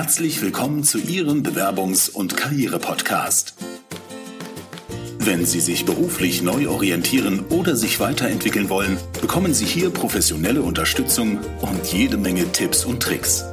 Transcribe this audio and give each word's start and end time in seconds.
Herzlich 0.00 0.40
willkommen 0.42 0.84
zu 0.84 0.98
Ihrem 0.98 1.42
Bewerbungs- 1.42 2.08
und 2.08 2.36
Karriere-Podcast. 2.36 3.56
Wenn 5.18 5.44
Sie 5.44 5.58
sich 5.58 5.86
beruflich 5.86 6.40
neu 6.40 6.68
orientieren 6.68 7.44
oder 7.48 7.74
sich 7.74 7.98
weiterentwickeln 7.98 8.68
wollen, 8.68 8.96
bekommen 9.20 9.52
Sie 9.54 9.64
hier 9.64 9.90
professionelle 9.90 10.62
Unterstützung 10.62 11.40
und 11.62 11.84
jede 11.92 12.16
Menge 12.16 12.44
Tipps 12.52 12.84
und 12.84 13.02
Tricks. 13.02 13.44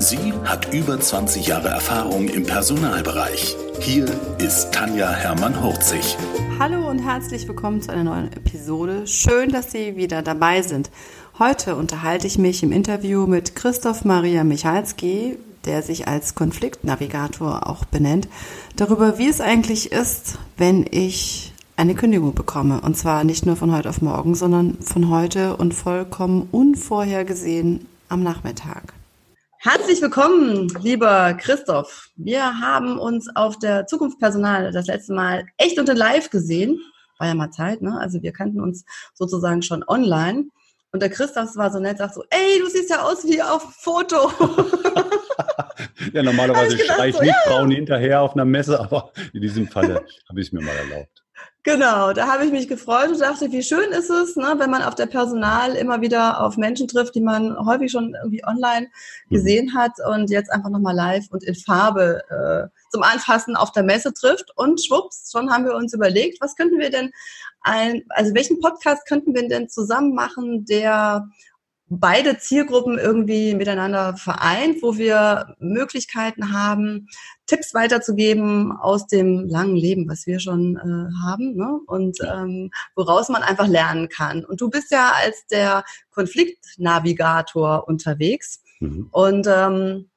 Sie 0.00 0.32
hat 0.42 0.74
über 0.74 0.98
20 0.98 1.46
Jahre 1.46 1.68
Erfahrung 1.68 2.28
im 2.28 2.42
Personalbereich. 2.42 3.54
Hier 3.78 4.06
ist 4.38 4.72
Tanja 4.72 5.12
Hermann-Hurzig. 5.12 6.16
Hallo 6.58 6.90
und 6.90 6.98
herzlich 6.98 7.46
willkommen 7.46 7.82
zu 7.82 7.92
einer 7.92 8.02
neuen 8.02 8.32
Episode. 8.32 9.06
Schön, 9.06 9.50
dass 9.50 9.70
Sie 9.70 9.94
wieder 9.94 10.22
dabei 10.22 10.62
sind. 10.62 10.90
Heute 11.38 11.76
unterhalte 11.76 12.26
ich 12.26 12.36
mich 12.36 12.64
im 12.64 12.72
Interview 12.72 13.28
mit 13.28 13.54
Christoph 13.54 14.04
Maria 14.04 14.42
Michalski, 14.42 15.38
der 15.68 15.82
sich 15.82 16.08
als 16.08 16.34
Konfliktnavigator 16.34 17.68
auch 17.68 17.84
benennt, 17.84 18.26
darüber, 18.74 19.18
wie 19.18 19.28
es 19.28 19.40
eigentlich 19.40 19.92
ist, 19.92 20.38
wenn 20.56 20.86
ich 20.90 21.52
eine 21.76 21.94
Kündigung 21.94 22.34
bekomme. 22.34 22.80
Und 22.80 22.96
zwar 22.96 23.22
nicht 23.22 23.46
nur 23.46 23.54
von 23.54 23.70
heute 23.76 23.88
auf 23.88 24.02
morgen, 24.02 24.34
sondern 24.34 24.78
von 24.80 25.10
heute 25.10 25.56
und 25.56 25.74
vollkommen 25.74 26.48
unvorhergesehen 26.50 27.86
am 28.08 28.22
Nachmittag. 28.22 28.94
Herzlich 29.60 30.00
willkommen, 30.00 30.68
lieber 30.80 31.34
Christoph. 31.34 32.10
Wir 32.16 32.60
haben 32.60 32.98
uns 32.98 33.28
auf 33.34 33.58
der 33.58 33.86
Zukunftspersonal 33.86 34.72
das 34.72 34.86
letzte 34.86 35.12
Mal 35.12 35.46
echt 35.56 35.78
und 35.78 35.88
in 35.88 35.96
live 35.96 36.30
gesehen. 36.30 36.80
War 37.18 37.28
ja 37.28 37.34
mal 37.34 37.50
Zeit, 37.50 37.82
ne? 37.82 37.98
Also 38.00 38.22
wir 38.22 38.32
kannten 38.32 38.60
uns 38.60 38.84
sozusagen 39.14 39.62
schon 39.62 39.84
online. 39.86 40.46
Und 40.90 41.00
der 41.02 41.10
Christoph 41.10 41.54
war 41.56 41.70
so 41.70 41.78
nett, 41.80 41.98
sagt 41.98 42.14
so, 42.14 42.24
ey, 42.30 42.60
du 42.60 42.68
siehst 42.68 42.90
ja 42.90 43.02
aus 43.02 43.24
wie 43.24 43.42
auf 43.42 43.62
dem 43.62 43.72
Foto. 43.72 44.32
ja, 46.14 46.22
normalerweise 46.22 46.78
schreie 46.78 47.10
ich 47.10 47.16
so, 47.16 47.22
nicht 47.22 47.34
ja. 47.44 47.50
Frauen 47.50 47.70
hinterher 47.70 48.22
auf 48.22 48.32
einer 48.32 48.46
Messe, 48.46 48.80
aber 48.80 49.12
in 49.34 49.42
diesem 49.42 49.68
Falle 49.68 50.06
habe 50.28 50.40
ich 50.40 50.46
es 50.46 50.52
mir 50.52 50.62
mal 50.62 50.74
erlaubt. 50.76 51.17
Genau, 51.70 52.14
da 52.14 52.28
habe 52.28 52.46
ich 52.46 52.50
mich 52.50 52.66
gefreut 52.66 53.10
und 53.10 53.20
dachte, 53.20 53.52
wie 53.52 53.62
schön 53.62 53.90
ist 53.90 54.08
es, 54.08 54.36
ne, 54.36 54.54
wenn 54.56 54.70
man 54.70 54.80
auf 54.80 54.94
der 54.94 55.04
Personal 55.04 55.74
immer 55.74 56.00
wieder 56.00 56.42
auf 56.42 56.56
Menschen 56.56 56.88
trifft, 56.88 57.14
die 57.14 57.20
man 57.20 57.58
häufig 57.58 57.92
schon 57.92 58.14
irgendwie 58.14 58.42
online 58.46 58.86
mhm. 59.28 59.34
gesehen 59.34 59.74
hat 59.74 59.92
und 60.08 60.30
jetzt 60.30 60.50
einfach 60.50 60.70
nochmal 60.70 60.94
live 60.94 61.26
und 61.30 61.44
in 61.44 61.54
Farbe 61.54 62.22
äh, 62.30 62.74
zum 62.90 63.02
Anfassen 63.02 63.54
auf 63.54 63.70
der 63.72 63.82
Messe 63.82 64.14
trifft. 64.14 64.50
Und 64.56 64.82
schwupps, 64.82 65.30
schon 65.30 65.50
haben 65.50 65.66
wir 65.66 65.74
uns 65.74 65.92
überlegt, 65.92 66.40
was 66.40 66.56
könnten 66.56 66.78
wir 66.78 66.88
denn 66.88 67.10
ein, 67.60 68.02
also 68.08 68.34
welchen 68.34 68.60
Podcast 68.60 69.06
könnten 69.06 69.34
wir 69.34 69.46
denn 69.46 69.68
zusammen 69.68 70.14
machen, 70.14 70.64
der 70.64 71.28
beide 71.90 72.38
Zielgruppen 72.38 72.98
irgendwie 72.98 73.54
miteinander 73.54 74.16
vereint, 74.16 74.82
wo 74.82 74.96
wir 74.96 75.54
Möglichkeiten 75.58 76.52
haben, 76.52 77.08
Tipps 77.46 77.72
weiterzugeben 77.72 78.72
aus 78.72 79.06
dem 79.06 79.48
langen 79.48 79.76
Leben, 79.76 80.08
was 80.08 80.26
wir 80.26 80.38
schon 80.38 80.76
äh, 80.76 81.24
haben, 81.24 81.56
ne? 81.56 81.80
und 81.86 82.18
ähm, 82.20 82.70
woraus 82.94 83.28
man 83.30 83.42
einfach 83.42 83.66
lernen 83.66 84.08
kann. 84.08 84.44
Und 84.44 84.60
du 84.60 84.68
bist 84.68 84.90
ja 84.90 85.12
als 85.22 85.46
der 85.46 85.84
Konfliktnavigator 86.10 87.88
unterwegs. 87.88 88.62
Mhm. 88.80 89.08
Und 89.10 89.46
ähm, 89.48 90.10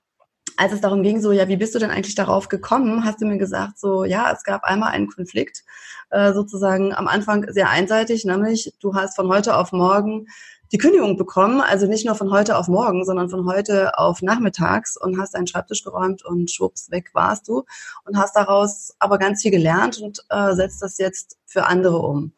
als 0.58 0.74
es 0.74 0.82
darum 0.82 1.04
ging, 1.04 1.22
so, 1.22 1.32
ja, 1.32 1.48
wie 1.48 1.58
bist 1.58 1.74
du 1.74 1.80
denn 1.80 1.90
eigentlich 1.90 2.16
darauf 2.16 2.50
gekommen, 2.50 3.06
hast 3.06 3.22
du 3.22 3.26
mir 3.26 3.38
gesagt, 3.38 3.80
so, 3.80 4.04
ja, 4.04 4.32
es 4.32 4.44
gab 4.44 4.64
einmal 4.64 4.92
einen 4.92 5.08
Konflikt, 5.08 5.64
äh, 6.10 6.34
sozusagen 6.34 6.94
am 6.94 7.08
Anfang 7.08 7.46
sehr 7.52 7.70
einseitig, 7.70 8.26
nämlich 8.26 8.74
du 8.80 8.94
hast 8.94 9.16
von 9.16 9.30
heute 9.30 9.56
auf 9.56 9.72
morgen 9.72 10.28
die 10.72 10.78
Kündigung 10.78 11.18
bekommen, 11.18 11.62
also 11.62 11.86
nicht 11.86 12.06
nur 12.06 12.16
von 12.16 12.32
heute 12.32 12.58
auf 12.58 12.68
morgen, 12.68 13.04
sondern 13.04 13.30
von 13.30 13.46
heute 13.46 13.98
auf 13.98 14.22
nachmittags 14.22 14.98
und 14.98 15.20
hast 15.20 15.36
deinen 15.36 15.48
Schreibtisch 15.48 15.84
geräumt 15.84 16.24
und 16.24 16.50
schwupps, 16.50 16.90
weg 16.92 17.10
warst 17.14 17.48
du 17.48 17.64
und 18.06 18.18
hast 18.18 18.36
daraus 18.36 18.96
aber 19.00 19.18
ganz 19.18 19.42
viel 19.42 19.52
gelernt 19.52 20.00
und 20.02 20.26
äh, 20.30 20.54
setzt 20.54 20.82
das 20.82 20.98
jetzt 20.98 21.38
für 21.46 21.66
andere 21.66 22.00
um. 22.00 22.34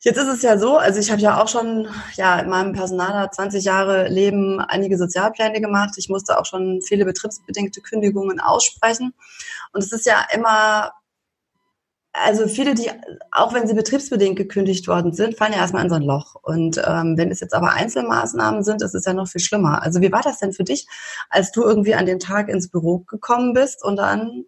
Jetzt 0.00 0.18
ist 0.18 0.28
es 0.28 0.42
ja 0.42 0.56
so, 0.58 0.76
also 0.76 1.00
ich 1.00 1.10
habe 1.10 1.20
ja 1.20 1.42
auch 1.42 1.48
schon 1.48 1.88
ja 2.14 2.38
in 2.38 2.48
meinem 2.48 2.74
Personaler 2.74 3.30
20 3.30 3.64
Jahre 3.64 4.08
Leben 4.08 4.60
einige 4.60 4.98
Sozialpläne 4.98 5.60
gemacht. 5.60 5.94
Ich 5.96 6.08
musste 6.08 6.38
auch 6.38 6.46
schon 6.46 6.80
viele 6.82 7.04
betriebsbedingte 7.04 7.80
Kündigungen 7.80 8.38
aussprechen. 8.38 9.14
Und 9.72 9.82
es 9.82 9.90
ist 9.90 10.06
ja 10.06 10.24
immer 10.32 10.92
also 12.24 12.46
viele, 12.48 12.74
die, 12.74 12.90
auch 13.30 13.52
wenn 13.52 13.66
sie 13.66 13.74
betriebsbedingt 13.74 14.36
gekündigt 14.36 14.88
worden 14.88 15.12
sind, 15.12 15.36
fallen 15.36 15.52
ja 15.52 15.58
erstmal 15.58 15.84
in 15.84 15.90
so 15.90 15.96
ein 15.96 16.02
Loch. 16.02 16.34
Und 16.42 16.80
ähm, 16.86 17.16
wenn 17.16 17.30
es 17.30 17.40
jetzt 17.40 17.54
aber 17.54 17.72
Einzelmaßnahmen 17.72 18.62
sind, 18.62 18.82
ist 18.82 18.94
es 18.94 19.04
ja 19.04 19.12
noch 19.12 19.28
viel 19.28 19.40
schlimmer. 19.40 19.82
Also 19.82 20.00
wie 20.00 20.12
war 20.12 20.22
das 20.22 20.38
denn 20.38 20.52
für 20.52 20.64
dich, 20.64 20.86
als 21.28 21.52
du 21.52 21.62
irgendwie 21.62 21.94
an 21.94 22.06
den 22.06 22.18
Tag 22.18 22.48
ins 22.48 22.70
Büro 22.70 23.00
gekommen 23.00 23.52
bist 23.52 23.84
und 23.84 23.96
dann 23.96 24.44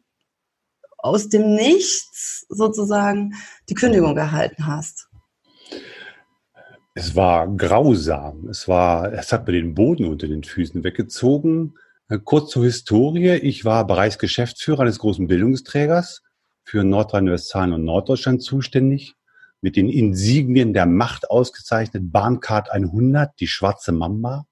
aus 0.96 1.28
dem 1.28 1.54
Nichts 1.54 2.46
sozusagen 2.48 3.34
die 3.68 3.74
Kündigung 3.74 4.16
erhalten 4.16 4.66
hast? 4.66 5.08
Es 6.94 7.14
war 7.14 7.46
grausam. 7.48 8.48
Es 8.48 8.66
war, 8.66 9.12
es 9.12 9.32
hat 9.32 9.46
mir 9.46 9.52
den 9.52 9.74
Boden 9.74 10.06
unter 10.06 10.26
den 10.26 10.42
Füßen 10.42 10.82
weggezogen. 10.82 11.74
Kurz 12.24 12.50
zur 12.50 12.64
Historie. 12.64 13.34
Ich 13.34 13.64
war 13.64 13.86
Bereichsgeschäftsführer 13.86 14.80
eines 14.80 14.98
großen 14.98 15.26
Bildungsträgers 15.26 16.22
für 16.68 16.84
Nordrhein-Westfalen 16.84 17.72
und 17.72 17.84
Norddeutschland 17.84 18.42
zuständig, 18.42 19.14
mit 19.62 19.74
den 19.74 19.88
Insignien 19.88 20.74
der 20.74 20.84
Macht 20.84 21.30
ausgezeichnet, 21.30 22.12
Bahncard 22.12 22.70
100, 22.70 23.40
die 23.40 23.46
schwarze 23.46 23.90
Mamba, 23.90 24.46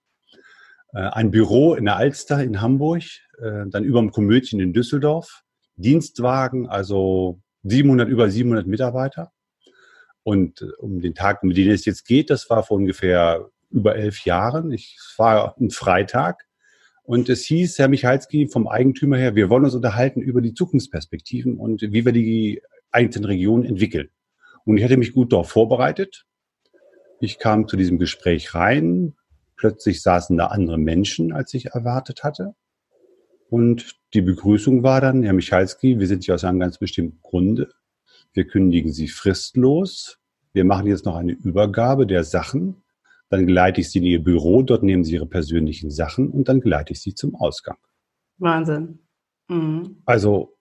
äh, 0.94 1.00
ein 1.00 1.30
Büro 1.30 1.74
in 1.74 1.84
der 1.84 1.96
Alster 1.96 2.42
in 2.42 2.62
Hamburg, 2.62 3.02
äh, 3.38 3.66
dann 3.66 3.84
über 3.84 4.00
dem 4.00 4.12
Komödien 4.12 4.60
in 4.60 4.72
Düsseldorf, 4.72 5.42
Dienstwagen, 5.76 6.66
also 6.66 7.40
700, 7.64 8.08
über 8.08 8.30
700 8.30 8.66
Mitarbeiter. 8.66 9.30
Und 10.22 10.62
äh, 10.62 10.70
um 10.78 11.02
den 11.02 11.14
Tag, 11.14 11.42
um 11.42 11.52
den 11.52 11.70
es 11.70 11.84
jetzt 11.84 12.06
geht, 12.06 12.30
das 12.30 12.48
war 12.48 12.62
vor 12.62 12.78
ungefähr 12.78 13.46
über 13.70 13.94
elf 13.94 14.24
Jahren. 14.24 14.72
Ich, 14.72 14.96
es 14.98 15.18
war 15.18 15.54
ein 15.60 15.70
Freitag. 15.70 16.46
Und 17.06 17.28
es 17.28 17.44
hieß, 17.44 17.78
Herr 17.78 17.86
Michalski, 17.86 18.48
vom 18.48 18.66
Eigentümer 18.66 19.16
her, 19.16 19.36
wir 19.36 19.48
wollen 19.48 19.64
uns 19.64 19.76
unterhalten 19.76 20.20
über 20.20 20.40
die 20.40 20.54
Zukunftsperspektiven 20.54 21.56
und 21.56 21.80
wie 21.80 22.04
wir 22.04 22.10
die 22.12 22.62
einzelnen 22.90 23.26
Regionen 23.26 23.64
entwickeln. 23.64 24.10
Und 24.64 24.76
ich 24.76 24.84
hatte 24.84 24.96
mich 24.96 25.12
gut 25.12 25.32
darauf 25.32 25.48
vorbereitet. 25.48 26.26
Ich 27.20 27.38
kam 27.38 27.68
zu 27.68 27.76
diesem 27.76 28.00
Gespräch 28.00 28.54
rein. 28.54 29.14
Plötzlich 29.54 30.02
saßen 30.02 30.36
da 30.36 30.46
andere 30.46 30.78
Menschen, 30.78 31.32
als 31.32 31.54
ich 31.54 31.66
erwartet 31.66 32.24
hatte. 32.24 32.56
Und 33.48 33.94
die 34.12 34.22
Begrüßung 34.22 34.82
war 34.82 35.00
dann, 35.00 35.22
Herr 35.22 35.32
Michalski, 35.32 36.00
wir 36.00 36.08
sind 36.08 36.24
hier 36.24 36.34
aus 36.34 36.42
einem 36.42 36.58
ganz 36.58 36.78
bestimmten 36.78 37.20
Grunde. 37.22 37.70
Wir 38.32 38.48
kündigen 38.48 38.92
Sie 38.92 39.06
fristlos. 39.06 40.18
Wir 40.52 40.64
machen 40.64 40.88
jetzt 40.88 41.04
noch 41.04 41.14
eine 41.14 41.32
Übergabe 41.32 42.04
der 42.04 42.24
Sachen. 42.24 42.82
Dann 43.28 43.46
geleite 43.46 43.80
ich 43.80 43.90
sie 43.90 43.98
in 43.98 44.04
ihr 44.04 44.22
Büro, 44.22 44.62
dort 44.62 44.82
nehmen 44.82 45.04
sie 45.04 45.14
ihre 45.14 45.26
persönlichen 45.26 45.90
Sachen 45.90 46.30
und 46.30 46.48
dann 46.48 46.60
geleite 46.60 46.92
ich 46.92 47.00
sie 47.00 47.14
zum 47.14 47.34
Ausgang. 47.34 47.78
Wahnsinn. 48.38 49.00
Mhm. 49.48 50.02
Also 50.04 50.56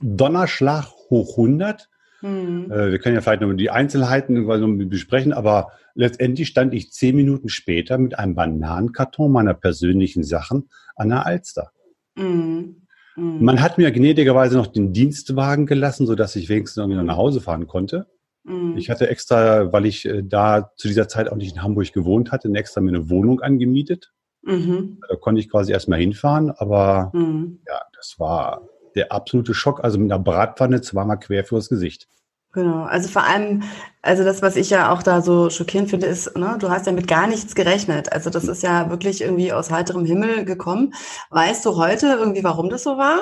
Donnerschlag 0.00 0.86
hoch 1.10 1.36
100. 1.38 1.88
Mhm. 2.20 2.70
Äh, 2.70 2.90
wir 2.90 2.98
können 2.98 3.14
ja 3.14 3.20
vielleicht 3.20 3.42
noch 3.42 3.52
die 3.54 3.70
Einzelheiten 3.70 4.88
besprechen, 4.88 5.32
aber 5.32 5.72
letztendlich 5.94 6.48
stand 6.48 6.74
ich 6.74 6.92
zehn 6.92 7.16
Minuten 7.16 7.48
später 7.48 7.98
mit 7.98 8.18
einem 8.18 8.34
Bananenkarton 8.34 9.30
meiner 9.30 9.54
persönlichen 9.54 10.24
Sachen 10.24 10.68
an 10.96 11.10
der 11.10 11.26
Alster. 11.26 11.70
Mhm. 12.16 12.86
mhm. 13.16 13.44
Man 13.44 13.62
hat 13.62 13.78
mir 13.78 13.92
gnädigerweise 13.92 14.56
noch 14.56 14.66
den 14.66 14.92
Dienstwagen 14.92 15.66
gelassen, 15.66 16.06
sodass 16.06 16.36
ich 16.36 16.48
wenigstens 16.48 16.78
irgendwie 16.78 16.98
noch 16.98 17.04
nach 17.04 17.16
Hause 17.16 17.40
fahren 17.40 17.66
konnte. 17.66 18.06
Mhm. 18.48 18.76
Ich 18.76 18.90
hatte 18.90 19.08
extra, 19.08 19.72
weil 19.72 19.86
ich 19.86 20.06
äh, 20.06 20.22
da 20.22 20.72
zu 20.76 20.88
dieser 20.88 21.08
Zeit 21.08 21.30
auch 21.30 21.36
nicht 21.36 21.54
in 21.54 21.62
Hamburg 21.62 21.92
gewohnt 21.92 22.32
hatte, 22.32 22.50
extra 22.54 22.80
mir 22.80 22.90
eine 22.90 23.10
Wohnung 23.10 23.40
angemietet. 23.40 24.12
Mhm. 24.42 25.00
Da 25.08 25.16
konnte 25.16 25.40
ich 25.40 25.50
quasi 25.50 25.72
erstmal 25.72 26.00
hinfahren, 26.00 26.50
aber 26.50 27.10
mhm. 27.12 27.60
ja, 27.66 27.80
das 27.94 28.16
war 28.18 28.62
der 28.94 29.12
absolute 29.12 29.54
Schock. 29.54 29.84
Also 29.84 29.98
mit 29.98 30.10
einer 30.10 30.22
Bratpfanne 30.22 30.80
zweimal 30.80 31.18
quer 31.18 31.44
fürs 31.44 31.68
Gesicht. 31.68 32.08
Genau, 32.52 32.84
also 32.84 33.10
vor 33.10 33.24
allem, 33.24 33.62
also 34.00 34.24
das, 34.24 34.40
was 34.40 34.56
ich 34.56 34.70
ja 34.70 34.90
auch 34.90 35.02
da 35.02 35.20
so 35.20 35.50
schockierend 35.50 35.90
finde, 35.90 36.06
ist, 36.06 36.34
ne, 36.36 36.56
du 36.58 36.70
hast 36.70 36.86
ja 36.86 36.92
mit 36.92 37.06
gar 37.06 37.26
nichts 37.26 37.54
gerechnet. 37.54 38.10
Also 38.10 38.30
das 38.30 38.48
ist 38.48 38.62
ja 38.62 38.88
wirklich 38.88 39.20
irgendwie 39.20 39.52
aus 39.52 39.70
heiterem 39.70 40.06
Himmel 40.06 40.46
gekommen. 40.46 40.94
Weißt 41.28 41.66
du 41.66 41.76
heute 41.76 42.06
irgendwie, 42.06 42.42
warum 42.42 42.70
das 42.70 42.84
so 42.84 42.96
war? 42.96 43.20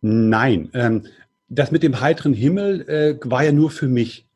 Nein, 0.00 0.70
ähm, 0.74 1.06
das 1.54 1.70
mit 1.70 1.82
dem 1.82 2.00
heiteren 2.00 2.34
Himmel 2.34 2.88
äh, 2.88 3.18
war 3.24 3.44
ja 3.44 3.52
nur 3.52 3.70
für 3.70 3.88
mich. 3.88 4.26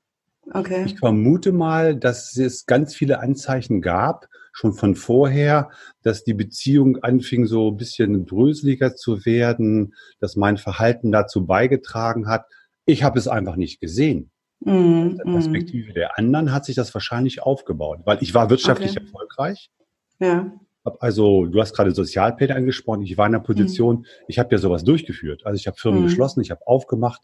Okay. 0.53 0.85
Ich 0.87 0.99
vermute 0.99 1.53
mal, 1.53 1.95
dass 1.95 2.37
es 2.37 2.67
ganz 2.67 2.95
viele 2.95 3.21
Anzeichen 3.21 3.83
gab, 3.83 4.27
schon 4.53 4.73
von 4.73 4.95
vorher, 4.95 5.71
dass 6.03 6.25
die 6.25 6.35
Beziehung 6.35 6.97
anfing 7.03 7.47
so 7.47 7.71
ein 7.71 7.77
bisschen 7.77 8.25
bröseliger 8.25 8.97
zu 8.97 9.25
werden, 9.27 9.95
dass 10.21 10.37
mein 10.37 10.57
Verhalten 10.57 11.13
dazu 11.13 11.47
beigetragen 11.47 12.29
hat. 12.29 12.47
Ich 12.87 13.03
habe 13.03 13.19
es 13.19 13.29
einfach 13.29 13.57
nicht 13.57 13.81
gesehen. 13.81 14.31
Mm, 14.61 15.17
der 15.17 15.25
Perspektive 15.25 15.91
mm. 15.93 15.95
der 15.95 16.19
anderen 16.19 16.53
hat 16.53 16.65
sich 16.65 16.75
das 16.75 16.93
wahrscheinlich 16.95 17.43
aufgebaut, 17.43 18.01
weil 18.05 18.19
ich 18.23 18.35
war 18.35 18.51
wirtschaftlich 18.51 18.93
okay. 18.93 19.05
erfolgreich. 19.05 19.71
Ja. 20.19 20.53
Hab 20.89 21.03
also, 21.03 21.47
du 21.47 21.61
hast 21.61 21.75
gerade 21.75 21.91
Sozialpläne 21.93 22.55
angesprochen. 22.55 23.03
Ich 23.03 23.19
war 23.19 23.27
in 23.27 23.33
der 23.33 23.41
Position, 23.41 23.97
mhm. 23.97 24.05
ich 24.27 24.39
habe 24.39 24.53
ja 24.53 24.59
sowas 24.59 24.85
durchgeführt. 24.85 25.45
Also 25.45 25.57
ich 25.57 25.67
habe 25.67 25.77
Firmen 25.77 26.01
mhm. 26.01 26.07
geschlossen, 26.07 26.41
ich 26.41 26.51
habe 26.51 26.67
aufgemacht, 26.67 27.21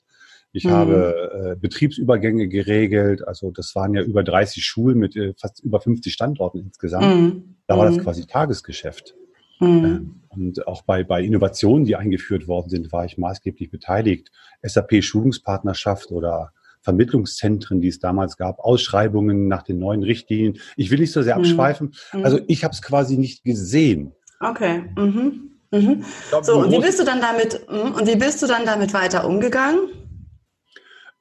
ich 0.53 0.65
mhm. 0.65 0.71
habe 0.71 1.57
äh, 1.57 1.61
Betriebsübergänge 1.61 2.49
geregelt. 2.49 3.27
Also 3.27 3.51
das 3.51 3.75
waren 3.75 3.95
ja 3.95 4.03
über 4.03 4.23
30 4.23 4.65
Schulen 4.65 4.99
mit 4.99 5.17
äh, 5.17 5.35
fast 5.39 5.61
über 5.65 5.81
50 5.81 6.13
Standorten 6.13 6.59
insgesamt. 6.59 7.07
Mhm. 7.07 7.57
Da 7.67 7.79
war 7.79 7.87
das 7.87 7.97
mhm. 7.97 8.03
quasi 8.03 8.27
Tagesgeschäft. 8.27 9.15
Mhm. 9.61 9.85
Ähm, 9.85 10.21
und 10.29 10.67
auch 10.67 10.83
bei, 10.83 11.05
bei 11.05 11.23
Innovationen, 11.23 11.87
die 11.87 11.97
eingeführt 11.97 12.47
worden 12.47 12.69
sind, 12.69 12.93
war 12.93 13.05
ich 13.05 13.17
maßgeblich 13.17 13.71
beteiligt. 13.71 14.31
SAP 14.63 15.03
Schulungspartnerschaft 15.03 16.11
oder 16.11 16.53
Vermittlungszentren, 16.85 17.81
die 17.81 17.89
es 17.89 17.99
damals 17.99 18.37
gab, 18.37 18.61
Ausschreibungen 18.61 19.49
nach 19.49 19.63
den 19.63 19.79
neuen 19.79 20.03
Richtlinien. 20.03 20.59
Ich 20.77 20.91
will 20.91 21.01
nicht 21.01 21.13
so 21.13 21.23
sehr 21.23 21.37
mhm. 21.37 21.45
abschweifen. 21.45 21.95
Mhm. 22.13 22.25
Also 22.25 22.41
ich 22.47 22.63
habe 22.63 22.73
es 22.73 22.83
quasi 22.83 23.17
nicht 23.17 23.43
gesehen. 23.43 24.13
Okay. 24.39 24.85
Mhm. 24.97 25.51
Mhm. 25.73 26.05
Glaub, 26.29 26.45
so, 26.45 26.61
und 26.61 26.71
wie 26.71 26.79
bist 26.79 27.01
du 27.01 27.05
dann 27.05 27.21
damit, 27.21 27.67
mhm, 27.69 27.93
und 27.93 28.07
wie 28.07 28.17
bist 28.17 28.43
du 28.43 28.47
dann 28.47 28.65
damit 28.65 28.95
weiter 28.95 29.27
umgegangen? 29.27 29.89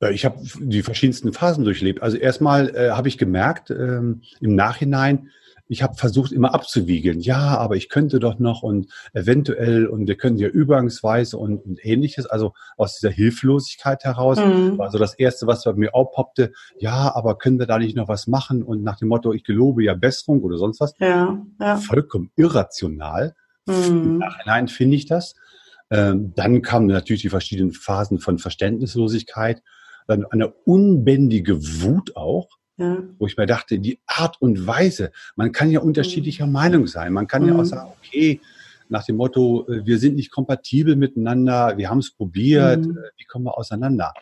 Äh, 0.02 0.14
ich 0.14 0.26
habe 0.26 0.38
die 0.60 0.84
verschiedensten 0.84 1.34
Phasen 1.34 1.64
durchlebt. 1.64 2.02
Also 2.02 2.18
erstmal 2.18 2.76
äh, 2.76 2.92
habe 2.92 3.08
ich 3.08 3.18
gemerkt 3.18 3.72
ähm, 3.72 4.22
im 4.42 4.56
Nachhinein, 4.56 5.30
ich 5.68 5.82
habe 5.82 5.96
versucht 5.96 6.32
immer 6.32 6.54
abzuwiegeln. 6.54 7.20
Ja, 7.20 7.58
aber 7.58 7.76
ich 7.76 7.90
könnte 7.90 8.20
doch 8.20 8.38
noch 8.38 8.64
und 8.64 8.92
eventuell 9.14 9.88
und 9.88 10.08
wir 10.08 10.16
können 10.16 10.38
ja 10.38 10.48
übergangsweise 10.48 11.38
und, 11.38 11.60
und 11.66 11.84
ähnliches. 11.86 12.26
Also 12.26 12.54
aus 12.78 13.00
dieser 13.00 13.12
Hilflosigkeit 13.12 14.04
heraus 14.04 14.40
mhm. 14.40 14.78
war 14.78 14.92
so 14.92 14.98
das 14.98 15.14
Erste, 15.14 15.48
was 15.48 15.64
bei 15.64 15.74
mir 15.74 15.96
aufpoppte. 15.96 16.52
Ja, 16.78 17.16
aber 17.16 17.38
können 17.38 17.60
wir 17.60 17.66
da 17.66 17.80
nicht 17.80 17.96
noch 17.96 18.08
was 18.08 18.28
machen? 18.28 18.62
Und 18.62 18.84
nach 18.84 18.98
dem 18.98 19.08
Motto, 19.08 19.32
ich 19.34 19.44
gelobe 19.44 19.84
ja 19.84 19.94
Besserung 19.94 20.42
oder 20.42 20.58
sonst 20.58 20.80
was. 20.80 20.94
Ja, 21.00 21.42
ja. 21.60 21.78
Vollkommen 21.78 22.32
irrational. 22.36 23.34
Mhm. 23.66 23.74
Im 23.86 24.18
Nachhinein 24.18 24.68
finde 24.68 24.98
ich 24.98 25.06
das. 25.06 25.36
Ähm, 25.90 26.34
dann 26.36 26.62
kamen 26.62 26.88
natürlich 26.88 27.22
die 27.22 27.30
verschiedenen 27.30 27.72
Phasen 27.72 28.20
von 28.20 28.40
Verständnislosigkeit, 28.40 29.62
dann 30.08 30.26
eine 30.26 30.50
unbändige 30.50 31.62
Wut 31.82 32.16
auch 32.16 32.50
ja. 32.78 33.04
Wo 33.20 33.28
ich 33.28 33.38
mir 33.38 33.46
dachte, 33.46 33.80
die 33.80 34.00
Art 34.08 34.42
und 34.42 34.66
Weise, 34.66 35.12
man 35.36 35.52
kann 35.52 35.70
ja 35.70 35.80
unterschiedlicher 35.80 36.48
mhm. 36.48 36.54
Meinung 36.54 36.88
sein. 36.88 37.14
Man 37.14 37.28
kann 37.28 37.44
mhm. 37.44 37.50
ja 37.50 37.54
auch 37.56 37.60
mhm. 37.60 37.66
sagen, 37.66 37.92
okay, 38.00 38.42
nach 38.90 39.06
dem 39.06 39.18
Motto, 39.18 39.68
äh, 39.68 39.86
wir 39.86 40.00
sind 40.00 40.16
nicht 40.16 40.32
kompatibel 40.32 40.96
miteinander, 40.96 41.78
wir 41.78 41.90
haben 41.90 42.00
es 42.00 42.12
probiert, 42.12 42.86
mhm. 42.86 42.98
Äh, 42.98 43.02
wie 43.18 43.26
kommen 43.26 43.46
wir 43.46 43.58
auseinander? 43.58 44.14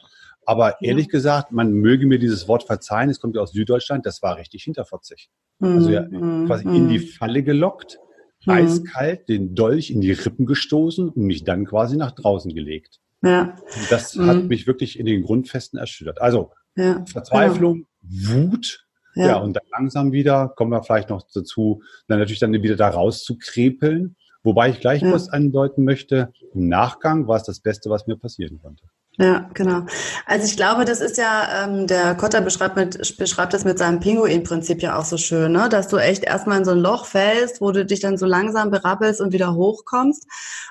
Aber 0.45 0.81
ehrlich 0.81 1.05
ja. 1.05 1.11
gesagt, 1.11 1.51
man 1.51 1.71
möge 1.71 2.05
mir 2.05 2.19
dieses 2.19 2.47
Wort 2.47 2.63
verzeihen, 2.63 3.09
es 3.09 3.19
kommt 3.19 3.35
ja 3.35 3.41
aus 3.41 3.51
Süddeutschland, 3.51 4.05
das 4.05 4.21
war 4.21 4.37
richtig 4.37 4.63
hinterfotzig. 4.63 5.29
Mhm. 5.59 5.67
Also 5.67 5.89
ja, 5.91 6.01
mhm. 6.01 6.47
quasi 6.47 6.63
in 6.65 6.89
die 6.89 6.99
Falle 6.99 7.43
gelockt, 7.43 7.99
eiskalt 8.47 9.29
den 9.29 9.53
Dolch 9.53 9.91
in 9.91 10.01
die 10.01 10.11
Rippen 10.11 10.45
gestoßen 10.45 11.09
und 11.09 11.23
mich 11.23 11.43
dann 11.43 11.65
quasi 11.65 11.95
nach 11.95 12.11
draußen 12.11 12.53
gelegt. 12.53 12.99
Ja. 13.23 13.55
Und 13.75 13.91
das 13.91 14.17
hat 14.17 14.45
mich 14.45 14.65
wirklich 14.65 14.97
in 14.97 15.05
den 15.05 15.21
Grundfesten 15.21 15.77
erschüttert. 15.77 16.19
Also 16.19 16.51
ja. 16.75 17.05
Verzweiflung, 17.05 17.85
Wut. 18.01 18.85
Ja. 19.13 19.27
ja, 19.27 19.37
und 19.37 19.53
dann 19.53 19.63
langsam 19.71 20.11
wieder, 20.13 20.47
kommen 20.55 20.71
wir 20.71 20.83
vielleicht 20.83 21.09
noch 21.09 21.23
dazu, 21.33 21.83
dann 22.07 22.19
natürlich 22.19 22.39
dann 22.39 22.53
wieder 22.53 22.77
da 22.77 22.89
rauszukrepeln. 22.89 24.15
Wobei 24.43 24.69
ich 24.69 24.79
gleich 24.79 25.01
ja. 25.01 25.11
was 25.11 25.29
andeuten 25.29 25.83
möchte, 25.83 26.31
im 26.53 26.67
Nachgang 26.67 27.27
war 27.27 27.37
es 27.37 27.43
das 27.43 27.59
Beste, 27.59 27.89
was 27.89 28.07
mir 28.07 28.15
passieren 28.15 28.59
konnte. 28.61 28.85
Ja, 29.17 29.49
genau. 29.53 29.81
Also 30.25 30.45
ich 30.45 30.55
glaube, 30.55 30.85
das 30.85 31.01
ist 31.01 31.17
ja, 31.17 31.65
ähm, 31.65 31.85
der 31.85 32.15
Kotter 32.15 32.39
beschreibt, 32.39 32.77
mit, 32.77 33.17
beschreibt 33.17 33.53
das 33.53 33.65
mit 33.65 33.77
seinem 33.77 33.99
Pinguin-Prinzip 33.99 34.81
ja 34.81 34.97
auch 34.97 35.03
so 35.03 35.17
schön, 35.17 35.51
ne? 35.51 35.67
dass 35.69 35.89
du 35.89 35.97
echt 35.97 36.23
erstmal 36.23 36.59
in 36.59 36.65
so 36.65 36.71
ein 36.71 36.79
Loch 36.79 37.05
fällst, 37.05 37.59
wo 37.59 37.71
du 37.71 37.85
dich 37.85 37.99
dann 37.99 38.17
so 38.17 38.25
langsam 38.25 38.71
berappelst 38.71 39.19
und 39.19 39.33
wieder 39.33 39.53
hochkommst. 39.53 40.25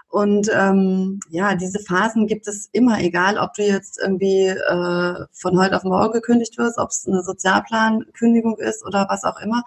Und 0.09 0.51
ähm, 0.55 1.21
ja, 1.29 1.55
diese 1.55 1.81
Phasen 1.81 2.27
gibt 2.27 2.49
es 2.49 2.71
immer, 2.73 3.01
egal 3.01 3.37
ob 3.39 3.53
du 3.55 3.63
jetzt 3.63 4.01
irgendwie 4.01 4.47
äh, 4.47 5.27
von 5.33 5.59
heute 5.61 5.77
auf 5.77 5.85
morgen 5.85 6.13
gekündigt 6.15 6.57
wirst, 6.57 6.79
ob 6.79 6.91
es 6.91 7.07
eine 7.07 7.23
Sozialplankündigung 7.23 8.57
ist 8.59 8.85
oder 8.87 9.07
was 9.11 9.25
auch 9.25 9.39
immer 9.41 9.63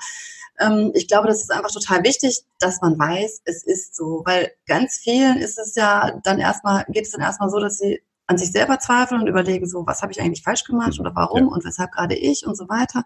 ähm, 0.60 0.92
ich 0.94 1.08
glaube, 1.08 1.28
das 1.28 1.42
ist 1.42 1.52
einfach 1.52 1.72
total 1.72 2.04
wichtig, 2.04 2.44
dass 2.60 2.80
man 2.81 2.98
weiß, 3.00 3.42
es 3.46 3.64
ist 3.64 3.96
so, 3.96 4.22
weil 4.25 4.52
ganz 4.68 4.98
vielen 4.98 5.38
ist 5.38 5.58
es 5.58 5.74
ja 5.75 6.20
dann 6.24 6.40
erstmal, 6.40 6.86
geht 6.90 7.06
es 7.06 7.12
dann 7.12 7.22
erstmal 7.22 7.50
so, 7.50 7.60
dass 7.60 7.80
sie 7.80 8.02
an 8.28 8.38
sich 8.38 8.52
selber 8.52 8.80
zweifeln 8.80 9.22
und 9.22 9.28
überlegen, 9.28 9.68
so, 9.68 9.86
was 9.86 10.02
habe 10.02 10.12
ich 10.12 10.22
eigentlich 10.22 10.44
falsch 10.44 10.64
gemacht 10.64 11.00
oder 11.00 11.14
warum 11.16 11.42
ja. 11.42 11.48
und 11.48 11.66
weshalb 11.66 11.92
gerade 11.92 12.16
ich 12.16 12.46
und 12.46 12.56
so 12.56 12.70
weiter. 12.70 13.04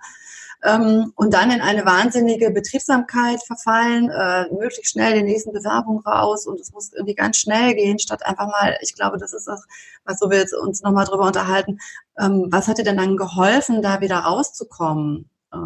Ähm, 0.64 1.12
und 1.16 1.34
dann 1.34 1.52
in 1.52 1.62
eine 1.62 1.86
wahnsinnige 1.86 2.50
Betriebsamkeit 2.50 3.44
verfallen, 3.44 4.10
äh, 4.10 4.46
möglichst 4.52 4.92
schnell 4.92 5.14
die 5.14 5.24
nächsten 5.24 5.54
Bewerbungen 5.54 6.02
raus 6.02 6.48
und 6.48 6.60
es 6.60 6.72
muss 6.72 6.94
irgendwie 6.94 7.14
ganz 7.14 7.38
schnell 7.38 7.76
gehen, 7.76 8.00
statt 8.00 8.26
einfach 8.26 8.48
mal, 8.48 8.76
ich 8.82 8.96
glaube, 8.96 9.18
das 9.18 9.34
ist 9.34 9.48
das, 9.48 9.64
was 10.06 10.18
so 10.18 10.32
wir 10.32 10.40
jetzt 10.40 10.56
uns 10.56 10.82
nochmal 10.82 11.06
drüber 11.06 11.28
unterhalten. 11.28 11.78
Ähm, 12.20 12.48
was 12.50 12.68
hat 12.68 12.80
dir 12.80 12.84
denn 12.84 12.98
dann 12.98 13.18
geholfen, 13.18 13.84
da 13.84 14.02
wieder 14.02 14.18
rauszukommen? 14.18 15.30
Äh, 15.54 15.58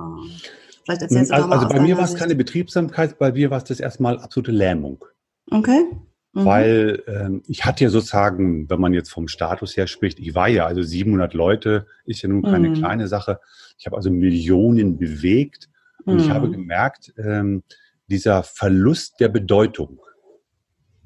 vielleicht 0.84 1.04
erzählst 1.04 1.32
du 1.32 1.36
also, 1.36 1.48
mal 1.48 1.60
Also 1.60 1.70
bei 1.70 1.80
mir 1.80 1.98
war 1.98 2.04
es 2.04 2.16
keine 2.16 2.36
Betriebsamkeit, 2.36 3.18
bei 3.18 3.32
mir 3.32 3.50
war 3.50 3.60
es 3.60 3.66
das 3.66 3.80
erstmal 3.80 4.20
absolute 4.20 4.52
Lähmung. 4.52 5.06
Okay. 5.52 5.86
Mhm. 6.34 6.46
Weil 6.46 7.04
ähm, 7.08 7.44
ich 7.48 7.66
hatte 7.66 7.84
ja 7.84 7.90
sozusagen, 7.90 8.70
wenn 8.70 8.80
man 8.80 8.94
jetzt 8.94 9.10
vom 9.10 9.28
Status 9.28 9.76
her 9.76 9.88
spricht, 9.88 10.20
ich 10.20 10.34
war 10.34 10.48
ja, 10.48 10.66
also 10.66 10.82
700 10.82 11.34
Leute 11.34 11.88
ist 12.06 12.22
ja 12.22 12.30
nun 12.30 12.44
keine 12.44 12.70
mhm. 12.70 12.76
kleine 12.76 13.08
Sache. 13.08 13.40
Ich 13.78 13.86
habe 13.86 13.98
also 13.98 14.10
Millionen 14.10 14.98
bewegt 14.98 15.70
und 16.06 16.20
ich 16.20 16.30
habe 16.30 16.48
mhm. 16.48 16.54
gemerkt, 16.54 17.14
ähm, 17.18 17.64
dieser 18.08 18.44
Verlust 18.44 19.20
der 19.20 19.30
Bedeutung, 19.30 20.00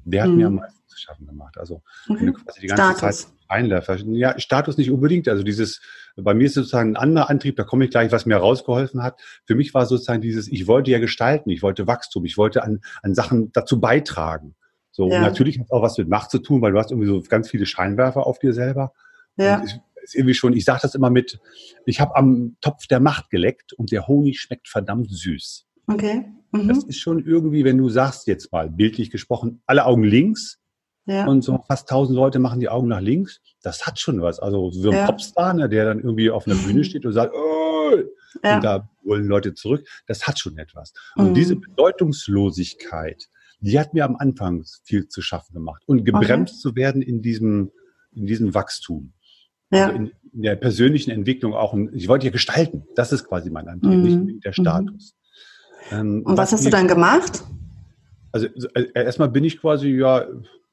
der 0.04 0.24
hat 0.24 0.30
mir 0.30 0.46
am 0.46 0.54
mhm. 0.54 0.58
meisten 0.60 0.86
zu 0.86 0.98
schaffen 0.98 1.26
gemacht. 1.26 1.58
Also 1.58 1.82
wenn 2.06 2.26
du 2.26 2.32
quasi 2.32 2.60
die 2.60 2.68
ganze 2.68 2.96
Status. 2.96 3.22
Zeit 3.22 3.32
einläufst. 3.48 4.04
Ja, 4.08 4.38
Status 4.38 4.76
nicht 4.76 4.90
unbedingt. 4.90 5.28
Also 5.28 5.42
dieses, 5.42 5.80
bei 6.16 6.34
mir 6.34 6.46
ist 6.46 6.54
sozusagen 6.54 6.92
ein 6.92 6.96
anderer 6.96 7.30
Antrieb, 7.30 7.56
da 7.56 7.64
komme 7.64 7.84
ich 7.84 7.90
gleich, 7.90 8.12
was 8.12 8.26
mir 8.26 8.36
rausgeholfen 8.36 9.02
hat. 9.02 9.20
Für 9.44 9.54
mich 9.54 9.74
war 9.74 9.86
sozusagen 9.86 10.20
dieses, 10.20 10.48
ich 10.48 10.66
wollte 10.66 10.90
ja 10.90 10.98
gestalten, 10.98 11.50
ich 11.50 11.62
wollte 11.62 11.86
Wachstum, 11.86 12.24
ich 12.24 12.36
wollte 12.36 12.62
an, 12.62 12.80
an 13.02 13.14
Sachen 13.14 13.52
dazu 13.52 13.80
beitragen. 13.80 14.54
So, 14.96 15.10
ja. 15.10 15.20
natürlich 15.20 15.58
hat 15.60 15.70
auch 15.70 15.82
was 15.82 15.98
mit 15.98 16.08
Macht 16.08 16.30
zu 16.30 16.38
tun, 16.38 16.62
weil 16.62 16.72
du 16.72 16.78
hast 16.78 16.90
irgendwie 16.90 17.06
so 17.06 17.20
ganz 17.28 17.50
viele 17.50 17.66
Scheinwerfer 17.66 18.26
auf 18.26 18.38
dir 18.38 18.54
selber. 18.54 18.94
Ja. 19.36 19.62
Ich, 19.62 19.78
ist 20.02 20.14
irgendwie 20.14 20.32
schon, 20.32 20.54
ich 20.54 20.64
sage 20.64 20.78
das 20.80 20.94
immer 20.94 21.10
mit, 21.10 21.38
ich 21.84 22.00
habe 22.00 22.16
am 22.16 22.56
Topf 22.62 22.86
der 22.86 22.98
Macht 22.98 23.28
geleckt 23.28 23.74
und 23.74 23.92
der 23.92 24.06
Honig 24.06 24.40
schmeckt 24.40 24.68
verdammt 24.68 25.10
süß. 25.10 25.66
Okay. 25.88 26.24
Mhm. 26.50 26.68
Das 26.68 26.84
ist 26.84 26.98
schon 26.98 27.26
irgendwie, 27.26 27.64
wenn 27.64 27.76
du 27.76 27.90
sagst 27.90 28.26
jetzt 28.26 28.52
mal, 28.52 28.70
bildlich 28.70 29.10
gesprochen, 29.10 29.60
alle 29.66 29.84
Augen 29.84 30.04
links 30.04 30.60
ja. 31.04 31.26
und 31.26 31.42
so 31.42 31.62
fast 31.68 31.90
tausend 31.90 32.16
Leute 32.16 32.38
machen 32.38 32.60
die 32.60 32.70
Augen 32.70 32.88
nach 32.88 33.02
links, 33.02 33.42
das 33.62 33.86
hat 33.86 34.00
schon 34.00 34.22
was. 34.22 34.40
Also 34.40 34.70
so 34.70 34.88
ein 34.88 34.96
ja. 34.96 35.04
Popstar, 35.04 35.52
ne, 35.52 35.68
der 35.68 35.84
dann 35.84 35.98
irgendwie 35.98 36.30
auf 36.30 36.46
einer 36.46 36.56
Bühne 36.56 36.84
steht 36.84 37.04
und 37.04 37.12
sagt, 37.12 37.34
oh! 37.34 37.90
ja. 38.42 38.56
und 38.56 38.64
da 38.64 38.88
wollen 39.02 39.26
Leute 39.26 39.52
zurück, 39.52 39.86
das 40.06 40.26
hat 40.26 40.38
schon 40.38 40.56
etwas. 40.56 40.94
Und 41.16 41.30
mhm. 41.30 41.34
diese 41.34 41.56
Bedeutungslosigkeit, 41.56 43.28
die 43.60 43.78
hat 43.78 43.94
mir 43.94 44.04
am 44.04 44.16
Anfang 44.16 44.64
viel 44.84 45.08
zu 45.08 45.22
schaffen 45.22 45.54
gemacht 45.54 45.82
und 45.86 46.04
gebremst 46.04 46.54
okay. 46.54 46.60
zu 46.60 46.76
werden 46.76 47.02
in 47.02 47.22
diesem, 47.22 47.70
in 48.12 48.26
diesem 48.26 48.54
Wachstum. 48.54 49.12
Ja. 49.70 49.86
Also 49.86 49.96
in, 49.96 50.12
in, 50.32 50.42
der 50.42 50.56
persönlichen 50.56 51.10
Entwicklung 51.10 51.54
auch. 51.54 51.74
Ich 51.92 52.08
wollte 52.08 52.26
ja 52.26 52.32
gestalten. 52.32 52.84
Das 52.94 53.12
ist 53.12 53.24
quasi 53.24 53.50
mein 53.50 53.68
Antrieb, 53.68 53.98
mhm. 53.98 54.24
nicht 54.24 54.44
der. 54.44 54.52
Status. 54.52 55.14
Mhm. 55.90 55.98
Ähm, 55.98 56.22
und 56.24 56.36
was, 56.36 56.52
was 56.52 56.58
hast 56.58 56.66
du 56.66 56.70
dann 56.70 56.88
gemacht? 56.88 57.44
Also 58.32 58.46
äh, 58.74 58.86
erstmal 58.94 59.28
bin 59.30 59.44
ich 59.44 59.60
quasi, 59.60 59.88
ja, 59.88 60.26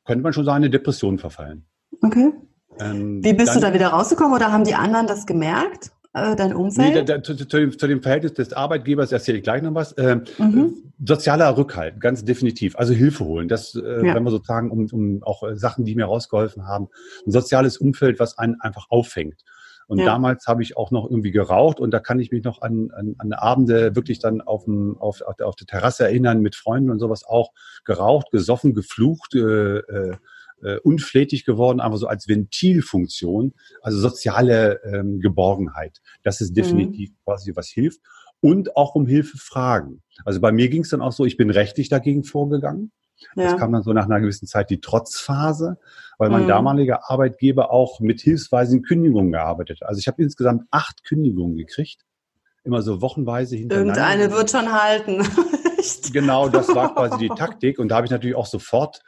könnte 0.05 0.23
man 0.23 0.33
schon 0.33 0.45
sagen, 0.45 0.57
eine 0.57 0.69
Depression 0.69 1.17
verfallen. 1.17 1.65
Okay. 2.01 2.33
Ähm, 2.79 3.23
Wie 3.23 3.33
bist 3.33 3.49
dann, 3.49 3.61
du 3.61 3.67
da 3.67 3.73
wieder 3.73 3.87
rausgekommen 3.87 4.33
oder 4.33 4.51
haben 4.51 4.63
die 4.63 4.75
anderen 4.75 5.07
das 5.07 5.25
gemerkt? 5.25 5.91
Äh, 6.13 6.35
dein 6.35 6.53
Umfeld? 6.53 6.93
Nee, 6.93 7.03
da, 7.03 7.17
da, 7.17 7.23
zu, 7.23 7.35
zu, 7.35 7.45
dem, 7.45 7.77
zu, 7.77 7.87
dem, 7.87 8.01
Verhältnis 8.01 8.33
des 8.33 8.53
Arbeitgebers 8.53 9.11
erzähle 9.11 9.39
ich 9.39 9.43
gleich 9.43 9.61
noch 9.61 9.73
was. 9.73 9.93
Äh, 9.93 10.17
mhm. 10.37 10.75
Sozialer 11.03 11.57
Rückhalt, 11.57 11.99
ganz 11.99 12.23
definitiv. 12.23 12.77
Also 12.77 12.93
Hilfe 12.93 13.25
holen. 13.25 13.47
Das, 13.47 13.75
äh, 13.75 14.05
ja. 14.05 14.15
wenn 14.15 14.23
wir 14.23 14.31
sozusagen, 14.31 14.71
um, 14.71 14.87
um 14.91 15.23
auch 15.23 15.43
äh, 15.43 15.55
Sachen, 15.55 15.85
die 15.85 15.95
mir 15.95 16.05
rausgeholfen 16.05 16.67
haben, 16.67 16.87
ein 17.25 17.31
soziales 17.31 17.77
Umfeld, 17.77 18.19
was 18.19 18.37
einen 18.37 18.61
einfach 18.61 18.87
auffängt. 18.89 19.43
Und 19.87 19.99
ja. 19.99 20.05
damals 20.05 20.47
habe 20.47 20.63
ich 20.63 20.77
auch 20.77 20.91
noch 20.91 21.09
irgendwie 21.09 21.31
geraucht 21.31 21.79
und 21.79 21.91
da 21.91 21.99
kann 21.99 22.19
ich 22.19 22.31
mich 22.31 22.43
noch 22.43 22.61
an, 22.61 22.91
an, 22.91 23.15
an 23.17 23.33
Abende 23.33 23.95
wirklich 23.95 24.19
dann 24.19 24.41
auf, 24.41 24.65
dem, 24.65 24.97
auf, 24.97 25.21
auf 25.21 25.55
der 25.55 25.67
Terrasse 25.67 26.05
erinnern, 26.05 26.41
mit 26.41 26.55
Freunden 26.55 26.89
und 26.89 26.99
sowas 26.99 27.25
auch 27.25 27.51
geraucht, 27.83 28.31
gesoffen, 28.31 28.73
geflucht, 28.73 29.35
äh, 29.35 29.79
äh, 29.79 30.15
äh, 30.63 30.77
unflätig 30.79 31.45
geworden, 31.45 31.79
einfach 31.79 31.97
so 31.97 32.07
als 32.07 32.27
Ventilfunktion, 32.27 33.53
also 33.81 33.99
soziale 33.99 34.81
ähm, 34.83 35.19
Geborgenheit. 35.19 36.01
Das 36.23 36.41
ist 36.41 36.55
definitiv 36.55 37.11
mhm. 37.11 37.15
quasi 37.25 37.55
was 37.55 37.67
hilft. 37.67 38.01
Und 38.41 38.75
auch 38.75 38.93
um 38.95 39.07
Hilfe 39.07 39.37
fragen. 39.37 40.03
Also 40.25 40.41
bei 40.41 40.51
mir 40.51 40.67
ging 40.67 40.81
es 40.81 40.89
dann 40.89 41.01
auch 41.01 41.13
so, 41.13 41.23
ich 41.23 41.37
bin 41.37 41.49
rechtlich 41.49 41.87
dagegen 41.87 42.25
vorgegangen. 42.25 42.91
Ja. 43.35 43.51
Das 43.51 43.57
kam 43.57 43.71
dann 43.71 43.83
so 43.83 43.93
nach 43.93 44.05
einer 44.05 44.19
gewissen 44.19 44.47
Zeit 44.47 44.69
die 44.69 44.81
Trotzphase, 44.81 45.77
weil 46.17 46.29
mein 46.29 46.43
mhm. 46.43 46.49
damaliger 46.49 47.09
Arbeitgeber 47.09 47.71
auch 47.71 48.01
mit 48.01 48.19
hilfsweisen 48.19 48.81
Kündigungen 48.81 49.31
gearbeitet 49.31 49.79
hat. 49.81 49.87
Also 49.87 49.99
ich 49.99 50.07
habe 50.07 50.21
insgesamt 50.21 50.63
acht 50.71 51.05
Kündigungen 51.05 51.55
gekriegt, 51.55 52.01
immer 52.65 52.81
so 52.81 53.01
wochenweise 53.01 53.55
hintereinander. 53.55 54.01
Irgendeine 54.01 54.31
wird 54.33 54.51
schon 54.51 54.73
halten. 54.73 55.23
Genau, 56.13 56.47
das 56.47 56.69
war 56.69 56.93
quasi 56.93 57.17
die 57.17 57.27
Taktik. 57.35 57.77
Und 57.77 57.89
da 57.89 57.97
habe 57.97 58.05
ich 58.05 58.11
natürlich 58.11 58.37
auch 58.37 58.45
sofort, 58.45 59.01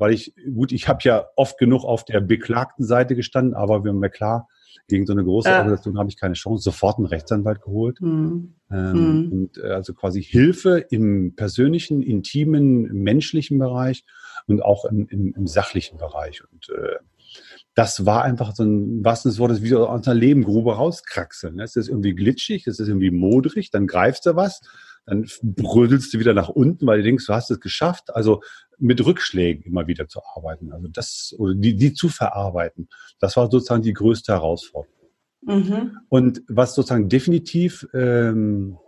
weil 0.00 0.12
ich, 0.12 0.34
gut, 0.54 0.72
ich 0.72 0.88
habe 0.88 1.00
ja 1.04 1.26
oft 1.36 1.58
genug 1.58 1.84
auf 1.84 2.04
der 2.04 2.20
beklagten 2.20 2.84
Seite 2.84 3.14
gestanden, 3.14 3.54
aber 3.54 3.84
wir 3.84 3.90
haben 3.92 4.02
ja 4.02 4.08
klar, 4.08 4.48
gegen 4.88 5.06
so 5.06 5.12
eine 5.12 5.24
große 5.24 5.48
äh. 5.48 5.52
Organisation 5.52 5.98
habe 5.98 6.08
ich 6.08 6.16
keine 6.16 6.34
Chance, 6.34 6.64
sofort 6.64 6.98
einen 6.98 7.06
Rechtsanwalt 7.06 7.62
geholt. 7.62 8.00
Mhm. 8.00 8.54
Ähm, 8.70 8.92
mhm. 8.92 9.32
Und 9.32 9.58
äh, 9.58 9.68
also 9.68 9.94
quasi 9.94 10.22
Hilfe 10.22 10.84
im 10.90 11.34
persönlichen, 11.36 12.02
intimen, 12.02 12.82
menschlichen 12.92 13.58
Bereich 13.58 14.04
und 14.46 14.62
auch 14.62 14.84
im, 14.86 15.06
im, 15.08 15.34
im 15.34 15.46
sachlichen 15.46 15.98
Bereich. 15.98 16.42
Und 16.50 16.70
äh, 16.70 16.96
das 17.74 18.04
war 18.04 18.24
einfach 18.24 18.54
so 18.54 18.64
ein, 18.64 19.04
was 19.04 19.22
das 19.22 19.38
Wort, 19.38 19.62
wie 19.62 19.68
so 19.68 19.86
aus 19.86 20.06
einer 20.06 20.18
Lebengrube 20.18 20.74
rauskraxeln. 20.74 21.56
Ne? 21.56 21.62
Es 21.62 21.76
ist 21.76 21.88
irgendwie 21.88 22.14
glitschig, 22.14 22.66
es 22.66 22.80
ist 22.80 22.88
irgendwie 22.88 23.12
modrig, 23.12 23.70
dann 23.70 23.86
greifst 23.86 24.26
du 24.26 24.34
was, 24.34 24.60
dann 25.06 25.26
brödelst 25.42 26.12
du 26.12 26.18
wieder 26.18 26.34
nach 26.34 26.48
unten, 26.48 26.86
weil 26.86 26.98
du 26.98 27.04
denkst, 27.04 27.26
du 27.26 27.32
hast 27.32 27.50
es 27.50 27.60
geschafft. 27.60 28.14
Also 28.14 28.42
mit 28.80 29.04
Rückschlägen 29.04 29.64
immer 29.64 29.86
wieder 29.86 30.08
zu 30.08 30.20
arbeiten, 30.34 30.72
also 30.72 30.88
das 30.88 31.34
oder 31.38 31.54
die, 31.54 31.76
die 31.76 31.92
zu 31.92 32.08
verarbeiten, 32.08 32.88
das 33.18 33.36
war 33.36 33.50
sozusagen 33.50 33.82
die 33.82 33.92
größte 33.92 34.32
Herausforderung. 34.32 34.94
Mhm. 35.42 35.98
Und 36.08 36.42
was 36.48 36.74
sozusagen 36.74 37.08
definitiv 37.08 37.86
ähm, 37.94 38.78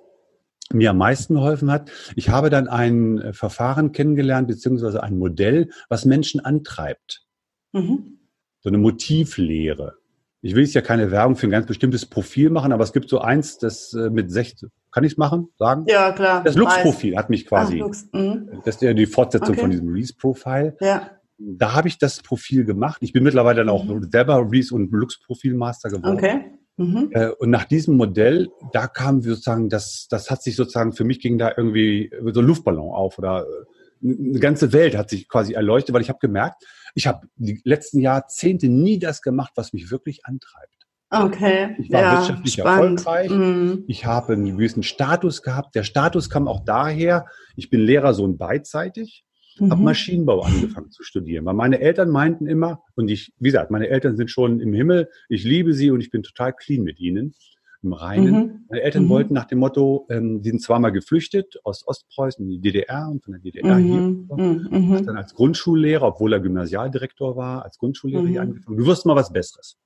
mir 0.73 0.91
am 0.91 0.99
meisten 0.99 1.35
geholfen 1.35 1.71
hat, 1.71 1.91
ich 2.17 2.29
habe 2.29 2.51
dann 2.51 2.69
ein 2.69 3.19
äh, 3.19 3.33
Verfahren 3.33 3.93
kennengelernt, 3.93 4.49
beziehungsweise 4.49 5.03
ein 5.03 5.19
Modell, 5.19 5.71
was 5.89 6.05
Menschen 6.05 6.41
antreibt. 6.41 7.27
Mhm. 7.73 8.19
So 8.61 8.69
eine 8.69 8.79
Motivlehre. 8.79 9.95
Ich 10.41 10.55
will 10.55 10.65
jetzt 10.65 10.75
ja 10.75 10.81
keine 10.81 11.11
Werbung 11.11 11.37
für 11.37 11.47
ein 11.47 11.51
ganz 11.51 11.67
bestimmtes 11.67 12.07
Profil 12.07 12.51
machen, 12.51 12.73
aber 12.73 12.85
es 12.85 12.93
gibt 12.93 13.09
so 13.09 13.21
eins, 13.21 13.59
das 13.59 13.93
äh, 13.95 14.11
mit 14.11 14.31
16, 14.31 14.71
kann 14.93 15.05
ich 15.05 15.13
es 15.13 15.19
machen? 15.19 15.49
Sagen? 15.59 15.85
Ja, 15.89 16.13
klar. 16.13 16.43
Das 16.45 16.55
Lux-Profil 16.55 17.17
hat 17.17 17.31
mich 17.31 17.47
quasi, 17.47 17.77
Ach, 17.77 17.87
Lux. 17.87 18.09
Mhm. 18.13 18.61
das 18.65 18.77
ist 18.77 18.83
ja 18.83 18.93
die 18.93 19.07
Fortsetzung 19.07 19.55
okay. 19.55 19.61
von 19.61 19.71
diesem 19.71 19.89
Reese-Profile. 19.89 20.77
Ja. 20.81 21.11
Da 21.39 21.75
habe 21.75 21.89
ich 21.89 21.99
das 21.99 22.23
Profil 22.23 22.65
gemacht. 22.65 22.99
Ich 23.01 23.13
bin 23.13 23.25
mittlerweile 23.25 23.59
dann 23.59 23.69
auch 23.69 23.85
mhm. 23.85 24.09
selber 24.11 24.47
Reese 24.51 24.75
und 24.75 24.93
Lux-Profil-Master 24.93 25.89
geworden. 25.89 26.17
Okay. 26.17 26.41
Mhm. 26.77 27.11
Äh, 27.13 27.29
und 27.39 27.51
nach 27.51 27.65
diesem 27.65 27.97
Modell, 27.97 28.49
da 28.73 28.87
kam 28.87 29.23
sozusagen, 29.23 29.69
das, 29.69 30.07
das 30.09 30.31
hat 30.31 30.43
sich 30.43 30.57
sozusagen, 30.57 30.93
für 30.93 31.05
mich 31.05 31.21
ging 31.21 31.39
da 31.39 31.53
irgendwie 31.57 32.11
so 32.33 32.41
ein 32.41 32.47
Luftballon 32.47 32.93
auf 32.93 33.19
oder 33.19 33.45
äh, 33.45 34.09
eine 34.09 34.41
ganze 34.41 34.73
Welt 34.73 34.97
hat 34.97 35.11
sich 35.11 35.29
quasi 35.29 35.53
erleuchtet, 35.53 35.95
weil 35.95 36.03
ich 36.03 36.09
habe 36.09 36.19
gemerkt, 36.21 36.65
ich 36.95 37.07
habe 37.07 37.27
die 37.37 37.61
letzten 37.65 38.01
Jahrzehnte 38.01 38.69
nie 38.69 38.99
das 38.99 39.23
gemacht, 39.23 39.53
was 39.55 39.73
mich 39.73 39.91
wirklich 39.91 40.27
antreibt. 40.27 40.82
Okay. 41.13 41.77
Ich 41.79 41.93
war 41.93 42.01
ja, 42.01 42.19
wirtschaftlich 42.19 42.55
spannend. 42.55 43.01
erfolgreich. 43.01 43.31
Mhm. 43.31 43.85
Ich 43.87 44.07
habe 44.07 44.33
einen 44.33 44.57
gewissen 44.57 44.83
Status 44.83 45.43
gehabt. 45.43 45.75
Der 45.75 45.83
Status 45.83 46.31
kam 46.31 46.49
auch 46.49 46.65
daher, 46.65 47.27
ich 47.55 47.69
bin 47.69 47.81
Lehrersohn 47.81 48.39
beidseitig, 48.39 49.25
mhm. 49.59 49.71
habe 49.71 49.83
Maschinenbau 49.83 50.41
angefangen 50.41 50.91
zu 50.91 51.03
studieren. 51.03 51.45
Weil 51.45 51.55
meine 51.55 51.81
Eltern 51.81 52.09
meinten 52.09 52.47
immer, 52.47 52.83
und 52.95 53.11
ich, 53.11 53.33
wie 53.39 53.49
gesagt, 53.49 53.71
meine 53.71 53.89
Eltern 53.89 54.17
sind 54.17 54.31
schon 54.31 54.61
im 54.61 54.73
Himmel, 54.73 55.11
ich 55.29 55.45
liebe 55.45 55.75
sie 55.75 55.91
und 55.91 56.01
ich 56.01 56.11
bin 56.11 56.23
total 56.23 56.55
clean 56.55 56.83
mit 56.83 56.99
ihnen 56.99 57.35
im 57.83 57.93
Reinen. 57.93 58.35
Mhm. 58.35 58.65
Meine 58.71 58.83
Eltern 58.83 59.05
mhm. 59.05 59.09
wollten 59.11 59.35
nach 59.35 59.47
dem 59.47 59.59
Motto, 59.59 60.07
ähm, 60.09 60.41
die 60.41 60.51
sind 60.51 60.63
zweimal 60.63 60.93
geflüchtet 60.93 61.57
aus 61.65 61.87
Ostpreußen 61.87 62.45
in 62.45 62.51
die 62.51 62.61
DDR 62.61 63.09
und 63.11 63.23
von 63.23 63.33
der 63.33 63.43
DDR 63.43 63.77
mhm. 63.77 63.85
hier. 63.85 64.01
Mhm. 64.01 64.69
mhm. 64.71 65.07
Dann 65.07 65.17
als 65.17 65.35
Grundschullehrer, 65.35 66.07
obwohl 66.07 66.33
er 66.33 66.41
Gymnasialdirektor 66.41 67.37
war, 67.37 67.65
als 67.65 67.79
Grundschullehrer 67.79 68.27
hier 68.27 68.43
mhm. 68.43 68.51
angefangen. 68.51 68.79
Du 68.79 68.87
wirst 68.87 69.05
mal 69.05 69.17
was 69.17 69.33
Besseres. 69.33 69.77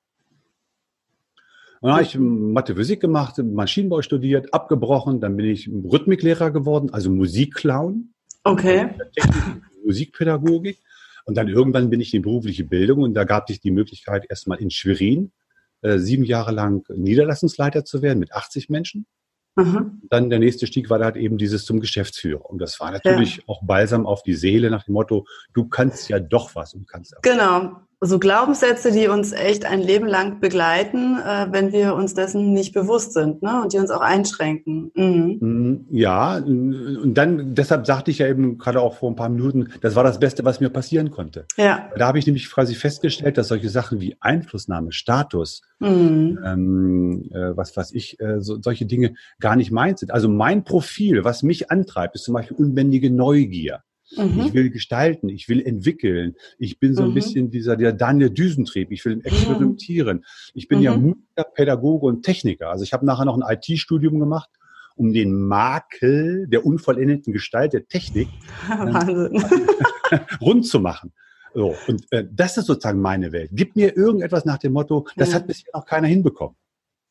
Und 1.81 1.89
dann 1.89 1.93
habe 1.93 2.03
ich 2.03 2.17
Mathe 2.19 2.75
Physik 2.75 3.01
gemacht, 3.01 3.39
Maschinenbau 3.39 4.03
studiert, 4.03 4.53
abgebrochen, 4.53 5.21
dann 5.21 5.37
bin 5.37 5.47
ich 5.47 5.69
Rhythmiklehrer 5.69 6.51
geworden, 6.51 6.91
also 6.93 7.11
Musikclown. 7.11 8.13
Okay. 8.45 8.91
Musikpädagogik. 9.85 10.79
Und 11.25 11.37
dann 11.37 11.49
irgendwann 11.49 11.91
bin 11.91 12.01
ich 12.01 12.15
in 12.15 12.23
berufliche 12.23 12.65
Bildung 12.65 13.03
und 13.03 13.15
da 13.15 13.25
gab 13.25 13.51
es 13.51 13.61
die 13.61 13.73
Möglichkeit, 13.73 14.27
erstmal 14.29 14.59
in 14.59 14.71
Schwerin 14.71 15.33
äh, 15.83 15.99
sieben 15.99 16.25
Jahre 16.25 16.53
lang 16.53 16.85
Niederlassungsleiter 16.89 17.85
zu 17.85 18.01
werden 18.01 18.21
mit 18.21 18.33
80 18.33 18.69
Menschen. 18.69 19.07
Mhm. 19.57 20.03
Dann 20.09 20.31
der 20.31 20.39
nächste 20.39 20.67
Stieg 20.67 20.89
war 20.89 21.01
halt 21.01 21.17
eben 21.17 21.37
dieses 21.37 21.65
zum 21.65 21.81
Geschäftsführer. 21.81 22.49
Und 22.49 22.59
das 22.59 22.79
war 22.79 22.93
natürlich 22.93 23.39
ja. 23.39 23.43
auch 23.49 23.63
balsam 23.65 24.07
auf 24.07 24.23
die 24.23 24.35
Seele 24.35 24.71
nach 24.71 24.85
dem 24.85 24.93
Motto, 24.93 25.27
du 25.53 25.67
kannst 25.67 26.09
ja 26.09 26.21
doch 26.21 26.55
was 26.55 26.75
und 26.75 26.87
kannst. 26.87 27.17
Genau 27.23 27.86
so 28.01 28.19
Glaubenssätze, 28.19 28.93
die 28.93 29.09
uns 29.09 29.33
echt 29.33 29.65
ein 29.65 29.81
Leben 29.81 30.07
lang 30.07 30.39
begleiten, 30.39 31.19
äh, 31.19 31.47
wenn 31.51 31.73
wir 31.73 31.95
uns 31.95 32.13
dessen 32.13 32.53
nicht 32.53 32.75
bewusst 32.75 33.15
sind 33.15 33.43
ne? 33.43 33.63
und 33.63 33.73
die 33.73 33.79
uns 33.79 33.91
auch 33.91 34.03
einschränken. 34.03 34.91
Mhm. 34.95 35.39
Mm, 35.41 35.87
ja, 35.91 36.37
und 36.37 37.15
dann, 37.15 37.55
deshalb 37.55 37.87
sagte 37.87 38.11
ich 38.11 38.19
ja 38.19 38.29
eben 38.29 38.59
gerade 38.59 38.81
auch 38.83 38.97
vor 38.97 39.11
ein 39.11 39.17
paar 39.17 39.31
Minuten, 39.31 39.69
das 39.81 39.95
war 39.95 40.05
das 40.05 40.21
Beste, 40.21 40.45
was 40.45 40.61
mir 40.61 40.69
passieren 40.69 41.11
konnte. 41.11 41.47
Ja. 41.57 41.89
Da 41.97 42.09
habe 42.09 42.19
ich 42.19 42.27
nämlich 42.27 42.51
quasi 42.51 42.75
festgestellt, 42.75 43.39
dass 43.39 43.49
solche 43.49 43.71
Sachen 43.71 43.99
wie 43.99 44.17
Einflussnahme, 44.21 44.93
Status, 44.93 45.63
mhm. 45.79 46.39
ähm, 46.45 47.31
äh, 47.33 47.57
was 47.57 47.75
weiß 47.75 47.93
ich, 47.93 48.21
äh, 48.21 48.43
so, 48.43 48.61
solche 48.61 48.85
Dinge 48.85 49.15
gar 49.41 49.57
nicht 49.57 49.71
meins 49.71 50.01
sind. 50.01 50.13
Also 50.13 50.29
mein 50.29 50.65
Profil, 50.65 51.25
was 51.25 51.43
mich 51.43 51.71
antreibt, 51.71 52.15
ist 52.15 52.25
zum 52.25 52.35
Beispiel 52.35 52.59
unbändige 52.59 53.11
Neugier. 53.11 53.81
Mhm. 54.17 54.41
Ich 54.47 54.55
will 54.55 54.71
gestalten, 54.71 55.29
ich 55.29 55.49
will 55.49 55.61
entwickeln. 55.61 56.37
Ich 56.59 56.79
bin 56.79 56.95
so 56.95 57.03
ein 57.03 57.11
mhm. 57.11 57.15
bisschen 57.15 57.51
dieser 57.51 57.77
der 57.77 57.93
Daniel 57.93 58.31
Düsentrieb. 58.31 58.93
Ich 58.93 59.05
will 59.05 59.21
experimentieren. 59.25 60.25
Ich 60.55 60.69
bin 60.69 60.79
mhm. 60.79 60.85
ja 60.85 60.97
Musiker, 60.97 61.45
Pädagoge 61.55 62.07
und 62.07 62.23
Techniker. 62.23 62.71
Also 62.71 62.85
ich 62.85 62.93
habe 62.93 63.05
nachher 63.05 63.25
noch 63.25 63.39
ein 63.39 63.59
IT-Studium 63.59 64.21
gemacht, 64.21 64.51
um 64.95 65.13
den 65.13 65.33
Makel 65.33 66.47
der 66.47 66.65
unvollendeten 66.65 67.33
Gestalt 67.33 67.73
der 67.73 67.87
Technik 67.87 68.29
äh, 68.71 70.19
rund 70.41 70.67
zu 70.67 70.81
machen. 70.81 71.13
So, 71.55 71.75
und 71.89 72.05
äh, 72.11 72.25
das 72.31 72.59
ist 72.59 72.67
sozusagen 72.67 73.01
meine 73.01 73.33
Welt. 73.33 73.51
Gib 73.53 73.77
mir 73.77 73.97
irgendetwas 73.97 74.45
nach 74.45 74.59
dem 74.59 74.75
Motto, 74.75 75.07
das 75.17 75.35
hat 75.35 75.47
bisher 75.47 75.71
noch 75.73 75.87
keiner 75.87 76.07
hinbekommen. 76.07 76.55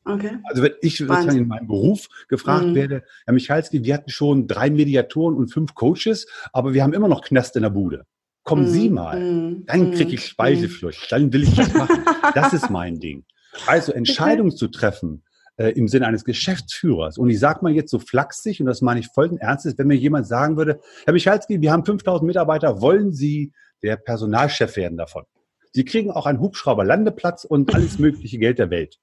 Okay. 0.06 0.38
Also 0.44 0.62
wenn 0.62 0.74
ich 0.82 0.98
sozusagen 0.98 1.36
in 1.36 1.48
meinem 1.48 1.66
Beruf 1.66 2.08
gefragt 2.28 2.66
mhm. 2.66 2.74
werde, 2.76 3.02
Herr 3.24 3.34
Michalski, 3.34 3.82
wir 3.82 3.94
hatten 3.94 4.10
schon 4.10 4.46
drei 4.46 4.70
Mediatoren 4.70 5.34
und 5.34 5.52
fünf 5.52 5.74
Coaches, 5.74 6.28
aber 6.52 6.74
wir 6.74 6.84
haben 6.84 6.92
immer 6.92 7.08
noch 7.08 7.22
Knast 7.22 7.56
in 7.56 7.62
der 7.62 7.70
Bude. 7.70 8.06
Kommen 8.44 8.66
mhm. 8.66 8.70
Sie 8.70 8.88
mal, 8.88 9.18
mhm. 9.18 9.66
dann 9.66 9.90
kriege 9.90 10.14
ich 10.14 10.20
mhm. 10.20 10.28
Speiseflucht, 10.28 11.10
dann 11.10 11.32
will 11.32 11.42
ich 11.42 11.56
das 11.56 11.74
machen. 11.74 12.04
das 12.34 12.52
ist 12.52 12.70
mein 12.70 12.94
Ding. 13.00 13.24
Also 13.66 13.92
Entscheidungen 13.92 14.50
okay. 14.50 14.58
zu 14.58 14.68
treffen 14.68 15.24
äh, 15.56 15.70
im 15.70 15.88
Sinne 15.88 16.06
eines 16.06 16.24
Geschäftsführers. 16.24 17.18
Und 17.18 17.28
ich 17.30 17.40
sage 17.40 17.60
mal 17.62 17.72
jetzt 17.72 17.90
so 17.90 17.98
flachsig, 17.98 18.60
und 18.60 18.66
das 18.66 18.82
meine 18.82 19.00
ich 19.00 19.08
voll 19.08 19.36
Ernstes, 19.38 19.76
wenn 19.76 19.88
mir 19.88 19.96
jemand 19.96 20.28
sagen 20.28 20.56
würde, 20.56 20.80
Herr 21.04 21.14
Michalski, 21.14 21.60
wir 21.60 21.72
haben 21.72 21.84
5000 21.84 22.24
Mitarbeiter, 22.24 22.80
wollen 22.80 23.12
Sie 23.12 23.52
der 23.82 23.96
Personalchef 23.96 24.76
werden 24.76 24.98
davon? 24.98 25.24
Sie 25.72 25.84
kriegen 25.84 26.12
auch 26.12 26.26
einen 26.26 26.40
Hubschrauber-Landeplatz 26.40 27.44
und 27.44 27.74
alles 27.74 27.98
mögliche 27.98 28.38
Geld 28.38 28.60
der 28.60 28.70
Welt. 28.70 28.98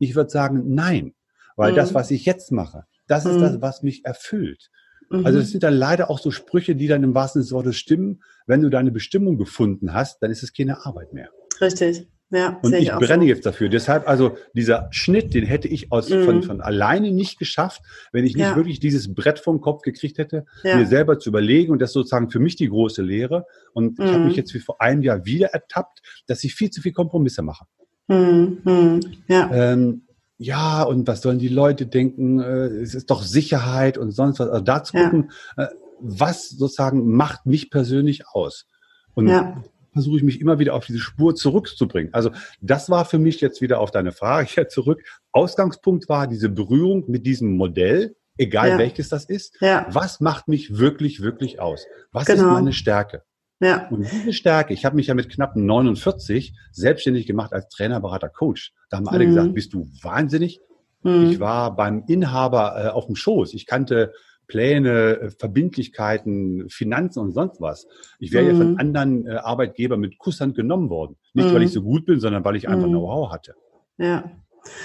Ich 0.00 0.16
würde 0.16 0.30
sagen, 0.30 0.74
nein, 0.74 1.14
weil 1.56 1.72
mhm. 1.72 1.76
das, 1.76 1.94
was 1.94 2.10
ich 2.10 2.24
jetzt 2.24 2.50
mache, 2.50 2.84
das 3.06 3.26
ist 3.26 3.36
mhm. 3.36 3.40
das, 3.40 3.62
was 3.62 3.82
mich 3.82 4.04
erfüllt. 4.04 4.70
Mhm. 5.10 5.26
Also 5.26 5.38
das 5.38 5.50
sind 5.50 5.62
dann 5.62 5.74
leider 5.74 6.10
auch 6.10 6.18
so 6.18 6.30
Sprüche, 6.30 6.74
die 6.74 6.88
dann 6.88 7.04
im 7.04 7.14
wahrsten 7.14 7.42
Sinne 7.42 7.48
des 7.48 7.52
Wortes 7.52 7.76
stimmen. 7.76 8.22
Wenn 8.46 8.62
du 8.62 8.70
deine 8.70 8.90
Bestimmung 8.90 9.36
gefunden 9.36 9.92
hast, 9.92 10.22
dann 10.22 10.30
ist 10.30 10.42
es 10.42 10.52
keine 10.52 10.84
Arbeit 10.84 11.12
mehr. 11.12 11.28
Richtig. 11.60 12.08
Ja, 12.32 12.60
und 12.62 12.72
ich, 12.74 12.84
ich 12.84 12.92
brenne 12.92 13.24
so. 13.24 13.28
jetzt 13.28 13.44
dafür. 13.44 13.68
Deshalb, 13.68 14.08
also 14.08 14.36
dieser 14.54 14.86
Schnitt, 14.92 15.34
den 15.34 15.44
hätte 15.44 15.66
ich 15.66 15.90
aus, 15.90 16.08
mhm. 16.08 16.24
von, 16.24 16.42
von 16.44 16.60
alleine 16.60 17.10
nicht 17.10 17.40
geschafft, 17.40 17.82
wenn 18.12 18.24
ich 18.24 18.36
nicht 18.36 18.44
ja. 18.44 18.56
wirklich 18.56 18.78
dieses 18.78 19.12
Brett 19.12 19.40
vom 19.40 19.60
Kopf 19.60 19.82
gekriegt 19.82 20.18
hätte, 20.18 20.44
ja. 20.62 20.76
mir 20.76 20.86
selber 20.86 21.18
zu 21.18 21.30
überlegen. 21.30 21.72
Und 21.72 21.80
das 21.80 21.90
ist 21.90 21.94
sozusagen 21.94 22.30
für 22.30 22.38
mich 22.38 22.54
die 22.54 22.68
große 22.68 23.02
Lehre. 23.02 23.46
Und 23.72 23.98
mhm. 23.98 24.04
ich 24.04 24.12
habe 24.12 24.24
mich 24.24 24.36
jetzt 24.36 24.54
wie 24.54 24.60
vor 24.60 24.80
einem 24.80 25.02
Jahr 25.02 25.24
wieder 25.24 25.48
ertappt, 25.48 26.02
dass 26.28 26.44
ich 26.44 26.54
viel 26.54 26.70
zu 26.70 26.80
viel 26.80 26.92
Kompromisse 26.92 27.42
mache. 27.42 27.64
Hm, 28.10 28.58
hm, 28.64 29.00
ja. 29.28 29.50
Ähm, 29.52 30.02
ja, 30.36 30.82
und 30.82 31.06
was 31.06 31.22
sollen 31.22 31.38
die 31.38 31.48
Leute 31.48 31.86
denken? 31.86 32.40
Äh, 32.40 32.66
es 32.82 32.94
ist 32.94 33.10
doch 33.10 33.22
Sicherheit 33.22 33.98
und 33.98 34.10
sonst 34.10 34.40
was. 34.40 34.48
Also 34.48 34.64
da 34.64 34.82
zu 34.82 34.94
gucken, 34.94 35.30
ja. 35.56 35.64
äh, 35.64 35.68
was 36.00 36.48
sozusagen 36.48 37.08
macht 37.12 37.46
mich 37.46 37.70
persönlich 37.70 38.26
aus. 38.26 38.66
Und 39.14 39.28
ja. 39.28 39.62
versuche 39.92 40.16
ich 40.16 40.22
mich 40.24 40.40
immer 40.40 40.58
wieder 40.58 40.74
auf 40.74 40.86
diese 40.86 40.98
Spur 40.98 41.36
zurückzubringen. 41.36 42.12
Also 42.12 42.30
das 42.60 42.90
war 42.90 43.04
für 43.04 43.18
mich 43.18 43.40
jetzt 43.40 43.60
wieder 43.60 43.78
auf 43.80 43.92
deine 43.92 44.10
Frage 44.10 44.48
hier 44.50 44.68
zurück. 44.68 45.02
Ausgangspunkt 45.30 46.08
war 46.08 46.26
diese 46.26 46.48
Berührung 46.48 47.04
mit 47.08 47.26
diesem 47.26 47.56
Modell, 47.56 48.16
egal 48.38 48.70
ja. 48.70 48.78
welches 48.78 49.08
das 49.08 49.26
ist. 49.26 49.56
Ja. 49.60 49.86
Was 49.90 50.20
macht 50.20 50.48
mich 50.48 50.78
wirklich, 50.78 51.20
wirklich 51.20 51.60
aus? 51.60 51.86
Was 52.10 52.26
genau. 52.26 52.48
ist 52.48 52.52
meine 52.54 52.72
Stärke? 52.72 53.22
Ja. 53.60 53.88
Und 53.90 54.10
diese 54.10 54.32
Stärke, 54.32 54.72
ich 54.72 54.84
habe 54.84 54.96
mich 54.96 55.08
ja 55.08 55.14
mit 55.14 55.28
knapp 55.28 55.54
49 55.54 56.54
selbstständig 56.72 57.26
gemacht 57.26 57.52
als 57.52 57.68
Trainer, 57.68 58.00
Berater, 58.00 58.30
Coach. 58.30 58.72
Da 58.88 58.96
haben 58.96 59.08
alle 59.08 59.24
mhm. 59.24 59.28
gesagt, 59.28 59.54
bist 59.54 59.74
du 59.74 59.86
wahnsinnig? 60.02 60.60
Mhm. 61.02 61.30
Ich 61.30 61.40
war 61.40 61.76
beim 61.76 62.04
Inhaber 62.08 62.74
äh, 62.76 62.88
auf 62.88 63.06
dem 63.06 63.16
Schoß. 63.16 63.52
Ich 63.54 63.66
kannte 63.66 64.12
Pläne, 64.46 65.20
äh, 65.20 65.30
Verbindlichkeiten, 65.30 66.68
Finanzen 66.70 67.20
und 67.20 67.32
sonst 67.32 67.60
was. 67.60 67.86
Ich 68.18 68.32
wäre 68.32 68.44
mhm. 68.44 68.50
ja 68.50 68.56
von 68.56 68.72
mhm. 68.72 68.78
anderen 68.78 69.26
äh, 69.26 69.34
Arbeitgebern 69.36 70.00
mit 70.00 70.18
Kusshand 70.18 70.56
genommen 70.56 70.88
worden. 70.88 71.16
Nicht, 71.34 71.52
weil 71.54 71.62
ich 71.62 71.70
mhm. 71.70 71.74
so 71.74 71.82
gut 71.82 72.06
bin, 72.06 72.18
sondern 72.18 72.44
weil 72.44 72.56
ich 72.56 72.68
einfach 72.68 72.86
mhm. 72.86 72.92
Know-how 72.92 73.30
hatte. 73.30 73.54
Ja. 73.98 74.24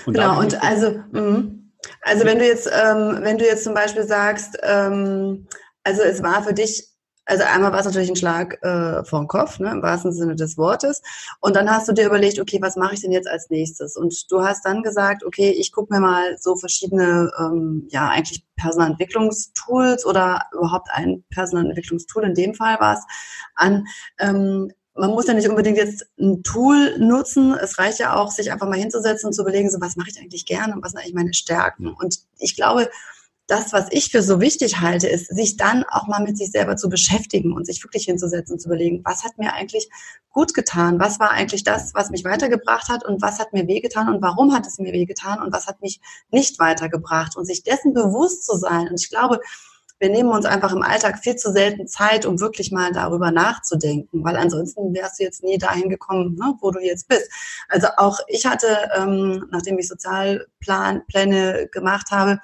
Und 0.05 0.13
genau, 0.13 0.39
und 0.39 0.61
also, 0.63 0.87
also 2.01 2.25
wenn 2.25 2.39
du 2.39 2.45
jetzt, 2.45 2.67
ähm, 2.67 3.19
wenn 3.21 3.37
du 3.37 3.45
jetzt 3.45 3.63
zum 3.63 3.73
Beispiel 3.73 4.03
sagst, 4.03 4.57
ähm, 4.63 5.47
also 5.83 6.01
es 6.01 6.23
war 6.23 6.43
für 6.43 6.53
dich 6.53 6.94
also 7.25 7.43
einmal 7.43 7.71
war 7.71 7.79
es 7.79 7.85
natürlich 7.85 8.09
ein 8.09 8.15
Schlag 8.15 8.63
äh, 8.63 9.03
vor 9.03 9.19
den 9.19 9.27
Kopf, 9.27 9.59
ne, 9.59 9.71
im 9.71 9.81
wahrsten 9.81 10.13
Sinne 10.13 10.35
des 10.35 10.57
Wortes. 10.57 11.01
Und 11.39 11.55
dann 11.55 11.69
hast 11.69 11.87
du 11.87 11.93
dir 11.93 12.05
überlegt, 12.05 12.39
okay, 12.39 12.59
was 12.61 12.75
mache 12.75 12.93
ich 12.93 13.01
denn 13.01 13.11
jetzt 13.11 13.27
als 13.27 13.49
nächstes? 13.49 13.97
Und 13.97 14.31
du 14.31 14.43
hast 14.43 14.63
dann 14.63 14.83
gesagt, 14.83 15.23
okay, 15.23 15.49
ich 15.49 15.71
gucke 15.71 15.93
mir 15.93 15.99
mal 15.99 16.37
so 16.37 16.55
verschiedene, 16.55 17.31
ähm, 17.39 17.87
ja, 17.89 18.09
eigentlich 18.09 18.45
Personalentwicklungstools 18.57 20.05
oder 20.05 20.43
überhaupt 20.53 20.89
ein 20.91 21.23
Personalentwicklungstool, 21.31 22.23
in 22.25 22.35
dem 22.35 22.53
Fall 22.53 22.79
war 22.79 22.93
es, 22.93 23.03
an. 23.55 23.85
Ähm, 24.19 24.71
man 24.97 25.09
muss 25.09 25.27
ja 25.27 25.33
nicht 25.33 25.49
unbedingt 25.49 25.77
jetzt 25.77 26.05
ein 26.17 26.41
Tool 26.43 26.97
nutzen. 26.99 27.53
Es 27.53 27.77
reicht 27.77 27.99
ja 27.99 28.15
auch, 28.15 28.31
sich 28.31 28.51
einfach 28.51 28.67
mal 28.67 28.79
hinzusetzen 28.79 29.27
und 29.27 29.33
zu 29.33 29.41
überlegen, 29.41 29.69
so 29.69 29.81
was 29.81 29.97
mache 29.97 30.09
ich 30.09 30.19
eigentlich 30.19 30.45
gerne 30.45 30.73
und 30.73 30.83
was 30.83 30.91
sind 30.91 31.01
eigentlich 31.01 31.15
meine 31.15 31.33
Stärken. 31.33 31.89
Und 31.89 32.19
ich 32.37 32.55
glaube, 32.55 32.89
das, 33.47 33.73
was 33.73 33.87
ich 33.91 34.09
für 34.11 34.23
so 34.23 34.41
wichtig 34.41 34.79
halte, 34.79 35.07
ist, 35.07 35.27
sich 35.27 35.55
dann 35.55 35.83
auch 35.89 36.07
mal 36.07 36.21
mit 36.21 36.37
sich 36.37 36.51
selber 36.51 36.77
zu 36.77 36.89
beschäftigen 36.89 37.53
und 37.53 37.65
sich 37.65 37.83
wirklich 37.83 38.05
hinzusetzen 38.05 38.53
und 38.53 38.59
zu 38.59 38.67
überlegen, 38.67 39.01
was 39.03 39.23
hat 39.23 39.37
mir 39.37 39.53
eigentlich 39.53 39.89
gut 40.31 40.53
getan? 40.53 40.99
Was 40.99 41.19
war 41.19 41.31
eigentlich 41.31 41.63
das, 41.63 41.93
was 41.93 42.09
mich 42.09 42.23
weitergebracht 42.23 42.89
hat 42.89 43.05
und 43.05 43.21
was 43.21 43.39
hat 43.39 43.53
mir 43.53 43.67
wehgetan 43.67 44.09
und 44.13 44.21
warum 44.21 44.53
hat 44.53 44.65
es 44.65 44.79
mir 44.79 44.93
wehgetan 44.93 45.41
und 45.41 45.53
was 45.53 45.67
hat 45.67 45.81
mich 45.81 45.99
nicht 46.31 46.59
weitergebracht? 46.59 47.37
Und 47.37 47.45
sich 47.45 47.63
dessen 47.63 47.93
bewusst 47.93 48.45
zu 48.45 48.57
sein. 48.57 48.87
Und 48.87 48.99
ich 48.99 49.09
glaube, 49.09 49.39
wir 49.99 50.09
nehmen 50.09 50.29
uns 50.29 50.45
einfach 50.45 50.73
im 50.73 50.81
Alltag 50.81 51.19
viel 51.19 51.35
zu 51.35 51.53
selten 51.53 51.87
Zeit, 51.87 52.25
um 52.25 52.39
wirklich 52.39 52.71
mal 52.71 52.91
darüber 52.91 53.31
nachzudenken, 53.31 54.23
weil 54.23 54.35
ansonsten 54.35 54.93
wärst 54.93 55.19
du 55.19 55.23
jetzt 55.23 55.43
nie 55.43 55.57
dahin 55.57 55.89
gekommen, 55.89 56.35
ne, 56.35 56.53
wo 56.59 56.71
du 56.71 56.79
jetzt 56.79 57.07
bist. 57.07 57.29
Also 57.69 57.87
auch 57.97 58.19
ich 58.27 58.45
hatte, 58.45 58.89
ähm, 58.97 59.45
nachdem 59.51 59.79
ich 59.79 59.87
Sozialpläne 59.87 61.69
gemacht 61.71 62.11
habe, 62.11 62.39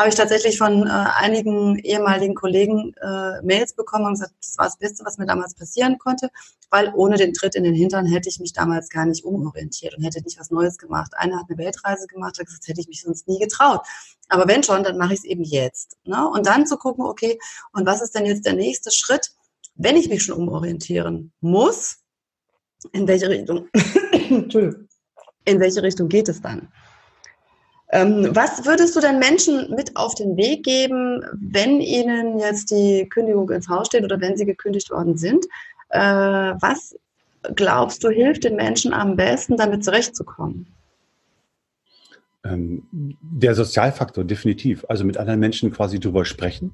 habe 0.00 0.08
ich 0.08 0.14
tatsächlich 0.14 0.56
von 0.56 0.86
äh, 0.86 0.90
einigen 0.90 1.78
ehemaligen 1.78 2.34
Kollegen 2.34 2.94
äh, 3.02 3.42
Mails 3.42 3.74
bekommen 3.74 4.06
und 4.06 4.12
gesagt, 4.14 4.32
das 4.40 4.56
war 4.56 4.64
das 4.64 4.78
Beste, 4.78 5.04
was 5.04 5.18
mir 5.18 5.26
damals 5.26 5.54
passieren 5.54 5.98
konnte, 5.98 6.30
weil 6.70 6.90
ohne 6.94 7.18
den 7.18 7.34
Tritt 7.34 7.54
in 7.54 7.64
den 7.64 7.74
Hintern 7.74 8.06
hätte 8.06 8.30
ich 8.30 8.40
mich 8.40 8.54
damals 8.54 8.88
gar 8.88 9.04
nicht 9.04 9.26
umorientiert 9.26 9.94
und 9.94 10.02
hätte 10.02 10.22
nicht 10.22 10.40
was 10.40 10.50
Neues 10.50 10.78
gemacht. 10.78 11.12
Einer 11.16 11.38
hat 11.38 11.50
eine 11.50 11.58
Weltreise 11.58 12.06
gemacht, 12.06 12.38
hat 12.38 12.46
gesagt, 12.46 12.66
hätte 12.66 12.80
ich 12.80 12.88
mich 12.88 13.02
sonst 13.02 13.28
nie 13.28 13.38
getraut. 13.38 13.82
Aber 14.30 14.48
wenn 14.48 14.62
schon, 14.62 14.82
dann 14.84 14.96
mache 14.96 15.12
ich 15.12 15.18
es 15.18 15.24
eben 15.26 15.44
jetzt. 15.44 15.98
Ne? 16.04 16.26
Und 16.30 16.46
dann 16.46 16.66
zu 16.66 16.78
gucken, 16.78 17.04
okay, 17.04 17.38
und 17.72 17.84
was 17.84 18.00
ist 18.00 18.14
denn 18.14 18.24
jetzt 18.24 18.46
der 18.46 18.54
nächste 18.54 18.90
Schritt, 18.90 19.32
wenn 19.74 19.96
ich 19.96 20.08
mich 20.08 20.22
schon 20.22 20.38
umorientieren 20.38 21.30
muss? 21.40 21.98
In 22.92 23.06
welche 23.06 23.28
Richtung? 23.28 23.68
in 25.44 25.60
welche 25.60 25.82
Richtung 25.82 26.08
geht 26.08 26.30
es 26.30 26.40
dann? 26.40 26.72
Ähm, 27.92 28.30
was 28.34 28.64
würdest 28.64 28.94
du 28.94 29.00
denn 29.00 29.18
Menschen 29.18 29.74
mit 29.74 29.96
auf 29.96 30.14
den 30.14 30.36
Weg 30.36 30.64
geben, 30.64 31.24
wenn 31.32 31.80
ihnen 31.80 32.38
jetzt 32.38 32.70
die 32.70 33.08
Kündigung 33.08 33.50
ins 33.50 33.68
Haus 33.68 33.88
steht 33.88 34.04
oder 34.04 34.20
wenn 34.20 34.36
sie 34.36 34.46
gekündigt 34.46 34.90
worden 34.90 35.16
sind? 35.16 35.46
Äh, 35.88 36.00
was 36.00 36.94
glaubst 37.56 38.04
du 38.04 38.10
hilft 38.10 38.44
den 38.44 38.56
Menschen 38.56 38.92
am 38.92 39.16
besten, 39.16 39.56
damit 39.56 39.84
zurechtzukommen? 39.84 40.66
Ähm, 42.44 42.82
der 42.92 43.54
Sozialfaktor, 43.54 44.24
definitiv. 44.24 44.84
Also 44.88 45.04
mit 45.04 45.16
anderen 45.16 45.40
Menschen 45.40 45.72
quasi 45.72 45.98
drüber 45.98 46.24
sprechen. 46.24 46.72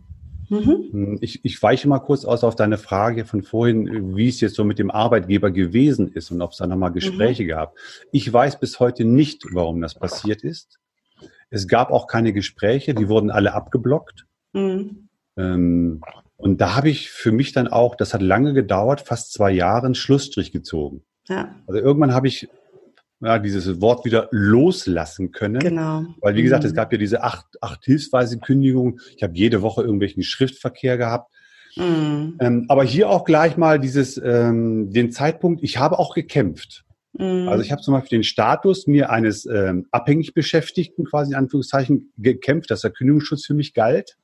Mhm. 0.48 0.88
Hm, 0.92 1.18
ich, 1.22 1.44
ich 1.44 1.60
weiche 1.62 1.88
mal 1.88 1.98
kurz 1.98 2.24
aus 2.24 2.44
auf 2.44 2.54
deine 2.54 2.78
Frage 2.78 3.24
von 3.24 3.42
vorhin, 3.42 4.16
wie 4.16 4.28
es 4.28 4.40
jetzt 4.40 4.54
so 4.54 4.64
mit 4.64 4.78
dem 4.78 4.90
Arbeitgeber 4.90 5.50
gewesen 5.50 6.12
ist 6.12 6.30
und 6.30 6.40
ob 6.42 6.52
es 6.52 6.58
da 6.58 6.66
nochmal 6.66 6.92
Gespräche 6.92 7.44
mhm. 7.44 7.48
gab. 7.48 7.74
Ich 8.12 8.30
weiß 8.30 8.60
bis 8.60 8.78
heute 8.78 9.04
nicht, 9.04 9.44
warum 9.52 9.80
das 9.80 9.94
passiert 9.94 10.42
ist. 10.42 10.78
Es 11.50 11.68
gab 11.68 11.90
auch 11.90 12.06
keine 12.06 12.32
Gespräche, 12.32 12.94
die 12.94 13.08
wurden 13.08 13.30
alle 13.30 13.54
abgeblockt. 13.54 14.26
Mhm. 14.52 15.08
Ähm, 15.36 16.00
und 16.36 16.60
da 16.60 16.76
habe 16.76 16.90
ich 16.90 17.10
für 17.10 17.32
mich 17.32 17.52
dann 17.52 17.68
auch, 17.68 17.94
das 17.94 18.14
hat 18.14 18.22
lange 18.22 18.52
gedauert, 18.52 19.00
fast 19.00 19.32
zwei 19.32 19.50
Jahre, 19.50 19.86
einen 19.86 19.94
Schlussstrich 19.94 20.52
gezogen. 20.52 21.02
Ja. 21.28 21.54
Also 21.66 21.80
irgendwann 21.80 22.14
habe 22.14 22.28
ich 22.28 22.48
ja, 23.20 23.38
dieses 23.38 23.80
Wort 23.80 24.04
wieder 24.04 24.28
loslassen 24.30 25.32
können. 25.32 25.60
Genau. 25.60 26.04
Weil, 26.20 26.34
wie 26.34 26.42
gesagt, 26.42 26.64
mhm. 26.64 26.68
es 26.68 26.74
gab 26.74 26.92
ja 26.92 26.98
diese 26.98 27.22
acht, 27.22 27.46
acht 27.60 27.84
hilfsweise 27.84 28.38
Kündigungen. 28.38 29.00
Ich 29.16 29.22
habe 29.22 29.34
jede 29.34 29.62
Woche 29.62 29.82
irgendwelchen 29.82 30.22
Schriftverkehr 30.22 30.98
gehabt. 30.98 31.32
Mhm. 31.76 32.36
Ähm, 32.40 32.66
aber 32.68 32.84
hier 32.84 33.10
auch 33.10 33.24
gleich 33.24 33.56
mal 33.56 33.78
dieses, 33.78 34.20
ähm, 34.22 34.90
den 34.90 35.12
Zeitpunkt, 35.12 35.62
ich 35.62 35.78
habe 35.78 35.98
auch 35.98 36.14
gekämpft. 36.14 36.84
Mhm. 37.18 37.48
Also 37.48 37.62
ich 37.62 37.72
habe 37.72 37.82
zum 37.82 37.94
Beispiel 37.94 38.18
den 38.18 38.24
Status 38.24 38.86
mir 38.86 39.10
eines 39.10 39.46
ähm, 39.46 39.86
abhängig 39.90 40.34
Beschäftigten 40.34 41.04
quasi 41.04 41.32
in 41.32 41.36
Anführungszeichen 41.36 42.12
gekämpft, 42.18 42.70
dass 42.70 42.82
der 42.82 42.90
Kündigungsschutz 42.90 43.46
für 43.46 43.54
mich 43.54 43.74
galt. 43.74 44.16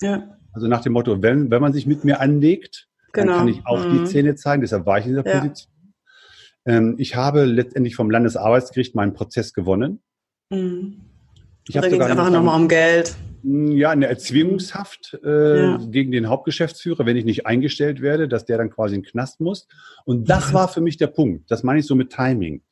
Ja. 0.00 0.36
Also 0.52 0.66
nach 0.66 0.82
dem 0.82 0.92
Motto, 0.92 1.22
wenn, 1.22 1.50
wenn 1.50 1.62
man 1.62 1.72
sich 1.72 1.86
mit 1.86 2.04
mir 2.04 2.20
anlegt, 2.20 2.88
genau. 3.12 3.32
dann 3.32 3.38
kann 3.38 3.48
ich 3.48 3.66
auch 3.66 3.84
mhm. 3.84 3.98
die 3.98 4.04
Zähne 4.04 4.34
zeigen. 4.34 4.62
Deshalb 4.62 4.86
war 4.86 4.98
ich 4.98 5.06
in 5.06 5.12
dieser 5.12 5.26
ja. 5.26 5.38
Position. 5.38 5.72
Ähm, 6.66 6.96
ich 6.98 7.16
habe 7.16 7.44
letztendlich 7.44 7.94
vom 7.94 8.10
Landesarbeitsgericht 8.10 8.94
meinen 8.94 9.14
Prozess 9.14 9.52
gewonnen. 9.52 10.00
Mhm. 10.50 11.00
Ich 11.68 11.74
da 11.74 11.88
ging 11.88 12.00
es 12.00 12.06
einfach 12.08 12.30
nochmal 12.30 12.60
um 12.60 12.68
Geld. 12.68 13.14
Hm, 13.42 13.72
ja, 13.72 13.90
eine 13.90 14.06
Erzwingungshaft 14.06 15.18
äh, 15.24 15.60
ja. 15.60 15.78
gegen 15.90 16.12
den 16.12 16.28
Hauptgeschäftsführer, 16.28 17.06
wenn 17.06 17.16
ich 17.16 17.24
nicht 17.24 17.46
eingestellt 17.46 18.00
werde, 18.00 18.28
dass 18.28 18.44
der 18.44 18.58
dann 18.58 18.70
quasi 18.70 18.96
in 18.96 19.02
den 19.02 19.10
Knast 19.10 19.40
muss. 19.40 19.68
Und 20.04 20.28
das 20.28 20.52
war 20.52 20.68
für 20.68 20.80
mich 20.80 20.96
der 20.96 21.08
Punkt. 21.08 21.50
Das 21.50 21.62
meine 21.62 21.80
ich 21.80 21.86
so 21.86 21.94
mit 21.94 22.10
Timing. 22.10 22.62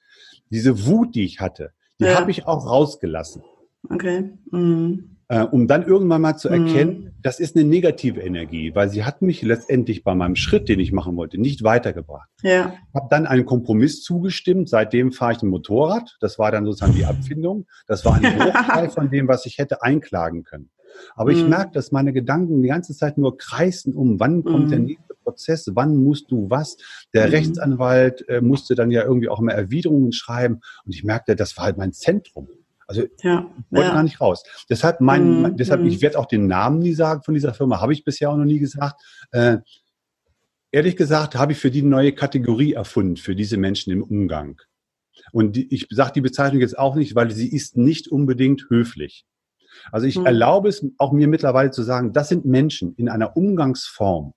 Diese 0.50 0.86
Wut, 0.86 1.14
die 1.14 1.24
ich 1.24 1.40
hatte, 1.40 1.72
die 2.00 2.04
ja. 2.04 2.18
habe 2.18 2.30
ich 2.30 2.46
auch 2.46 2.66
rausgelassen. 2.66 3.42
Okay. 3.88 4.30
Mhm 4.50 5.17
äh, 5.28 5.42
um 5.42 5.66
dann 5.66 5.86
irgendwann 5.86 6.22
mal 6.22 6.36
zu 6.36 6.48
erkennen, 6.48 7.00
mhm. 7.00 7.10
das 7.22 7.38
ist 7.38 7.54
eine 7.54 7.64
negative 7.64 8.20
Energie, 8.20 8.74
weil 8.74 8.88
sie 8.88 9.04
hat 9.04 9.20
mich 9.20 9.42
letztendlich 9.42 10.02
bei 10.02 10.14
meinem 10.14 10.36
Schritt, 10.36 10.68
den 10.68 10.80
ich 10.80 10.92
machen 10.92 11.16
wollte, 11.16 11.38
nicht 11.38 11.62
weitergebracht. 11.62 12.28
Ja. 12.42 12.74
Habe 12.94 13.08
dann 13.10 13.26
einen 13.26 13.44
Kompromiss 13.44 14.02
zugestimmt. 14.02 14.68
Seitdem 14.68 15.12
fahre 15.12 15.32
ich 15.32 15.42
ein 15.42 15.48
Motorrad. 15.48 16.16
Das 16.20 16.38
war 16.38 16.50
dann 16.50 16.64
sozusagen 16.64 16.94
die 16.94 17.04
Abfindung. 17.04 17.66
Das 17.86 18.04
war 18.04 18.14
ein 18.14 18.22
Bruchteil 18.38 18.88
von 18.88 19.10
dem, 19.10 19.28
was 19.28 19.44
ich 19.44 19.58
hätte 19.58 19.82
einklagen 19.82 20.44
können. 20.44 20.70
Aber 21.14 21.30
ich 21.30 21.42
mhm. 21.42 21.50
merke, 21.50 21.72
dass 21.72 21.92
meine 21.92 22.14
Gedanken 22.14 22.62
die 22.62 22.68
ganze 22.68 22.94
Zeit 22.94 23.18
nur 23.18 23.36
kreisen 23.36 23.94
um, 23.94 24.18
wann 24.18 24.44
kommt 24.44 24.66
mhm. 24.66 24.70
der 24.70 24.78
nächste 24.78 25.14
Prozess, 25.22 25.70
wann 25.74 25.96
musst 25.96 26.30
du 26.30 26.48
was. 26.48 26.78
Der 27.12 27.26
mhm. 27.26 27.32
Rechtsanwalt 27.32 28.26
äh, 28.28 28.40
musste 28.40 28.74
dann 28.74 28.90
ja 28.90 29.02
irgendwie 29.04 29.28
auch 29.28 29.40
mal 29.40 29.52
Erwiderungen 29.52 30.12
schreiben. 30.12 30.60
Und 30.86 30.94
ich 30.94 31.04
merkte, 31.04 31.36
das 31.36 31.56
war 31.58 31.64
halt 31.64 31.76
mein 31.76 31.92
Zentrum. 31.92 32.48
Also 32.88 33.02
ja, 33.22 33.46
wollte 33.68 33.88
ja. 33.88 33.94
gar 33.94 34.02
nicht 34.02 34.18
raus. 34.18 34.42
Deshalb 34.70 35.02
mein, 35.02 35.42
mm, 35.42 35.56
deshalb, 35.58 35.82
mm. 35.82 35.86
ich 35.86 36.00
werde 36.00 36.18
auch 36.18 36.24
den 36.24 36.46
Namen 36.46 36.78
nie 36.78 36.94
sagen 36.94 37.22
von 37.22 37.34
dieser 37.34 37.52
Firma, 37.52 37.82
habe 37.82 37.92
ich 37.92 38.02
bisher 38.02 38.30
auch 38.30 38.36
noch 38.36 38.46
nie 38.46 38.58
gesagt. 38.58 39.02
Äh, 39.30 39.58
ehrlich 40.72 40.96
gesagt, 40.96 41.36
habe 41.36 41.52
ich 41.52 41.58
für 41.58 41.70
die 41.70 41.82
neue 41.82 42.12
Kategorie 42.12 42.72
erfunden, 42.72 43.18
für 43.18 43.36
diese 43.36 43.58
Menschen 43.58 43.92
im 43.92 44.02
Umgang. 44.02 44.58
Und 45.32 45.56
die, 45.56 45.72
ich 45.72 45.86
sage 45.90 46.12
die 46.14 46.22
Bezeichnung 46.22 46.62
jetzt 46.62 46.78
auch 46.78 46.94
nicht, 46.94 47.14
weil 47.14 47.30
sie 47.30 47.54
ist 47.54 47.76
nicht 47.76 48.08
unbedingt 48.08 48.70
höflich. 48.70 49.26
Also 49.92 50.06
ich 50.06 50.18
mm. 50.18 50.24
erlaube 50.24 50.70
es 50.70 50.82
auch 50.96 51.12
mir 51.12 51.28
mittlerweile 51.28 51.70
zu 51.70 51.82
sagen, 51.82 52.14
das 52.14 52.30
sind 52.30 52.46
Menschen 52.46 52.94
in 52.94 53.10
einer 53.10 53.36
Umgangsform. 53.36 54.32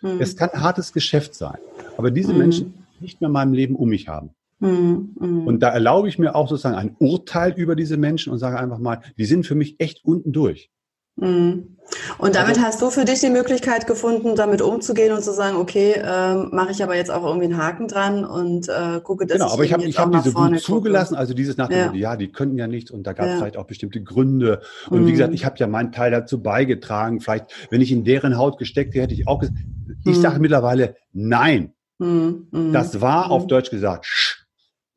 Mm. 0.00 0.20
Es 0.20 0.36
kann 0.36 0.50
ein 0.50 0.62
hartes 0.62 0.92
Geschäft 0.92 1.34
sein, 1.34 1.58
aber 1.96 2.12
diese 2.12 2.32
mm. 2.32 2.38
Menschen 2.38 2.74
nicht 3.00 3.20
mehr 3.20 3.28
in 3.28 3.32
meinem 3.32 3.52
Leben 3.52 3.74
um 3.74 3.88
mich 3.88 4.06
haben. 4.06 4.30
Mhm, 4.60 5.16
mhm. 5.18 5.46
Und 5.46 5.60
da 5.60 5.70
erlaube 5.70 6.08
ich 6.08 6.18
mir 6.18 6.34
auch 6.34 6.48
sozusagen 6.48 6.76
ein 6.76 6.96
Urteil 6.98 7.52
über 7.56 7.74
diese 7.74 7.96
Menschen 7.96 8.32
und 8.32 8.38
sage 8.38 8.58
einfach 8.58 8.78
mal, 8.78 9.00
die 9.18 9.24
sind 9.24 9.46
für 9.46 9.54
mich 9.54 9.80
echt 9.80 10.04
unten 10.04 10.32
durch. 10.32 10.70
Mhm. 11.16 11.76
Und 12.18 12.36
damit 12.36 12.50
also, 12.50 12.62
hast 12.62 12.82
du 12.82 12.90
für 12.90 13.04
dich 13.04 13.20
die 13.20 13.30
Möglichkeit 13.30 13.86
gefunden, 13.86 14.36
damit 14.36 14.62
umzugehen 14.62 15.12
und 15.12 15.22
zu 15.22 15.32
sagen, 15.32 15.56
okay, 15.56 15.94
ähm, 15.96 16.50
mache 16.52 16.70
ich 16.70 16.82
aber 16.82 16.94
jetzt 16.94 17.10
auch 17.10 17.24
irgendwie 17.24 17.46
einen 17.46 17.58
Haken 17.58 17.88
dran 17.88 18.24
und 18.24 18.68
äh, 18.68 19.00
gucke, 19.02 19.26
dass 19.26 19.38
genau, 19.38 19.48
ich 19.48 19.52
aber 19.52 19.64
ich 19.64 19.72
habe 19.72 19.84
ich 19.84 19.98
hab 19.98 20.12
diese 20.12 20.34
Wut 20.34 20.60
zugelassen, 20.60 21.16
also 21.16 21.34
dieses 21.34 21.56
nach 21.56 21.68
dem 21.68 21.94
ja. 21.94 22.12
ja, 22.12 22.16
die 22.16 22.30
könnten 22.30 22.56
ja 22.58 22.68
nichts 22.68 22.90
und 22.90 23.06
da 23.06 23.12
gab 23.12 23.26
es 23.26 23.32
ja. 23.32 23.38
vielleicht 23.38 23.56
auch 23.56 23.66
bestimmte 23.66 24.02
Gründe. 24.02 24.60
Und 24.88 25.02
mhm. 25.02 25.06
wie 25.08 25.12
gesagt, 25.12 25.34
ich 25.34 25.44
habe 25.44 25.56
ja 25.58 25.66
meinen 25.66 25.90
Teil 25.90 26.10
dazu 26.12 26.42
beigetragen. 26.42 27.20
Vielleicht, 27.20 27.46
wenn 27.70 27.80
ich 27.80 27.90
in 27.90 28.04
deren 28.04 28.38
Haut 28.38 28.58
gesteckt 28.58 28.94
hätte, 28.94 29.02
hätte 29.02 29.14
ich 29.14 29.26
auch 29.26 29.40
gesagt, 29.40 29.58
ich 30.04 30.16
mhm. 30.16 30.22
sage 30.22 30.38
mittlerweile 30.38 30.94
nein. 31.12 31.74
Mhm. 31.98 32.72
Das 32.72 33.00
war 33.00 33.30
auf 33.30 33.46
Deutsch 33.46 33.70
gesagt, 33.70 34.06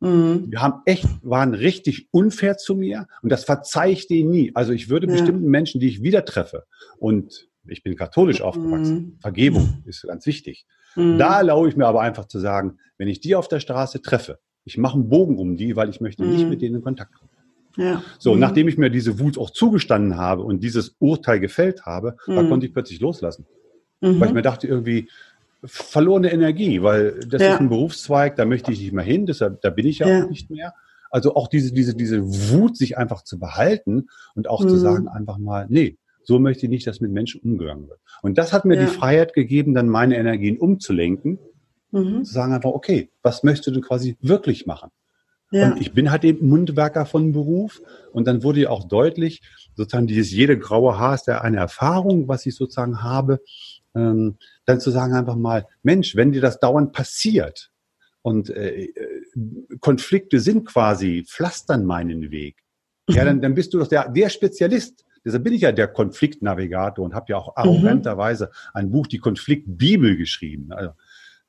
Mhm. 0.03 0.51
Wir 0.51 0.61
haben 0.61 0.81
echt, 0.85 1.07
waren 1.21 1.53
richtig 1.53 2.09
unfair 2.11 2.57
zu 2.57 2.75
mir 2.75 3.07
und 3.21 3.31
das 3.31 3.45
verzeih 3.45 3.91
ich 3.91 4.07
denen 4.07 4.31
nie. 4.31 4.51
Also 4.53 4.73
ich 4.73 4.89
würde 4.89 5.07
ja. 5.07 5.13
bestimmten 5.13 5.47
Menschen, 5.47 5.79
die 5.79 5.87
ich 5.87 6.03
wieder 6.03 6.25
treffe 6.25 6.65
und 6.97 7.47
ich 7.65 7.83
bin 7.83 7.95
katholisch 7.95 8.39
mhm. 8.39 8.45
aufgewachsen, 8.45 9.17
Vergebung 9.21 9.81
ist 9.85 10.03
ganz 10.03 10.25
wichtig. 10.25 10.65
Mhm. 10.97 11.17
Da 11.17 11.37
erlaube 11.37 11.69
ich 11.69 11.77
mir 11.77 11.87
aber 11.87 12.01
einfach 12.01 12.25
zu 12.25 12.39
sagen, 12.39 12.79
wenn 12.97 13.07
ich 13.07 13.21
die 13.21 13.35
auf 13.35 13.47
der 13.47 13.61
Straße 13.61 14.01
treffe, 14.01 14.39
ich 14.65 14.77
mache 14.77 14.95
einen 14.95 15.07
Bogen 15.07 15.37
um 15.37 15.55
die, 15.55 15.77
weil 15.77 15.89
ich 15.89 16.01
möchte 16.01 16.25
nicht 16.25 16.43
mhm. 16.43 16.49
mit 16.49 16.61
denen 16.61 16.75
in 16.75 16.81
Kontakt 16.81 17.13
kommen. 17.15 17.31
Ja. 17.77 18.03
So, 18.19 18.33
mhm. 18.33 18.41
nachdem 18.41 18.67
ich 18.67 18.77
mir 18.77 18.89
diese 18.89 19.19
Wut 19.19 19.37
auch 19.37 19.51
zugestanden 19.51 20.17
habe 20.17 20.43
und 20.43 20.63
dieses 20.63 20.95
Urteil 20.99 21.39
gefällt 21.39 21.85
habe, 21.85 22.17
da 22.27 22.43
mhm. 22.43 22.49
konnte 22.49 22.65
ich 22.65 22.73
plötzlich 22.73 22.99
loslassen. 22.99 23.47
Weil 24.05 24.27
ich 24.27 24.33
mir 24.33 24.41
dachte 24.41 24.67
irgendwie, 24.67 25.07
verlorene 25.65 26.31
Energie, 26.31 26.81
weil 26.81 27.19
das 27.27 27.41
ja. 27.41 27.53
ist 27.53 27.59
ein 27.59 27.69
Berufszweig, 27.69 28.35
da 28.35 28.45
möchte 28.45 28.71
ich 28.71 28.79
nicht 28.79 28.93
mehr 28.93 29.03
hin, 29.05 29.25
deshalb, 29.25 29.61
da 29.61 29.69
bin 29.69 29.87
ich 29.87 29.99
ja, 29.99 30.07
ja. 30.07 30.23
auch 30.23 30.29
nicht 30.29 30.49
mehr. 30.49 30.73
Also 31.09 31.35
auch 31.35 31.47
diese, 31.47 31.73
diese, 31.73 31.95
diese 31.95 32.21
Wut, 32.23 32.75
sich 32.75 32.97
einfach 32.97 33.23
zu 33.23 33.39
behalten 33.39 34.07
und 34.35 34.49
auch 34.49 34.63
mhm. 34.63 34.69
zu 34.69 34.77
sagen, 34.77 35.07
einfach 35.07 35.37
mal, 35.37 35.67
nee, 35.69 35.97
So 36.23 36.39
möchte 36.39 36.65
ich 36.65 36.69
nicht, 36.69 36.87
dass 36.87 37.01
mit 37.01 37.11
Menschen 37.11 37.41
umgegangen 37.41 37.87
wird. 37.87 37.99
Und 38.21 38.37
das 38.37 38.53
hat 38.53 38.65
mir 38.65 38.75
ja. 38.75 38.81
die 38.85 38.87
Freiheit 38.87 39.33
gegeben, 39.33 39.73
dann 39.73 39.89
meine 39.89 40.17
Energien 40.17 40.57
umzulenken, 40.57 41.39
mhm. 41.91 42.23
zu 42.23 42.33
sagen 42.33 42.53
einfach, 42.53 42.71
okay, 42.71 43.09
was 43.21 43.43
möchtest 43.43 43.75
du 43.75 43.81
quasi 43.81 44.17
wirklich 44.21 44.65
machen? 44.65 44.89
Ja. 45.51 45.71
Und 45.71 45.81
ich 45.81 45.93
bin 45.93 46.09
halt 46.09 46.23
eben 46.23 46.47
Mundwerker 46.47 47.05
von 47.05 47.31
Beruf. 47.31 47.81
Und 48.11 48.25
dann 48.25 48.41
wurde 48.41 48.61
ja 48.61 48.69
auch 48.69 48.85
deutlich, 48.85 49.41
sozusagen 49.75 50.07
dieses 50.07 50.31
jede 50.31 50.57
graue 50.57 50.97
Haar 50.97 51.13
ist 51.13 51.27
ja 51.27 51.41
eine 51.41 51.57
Erfahrung, 51.57 52.27
was 52.27 52.45
ich 52.45 52.55
sozusagen 52.55 53.03
habe. 53.03 53.39
Ähm, 53.95 54.37
dann 54.65 54.79
zu 54.79 54.91
sagen 54.91 55.13
einfach 55.13 55.35
mal, 55.35 55.67
Mensch, 55.83 56.15
wenn 56.15 56.31
dir 56.31 56.41
das 56.41 56.59
dauernd 56.59 56.93
passiert 56.93 57.71
und 58.21 58.49
äh, 58.49 58.85
äh 58.85 58.93
Konflikte 59.79 60.39
sind 60.39 60.65
quasi, 60.65 61.25
pflastern 61.27 61.85
meinen 61.85 62.31
Weg, 62.31 62.63
ja, 63.09 63.25
dann, 63.25 63.41
dann 63.41 63.53
bist 63.53 63.73
du 63.73 63.79
doch 63.79 63.87
der, 63.87 64.09
der 64.09 64.29
Spezialist. 64.29 65.05
Deshalb 65.25 65.43
bin 65.43 65.53
ich 65.53 65.61
ja 65.61 65.71
der 65.71 65.87
Konfliktnavigator 65.87 67.03
und 67.03 67.13
habe 67.13 67.25
ja 67.29 67.37
auch 67.37 67.47
mhm. 67.47 67.53
arroganterweise 67.55 68.51
ein 68.73 68.91
Buch, 68.91 69.07
die 69.07 69.19
Konfliktbibel, 69.19 70.17
geschrieben. 70.17 70.71
Also, 70.71 70.91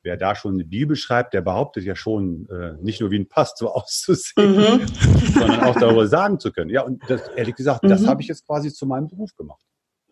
wer 0.03 0.17
da 0.17 0.35
schon 0.35 0.55
eine 0.55 0.65
Bibel 0.65 0.97
schreibt, 0.97 1.35
der 1.35 1.41
behauptet 1.41 1.85
ja 1.85 1.97
schon, 1.97 2.49
äh, 2.51 2.75
nicht 2.83 3.01
nur 3.01 3.11
wie 3.11 3.19
ein 3.19 3.29
Pass 3.29 3.55
so 3.57 3.73
auszusehen, 3.73 4.57
mhm. 4.57 4.87
sondern 5.33 5.61
auch 5.61 5.79
darüber 5.79 6.07
sagen 6.07 6.39
zu 6.39 6.53
können. 6.53 6.71
Ja, 6.71 6.83
und 6.83 7.03
das, 7.09 7.29
ehrlich 7.37 7.57
gesagt, 7.57 7.83
mhm. 7.83 7.89
das 7.89 8.07
habe 8.07 8.23
ich 8.23 8.29
jetzt 8.29 8.47
quasi 8.47 8.73
zu 8.73 8.87
meinem 8.87 9.09
Beruf 9.09 9.35
gemacht. 9.37 9.65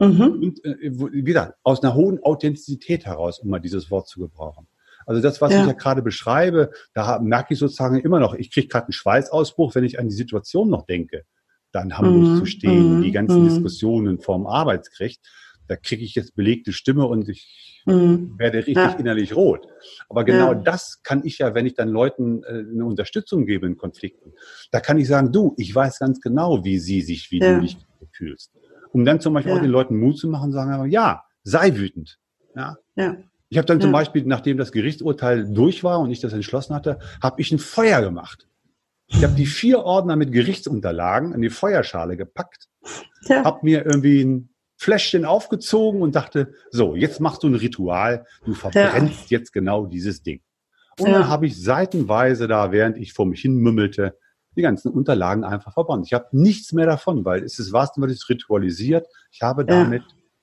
Mhm. 0.02 0.42
Und 0.42 0.64
äh, 0.64 0.76
wie 0.80 1.22
gesagt, 1.22 1.54
aus 1.62 1.82
einer 1.82 1.94
hohen 1.94 2.22
Authentizität 2.22 3.06
heraus, 3.06 3.38
um 3.38 3.50
mal 3.50 3.60
dieses 3.60 3.90
Wort 3.90 4.08
zu 4.08 4.20
gebrauchen. 4.20 4.66
Also 5.06 5.20
das, 5.20 5.40
was 5.40 5.52
ja. 5.52 5.60
ich 5.60 5.66
ja 5.66 5.72
gerade 5.72 6.02
beschreibe, 6.02 6.70
da 6.94 7.18
merke 7.20 7.54
ich 7.54 7.60
sozusagen 7.60 7.98
immer 8.00 8.20
noch, 8.20 8.34
ich 8.34 8.50
kriege 8.52 8.68
gerade 8.68 8.86
einen 8.86 8.92
Schweißausbruch, 8.92 9.74
wenn 9.74 9.84
ich 9.84 9.98
an 9.98 10.08
die 10.08 10.14
Situation 10.14 10.70
noch 10.70 10.86
denke, 10.86 11.24
dann 11.72 11.96
Hamburg 11.96 12.34
mhm. 12.34 12.38
zu 12.38 12.46
stehen, 12.46 12.98
mhm. 12.98 13.02
die 13.02 13.12
ganzen 13.12 13.42
mhm. 13.42 13.48
Diskussionen 13.48 14.20
vorm 14.20 14.46
Arbeitsgericht. 14.46 15.22
Da 15.68 15.76
kriege 15.76 16.04
ich 16.04 16.14
jetzt 16.14 16.34
belegte 16.34 16.72
Stimme 16.72 17.06
und 17.06 17.28
ich 17.28 17.82
mhm. 17.86 18.34
werde 18.38 18.58
richtig 18.58 18.76
ja. 18.76 18.92
innerlich 18.92 19.34
rot. 19.34 19.66
Aber 20.08 20.24
genau 20.24 20.52
ja. 20.52 20.54
das 20.54 21.02
kann 21.02 21.24
ich 21.24 21.38
ja, 21.38 21.54
wenn 21.54 21.66
ich 21.66 21.74
dann 21.74 21.88
Leuten 21.88 22.42
äh, 22.44 22.64
eine 22.72 22.84
Unterstützung 22.84 23.46
gebe 23.46 23.66
in 23.66 23.76
Konflikten, 23.76 24.32
da 24.70 24.80
kann 24.80 24.98
ich 24.98 25.08
sagen, 25.08 25.32
du, 25.32 25.54
ich 25.56 25.74
weiß 25.74 25.98
ganz 26.00 26.20
genau, 26.20 26.64
wie 26.64 26.78
sie 26.78 27.00
sich, 27.00 27.30
wie 27.30 27.38
du 27.38 27.60
dich 27.60 27.78
fühlst. 28.12 28.52
Um 28.92 29.04
dann 29.04 29.20
zum 29.20 29.34
Beispiel 29.34 29.52
auch 29.52 29.60
den 29.60 29.70
Leuten 29.70 29.98
Mut 29.98 30.18
zu 30.18 30.28
machen, 30.28 30.52
sagen, 30.52 30.90
ja, 30.90 31.24
sei 31.42 31.74
wütend. 31.76 32.18
Ja. 32.54 32.76
ja. 32.94 33.16
Ich 33.48 33.58
habe 33.58 33.66
dann 33.66 33.78
ja. 33.78 33.82
zum 33.82 33.92
Beispiel, 33.92 34.24
nachdem 34.26 34.58
das 34.58 34.72
Gerichtsurteil 34.72 35.52
durch 35.52 35.82
war 35.82 36.00
und 36.00 36.10
ich 36.10 36.20
das 36.20 36.32
entschlossen 36.32 36.74
hatte, 36.74 36.98
habe 37.22 37.40
ich 37.40 37.52
ein 37.52 37.58
Feuer 37.58 38.00
gemacht. 38.00 38.46
Ich 39.08 39.22
habe 39.22 39.34
die 39.34 39.46
vier 39.46 39.80
Ordner 39.80 40.16
mit 40.16 40.32
Gerichtsunterlagen 40.32 41.34
in 41.34 41.42
die 41.42 41.50
Feuerschale 41.50 42.16
gepackt, 42.16 42.68
ja. 43.28 43.44
habe 43.44 43.60
mir 43.62 43.84
irgendwie 43.84 44.24
ein 44.24 44.48
Fläschchen 44.76 45.24
aufgezogen 45.24 46.02
und 46.02 46.14
dachte, 46.16 46.54
so, 46.70 46.96
jetzt 46.96 47.20
machst 47.20 47.42
du 47.42 47.48
ein 47.48 47.54
Ritual, 47.54 48.26
du 48.44 48.54
verbrennst 48.54 49.30
ja. 49.30 49.38
jetzt 49.38 49.52
genau 49.52 49.86
dieses 49.86 50.22
Ding. 50.22 50.40
Und 50.98 51.08
ja. 51.08 51.12
dann 51.12 51.28
habe 51.28 51.46
ich 51.46 51.62
seitenweise 51.62 52.48
da, 52.48 52.72
während 52.72 52.96
ich 52.96 53.12
vor 53.12 53.26
mich 53.26 53.40
hin 53.40 53.56
mümmelte, 53.56 54.18
die 54.56 54.62
ganzen 54.62 54.90
Unterlagen 54.90 55.44
einfach 55.44 55.72
verbrannt. 55.72 56.06
Ich 56.06 56.12
habe 56.12 56.26
nichts 56.32 56.72
mehr 56.72 56.86
davon, 56.86 57.24
weil 57.24 57.42
es 57.42 57.58
ist 57.58 57.72
was, 57.72 57.96
ist 57.96 58.28
ritualisiert. 58.28 59.06
Ich 59.30 59.42
habe 59.42 59.64
damit 59.64 60.02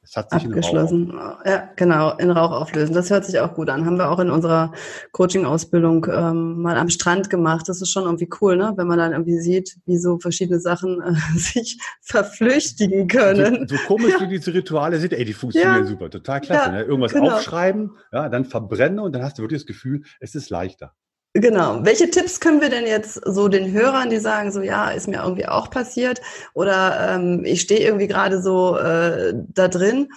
es 0.10 0.16
hat 0.16 0.32
sich 0.32 0.44
abgeschlossen. 0.46 1.14
Ja, 1.46 1.70
genau, 1.76 2.18
in 2.18 2.32
Rauch 2.32 2.52
auflösen. 2.52 2.96
Das 2.96 3.12
hört 3.12 3.26
sich 3.26 3.40
auch 3.40 3.54
gut 3.54 3.70
an. 3.70 3.86
Haben 3.86 3.98
wir 3.98 4.10
auch 4.10 4.18
in 4.18 4.32
unserer 4.32 4.72
Coaching-Ausbildung 5.12 6.08
ähm, 6.12 6.64
mal 6.64 6.78
am 6.78 6.90
Strand 6.90 7.30
gemacht. 7.30 7.70
Das 7.70 7.80
ist 7.80 7.92
schon 7.92 8.06
irgendwie 8.06 8.28
cool, 8.42 8.58
ne? 8.58 8.74
wenn 8.76 8.88
man 8.88 8.98
dann 8.98 9.12
irgendwie 9.12 9.38
sieht, 9.38 9.78
wie 9.86 9.98
so 9.98 10.18
verschiedene 10.18 10.60
Sachen 10.60 11.00
äh, 11.02 11.14
sich 11.38 11.80
verflüchtigen 12.02 13.08
können. 13.08 13.68
So, 13.68 13.76
so 13.76 13.82
komisch 13.86 14.14
ja. 14.20 14.22
wie 14.22 14.30
diese 14.30 14.52
Rituale 14.52 14.98
sind, 14.98 15.14
ey, 15.14 15.26
die 15.26 15.34
funktionieren 15.34 15.84
ja. 15.84 15.86
super, 15.86 16.10
total 16.10 16.42
klasse. 16.42 16.70
Ja, 16.70 16.78
ne? 16.78 16.84
Irgendwas 16.84 17.14
genau. 17.14 17.34
aufschreiben, 17.34 17.92
ja, 18.12 18.30
dann 18.30 18.46
verbrennen 18.46 18.98
und 18.98 19.14
dann 19.14 19.22
hast 19.22 19.38
du 19.38 19.44
wirklich 19.44 19.62
das 19.62 19.68
Gefühl, 19.68 20.04
es 20.20 20.34
ist 20.34 20.50
leichter. 20.50 20.96
Genau. 21.34 21.86
Welche 21.86 22.10
Tipps 22.10 22.40
können 22.40 22.60
wir 22.60 22.70
denn 22.70 22.88
jetzt 22.88 23.22
so 23.26 23.48
den 23.50 23.72
Hörern, 23.72 24.10
die 24.10 24.18
sagen, 24.18 24.52
so 24.52 24.62
ja, 24.62 24.90
ist 24.90 25.08
mir 25.08 25.22
irgendwie 25.22 25.48
auch 25.48 25.70
passiert 25.70 26.22
oder 26.56 27.16
ähm, 27.16 27.44
ich 27.46 27.62
stehe 27.62 27.82
irgendwie 27.82 28.08
gerade 28.08 28.42
so 28.42 28.78
äh, 28.78 29.34
da 29.36 29.68
drin? 29.68 30.10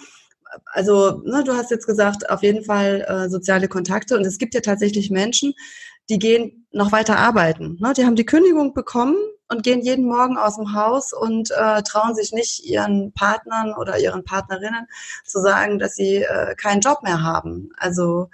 Also, 0.65 1.21
ne, 1.25 1.43
du 1.43 1.53
hast 1.53 1.71
jetzt 1.71 1.87
gesagt, 1.87 2.29
auf 2.29 2.43
jeden 2.43 2.63
Fall 2.63 3.05
äh, 3.07 3.29
soziale 3.29 3.67
Kontakte 3.67 4.17
und 4.17 4.25
es 4.25 4.37
gibt 4.37 4.53
ja 4.55 4.61
tatsächlich 4.61 5.11
Menschen, 5.11 5.53
die 6.09 6.19
gehen 6.19 6.67
noch 6.71 6.91
weiter 6.91 7.17
arbeiten. 7.17 7.77
Ne? 7.79 7.93
Die 7.95 8.05
haben 8.05 8.15
die 8.15 8.25
Kündigung 8.25 8.73
bekommen 8.73 9.15
und 9.49 9.63
gehen 9.63 9.81
jeden 9.81 10.05
Morgen 10.05 10.37
aus 10.37 10.55
dem 10.57 10.73
Haus 10.73 11.13
und 11.13 11.51
äh, 11.51 11.83
trauen 11.83 12.15
sich 12.15 12.31
nicht 12.33 12.65
ihren 12.65 13.13
Partnern 13.13 13.73
oder 13.75 13.99
ihren 13.99 14.23
Partnerinnen 14.23 14.87
zu 15.25 15.39
sagen, 15.41 15.79
dass 15.79 15.95
sie 15.95 16.17
äh, 16.23 16.55
keinen 16.55 16.81
Job 16.81 17.03
mehr 17.03 17.21
haben. 17.21 17.69
Also 17.77 18.29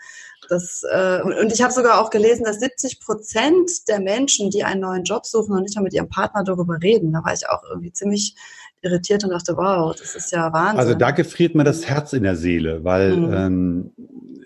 das, 0.50 0.84
äh, 0.92 1.22
und 1.22 1.52
ich 1.52 1.62
habe 1.62 1.74
sogar 1.74 2.02
auch 2.02 2.10
gelesen, 2.10 2.44
dass 2.44 2.60
70 2.60 3.00
Prozent 3.00 3.88
der 3.88 4.00
Menschen, 4.00 4.50
die 4.50 4.64
einen 4.64 4.82
neuen 4.82 5.04
Job 5.04 5.26
suchen 5.26 5.56
und 5.56 5.64
nicht 5.64 5.76
mal 5.76 5.84
mit 5.84 5.94
ihrem 5.94 6.10
Partner 6.10 6.44
darüber 6.44 6.78
reden, 6.82 7.14
da 7.14 7.24
war 7.24 7.34
ich 7.34 7.48
auch 7.48 7.64
irgendwie 7.70 7.94
ziemlich 7.94 8.36
irritiert 8.82 9.24
und 9.24 9.32
dachte, 9.32 9.56
wow, 9.58 9.96
das 9.96 10.16
ist 10.16 10.32
ja 10.32 10.52
Wahnsinn. 10.54 10.80
Also 10.80 10.94
da 10.94 11.12
gefriert 11.12 11.56
mir 11.56 11.64
das 11.64 11.86
Herz 11.86 12.14
in 12.14 12.24
der 12.24 12.36
Seele, 12.36 12.84
weil 12.84 13.16
mhm. 13.16 13.34
ähm, 13.34 13.92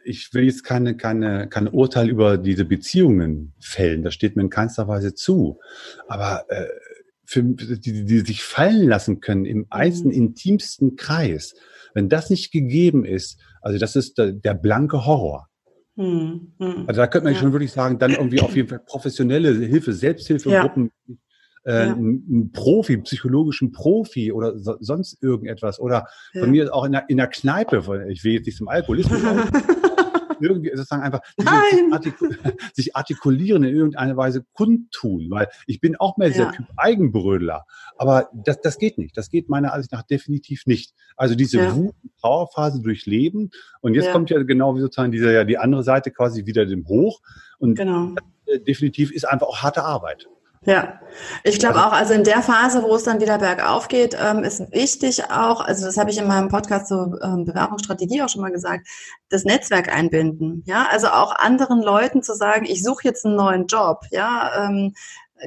ich 0.03 0.33
will 0.33 0.45
jetzt 0.45 0.63
keine, 0.63 0.97
keine, 0.97 1.47
kein 1.47 1.67
Urteil 1.67 2.09
über 2.09 2.37
diese 2.37 2.65
Beziehungen 2.65 3.53
fällen. 3.59 4.03
Das 4.03 4.13
steht 4.13 4.35
mir 4.35 4.43
in 4.43 4.49
keinster 4.49 4.87
Weise 4.87 5.13
zu. 5.13 5.59
Aber 6.07 6.45
äh, 6.49 6.65
für 7.25 7.43
die, 7.43 8.05
die 8.05 8.19
sich 8.19 8.43
fallen 8.43 8.87
lassen 8.87 9.21
können 9.21 9.45
im 9.45 9.67
einzelnen, 9.69 10.15
mhm. 10.15 10.27
intimsten 10.27 10.95
Kreis, 10.95 11.55
wenn 11.93 12.09
das 12.09 12.29
nicht 12.29 12.51
gegeben 12.51 13.05
ist, 13.05 13.39
also 13.61 13.79
das 13.79 13.95
ist 13.95 14.17
der, 14.17 14.33
der 14.33 14.53
blanke 14.55 15.05
Horror. 15.05 15.47
Hm, 15.95 16.53
hm. 16.57 16.83
Also 16.87 17.01
da 17.01 17.07
könnte 17.07 17.25
man 17.25 17.33
ja. 17.33 17.39
schon 17.39 17.51
wirklich 17.51 17.71
sagen, 17.71 17.99
dann 17.99 18.11
irgendwie 18.11 18.41
auf 18.41 18.55
jeden 18.55 18.67
Fall 18.67 18.79
professionelle 18.79 19.53
Hilfe, 19.53 19.93
Selbsthilfegruppen, 19.93 20.91
ja. 21.07 21.15
Äh, 21.65 21.87
ja. 21.87 21.93
einen 21.93 22.51
Profi, 22.51 22.97
psychologischen 22.97 23.71
Profi 23.71 24.33
oder 24.33 24.57
so, 24.57 24.75
sonst 24.79 25.21
irgendetwas. 25.21 25.79
Oder 25.79 26.07
von 26.37 26.51
mir 26.51 26.73
auch 26.73 26.83
in 26.85 26.93
der, 26.93 27.05
in 27.09 27.17
der 27.17 27.27
Kneipe, 27.27 28.07
ich 28.09 28.23
will 28.23 28.33
jetzt 28.33 28.45
nicht 28.47 28.57
zum 28.57 28.67
Alkoholismus 28.67 29.21
irgendwie 30.39 30.69
sozusagen 30.69 31.03
einfach 31.03 31.21
sich, 31.37 31.47
artikul 31.91 32.37
sich, 32.73 32.95
artikulieren 32.95 33.63
in 33.63 33.75
irgendeiner 33.75 34.17
Weise 34.17 34.45
kundtun, 34.53 35.29
weil 35.29 35.47
ich 35.67 35.79
bin 35.79 35.95
auch 35.95 36.17
mehr 36.17 36.29
dieser 36.29 36.45
ja. 36.45 36.51
Typ 36.51 36.65
Eigenbrödler. 36.77 37.65
Aber 37.97 38.29
das, 38.33 38.61
das 38.61 38.77
geht 38.77 38.97
nicht. 38.97 39.17
Das 39.17 39.29
geht 39.29 39.49
meiner 39.49 39.73
Ansicht 39.73 39.91
nach 39.91 40.03
definitiv 40.03 40.65
nicht. 40.65 40.93
Also 41.15 41.35
diese 41.35 41.59
ja. 41.59 41.75
Wut, 41.75 41.95
Trauerphase 42.21 42.81
durchleben. 42.81 43.51
Und 43.81 43.95
jetzt 43.95 44.07
ja. 44.07 44.11
kommt 44.11 44.29
ja 44.29 44.41
genau 44.43 44.75
wie 44.75 44.81
sozusagen 44.81 45.11
diese, 45.11 45.33
ja, 45.33 45.43
die 45.43 45.57
andere 45.57 45.83
Seite 45.83 46.11
quasi 46.11 46.45
wieder 46.45 46.65
dem 46.65 46.87
Hoch. 46.87 47.21
Und 47.59 47.75
genau. 47.75 48.11
das, 48.15 48.55
äh, 48.55 48.59
definitiv 48.59 49.11
ist 49.11 49.25
einfach 49.25 49.47
auch 49.47 49.57
harte 49.57 49.83
Arbeit. 49.83 50.27
Ja, 50.65 50.99
ich 51.43 51.59
glaube 51.59 51.85
auch, 51.85 51.91
also 51.91 52.13
in 52.13 52.23
der 52.23 52.41
Phase, 52.41 52.83
wo 52.83 52.95
es 52.95 53.03
dann 53.03 53.19
wieder 53.19 53.37
bergauf 53.37 53.89
geht, 53.89 54.17
ähm, 54.19 54.43
ist 54.43 54.71
wichtig 54.71 55.29
auch, 55.29 55.59
also 55.59 55.85
das 55.85 55.97
habe 55.97 56.09
ich 56.09 56.17
in 56.17 56.27
meinem 56.27 56.47
Podcast 56.47 56.87
zur 56.87 57.19
ähm, 57.21 57.43
Bewerbungsstrategie 57.43 58.21
auch 58.21 58.29
schon 58.29 58.41
mal 58.41 58.51
gesagt, 58.51 58.87
das 59.29 59.43
Netzwerk 59.43 59.93
einbinden. 59.93 60.63
Ja, 60.65 60.87
also 60.89 61.07
auch 61.07 61.35
anderen 61.35 61.81
Leuten 61.81 62.23
zu 62.23 62.33
sagen, 62.33 62.65
ich 62.65 62.81
suche 62.81 63.03
jetzt 63.03 63.25
einen 63.25 63.35
neuen 63.35 63.67
Job. 63.67 64.05
Ja, 64.11 64.67
ähm, 64.67 64.93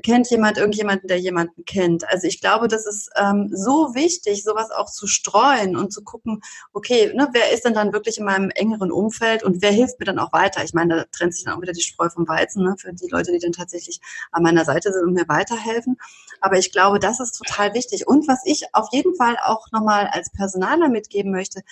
kennt 0.03 0.31
jemand 0.31 0.59
irgendjemanden, 0.59 1.09
der 1.09 1.19
jemanden 1.19 1.65
kennt? 1.65 2.09
Also 2.09 2.27
ich 2.27 2.41
glaube, 2.41 2.69
das 2.69 2.87
ist 2.87 3.11
ähm, 3.17 3.51
so 3.53 3.95
wichtig, 3.95 4.45
sowas 4.45 4.71
auch 4.71 4.91
zu 4.91 5.07
streuen 5.07 5.77
und 5.77 5.93
zu 5.93 6.03
gucken, 6.03 6.43
okay, 6.73 7.13
ne, 7.15 7.29
wer 7.33 7.53
ist 7.53 7.65
denn 7.65 7.75
dann 7.75 7.93
wirklich 7.93 8.19
in 8.19 8.25
meinem 8.25 8.51
engeren 8.51 8.93
Umfeld 8.93 9.43
und 9.43 9.63
wer 9.63 9.71
hilft 9.71 9.99
mir 9.99 10.07
dann 10.07 10.19
auch 10.19 10.33
weiter? 10.33 10.65
Ich 10.65 10.75
meine, 10.75 10.97
da 10.97 11.05
trennt 11.13 11.35
sich 11.35 11.45
dann 11.45 11.55
auch 11.55 11.63
wieder 11.63 11.73
die 11.73 11.83
Spreu 11.83 12.09
vom 12.09 12.29
Weizen, 12.29 12.65
ne, 12.65 12.75
für 12.79 12.93
die 12.93 13.09
Leute, 13.09 13.33
die 13.33 13.39
dann 13.39 13.53
tatsächlich 13.53 14.01
an 14.33 14.43
meiner 14.43 14.65
Seite 14.65 14.93
sind 14.93 15.05
und 15.05 15.15
mir 15.15 15.29
weiterhelfen. 15.29 15.97
Aber 16.41 16.59
ich 16.59 16.73
glaube, 16.73 16.99
das 16.99 17.21
ist 17.21 17.33
total 17.33 17.75
wichtig. 17.75 18.07
Und 18.07 18.29
was 18.29 18.41
ich 18.45 18.65
auf 18.73 18.89
jeden 18.93 19.15
Fall 19.17 19.37
auch 19.43 19.71
nochmal 19.73 20.09
als 20.13 20.31
Personaler 20.31 20.89
mitgeben 20.89 21.33
möchte, 21.33 21.63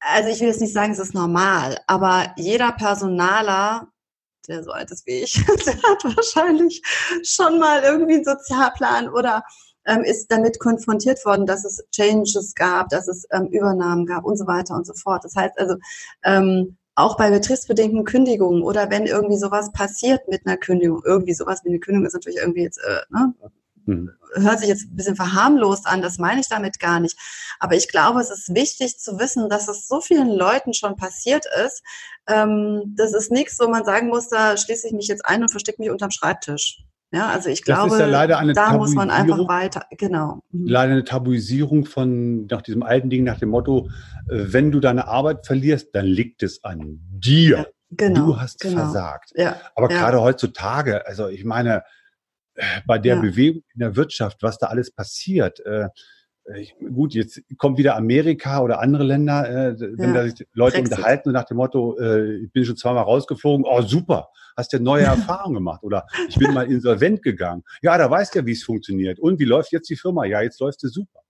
also 0.00 0.28
ich 0.28 0.40
will 0.40 0.48
jetzt 0.48 0.60
nicht 0.60 0.74
sagen, 0.74 0.92
es 0.92 0.98
ist 0.98 1.14
normal, 1.14 1.80
aber 1.86 2.34
jeder 2.36 2.72
Personaler 2.72 3.88
der 4.48 4.62
so 4.62 4.70
alt 4.70 4.90
ist 4.90 5.06
wie 5.06 5.22
ich, 5.22 5.34
der 5.66 5.74
hat 5.74 6.04
wahrscheinlich 6.04 6.82
schon 7.22 7.58
mal 7.58 7.82
irgendwie 7.82 8.14
einen 8.14 8.24
Sozialplan 8.24 9.08
oder 9.08 9.42
ähm, 9.86 10.02
ist 10.02 10.30
damit 10.30 10.58
konfrontiert 10.58 11.24
worden, 11.24 11.46
dass 11.46 11.64
es 11.64 11.84
Changes 11.92 12.54
gab, 12.54 12.88
dass 12.88 13.08
es 13.08 13.26
ähm, 13.32 13.46
Übernahmen 13.48 14.06
gab 14.06 14.24
und 14.24 14.36
so 14.36 14.46
weiter 14.46 14.74
und 14.74 14.86
so 14.86 14.94
fort. 14.94 15.24
Das 15.24 15.36
heißt 15.36 15.58
also, 15.58 15.76
ähm, 16.24 16.76
auch 16.96 17.16
bei 17.16 17.30
betriebsbedingten 17.30 18.04
Kündigungen 18.04 18.62
oder 18.62 18.90
wenn 18.90 19.06
irgendwie 19.06 19.36
sowas 19.36 19.72
passiert 19.72 20.28
mit 20.28 20.46
einer 20.46 20.56
Kündigung, 20.56 21.02
irgendwie 21.04 21.34
sowas 21.34 21.60
wie 21.64 21.70
eine 21.70 21.80
Kündigung 21.80 22.06
ist 22.06 22.14
natürlich 22.14 22.38
irgendwie 22.38 22.62
jetzt, 22.62 22.78
äh, 22.78 23.00
ne, 23.10 23.34
mhm. 23.86 24.10
hört 24.34 24.60
sich 24.60 24.68
jetzt 24.68 24.84
ein 24.84 24.96
bisschen 24.96 25.16
verharmlost 25.16 25.86
an, 25.86 26.02
das 26.02 26.18
meine 26.18 26.40
ich 26.40 26.48
damit 26.48 26.78
gar 26.80 27.00
nicht. 27.00 27.18
Aber 27.58 27.74
ich 27.74 27.88
glaube, 27.88 28.20
es 28.20 28.30
ist 28.30 28.54
wichtig 28.54 28.98
zu 28.98 29.18
wissen, 29.18 29.48
dass 29.48 29.68
es 29.68 29.86
so 29.86 30.00
vielen 30.00 30.30
Leuten 30.30 30.74
schon 30.74 30.96
passiert 30.96 31.46
ist. 31.64 31.82
Ähm, 32.26 32.94
das 32.96 33.12
ist 33.12 33.30
nichts, 33.30 33.58
wo 33.60 33.68
man 33.68 33.84
sagen 33.84 34.08
muss, 34.08 34.28
da 34.28 34.56
schließe 34.56 34.86
ich 34.86 34.92
mich 34.92 35.08
jetzt 35.08 35.24
ein 35.24 35.42
und 35.42 35.50
verstecke 35.50 35.80
mich 35.80 35.90
unterm 35.90 36.10
Schreibtisch. 36.10 36.84
Ja, 37.14 37.28
also 37.28 37.48
ich 37.48 37.62
glaube, 37.62 37.96
ja 37.96 38.52
da 38.54 38.76
muss 38.76 38.92
man 38.94 39.08
einfach 39.08 39.38
weiter, 39.46 39.86
genau. 39.96 40.40
Mhm. 40.50 40.66
Leider 40.66 40.92
eine 40.92 41.04
Tabuisierung 41.04 41.84
von 41.84 42.46
nach 42.46 42.60
diesem 42.62 42.82
alten 42.82 43.08
Ding, 43.08 43.22
nach 43.22 43.38
dem 43.38 43.50
Motto, 43.50 43.88
äh, 44.28 44.46
wenn 44.48 44.72
du 44.72 44.80
deine 44.80 45.06
Arbeit 45.06 45.46
verlierst, 45.46 45.94
dann 45.94 46.06
liegt 46.06 46.42
es 46.42 46.64
an 46.64 46.98
dir. 47.10 47.58
Ja, 47.58 47.66
genau, 47.90 48.26
du 48.26 48.40
hast 48.40 48.58
genau. 48.58 48.78
versagt. 48.78 49.30
Ja, 49.36 49.60
Aber 49.76 49.86
gerade 49.86 50.20
heutzutage, 50.20 51.06
also 51.06 51.28
ich 51.28 51.44
meine, 51.44 51.84
bei 52.86 52.98
der 52.98 53.16
Bewegung 53.16 53.62
in 53.74 53.80
der 53.80 53.96
Wirtschaft, 53.96 54.42
was 54.42 54.58
da 54.58 54.66
alles 54.66 54.90
passiert, 54.90 55.60
äh, 55.60 55.88
ich, 56.56 56.74
gut, 56.78 57.14
jetzt 57.14 57.40
kommt 57.56 57.78
wieder 57.78 57.96
Amerika 57.96 58.60
oder 58.60 58.80
andere 58.80 59.04
Länder, 59.04 59.48
äh, 59.48 59.80
wenn 59.80 60.14
ja, 60.14 60.14
da 60.14 60.28
sich 60.28 60.46
Leute 60.52 60.76
Brexit. 60.76 60.92
unterhalten 60.92 61.32
nach 61.32 61.44
dem 61.44 61.56
Motto, 61.56 61.98
äh, 61.98 62.36
ich 62.36 62.52
bin 62.52 62.64
schon 62.64 62.76
zweimal 62.76 63.04
rausgeflogen, 63.04 63.64
oh 63.66 63.80
super, 63.80 64.28
hast 64.56 64.72
ja 64.72 64.78
neue 64.78 65.04
Erfahrungen 65.04 65.54
gemacht 65.54 65.82
oder 65.82 66.06
ich 66.28 66.36
bin 66.36 66.52
mal 66.52 66.70
insolvent 66.70 67.22
gegangen. 67.22 67.62
Ja, 67.80 67.96
da 67.96 68.10
weißt 68.10 68.34
ja, 68.34 68.44
wie 68.44 68.52
es 68.52 68.62
funktioniert. 68.62 69.18
Und 69.18 69.38
wie 69.38 69.44
läuft 69.44 69.72
jetzt 69.72 69.88
die 69.88 69.96
Firma? 69.96 70.26
Ja, 70.26 70.42
jetzt 70.42 70.60
läuft 70.60 70.80
sie 70.80 70.88
super. 70.88 71.23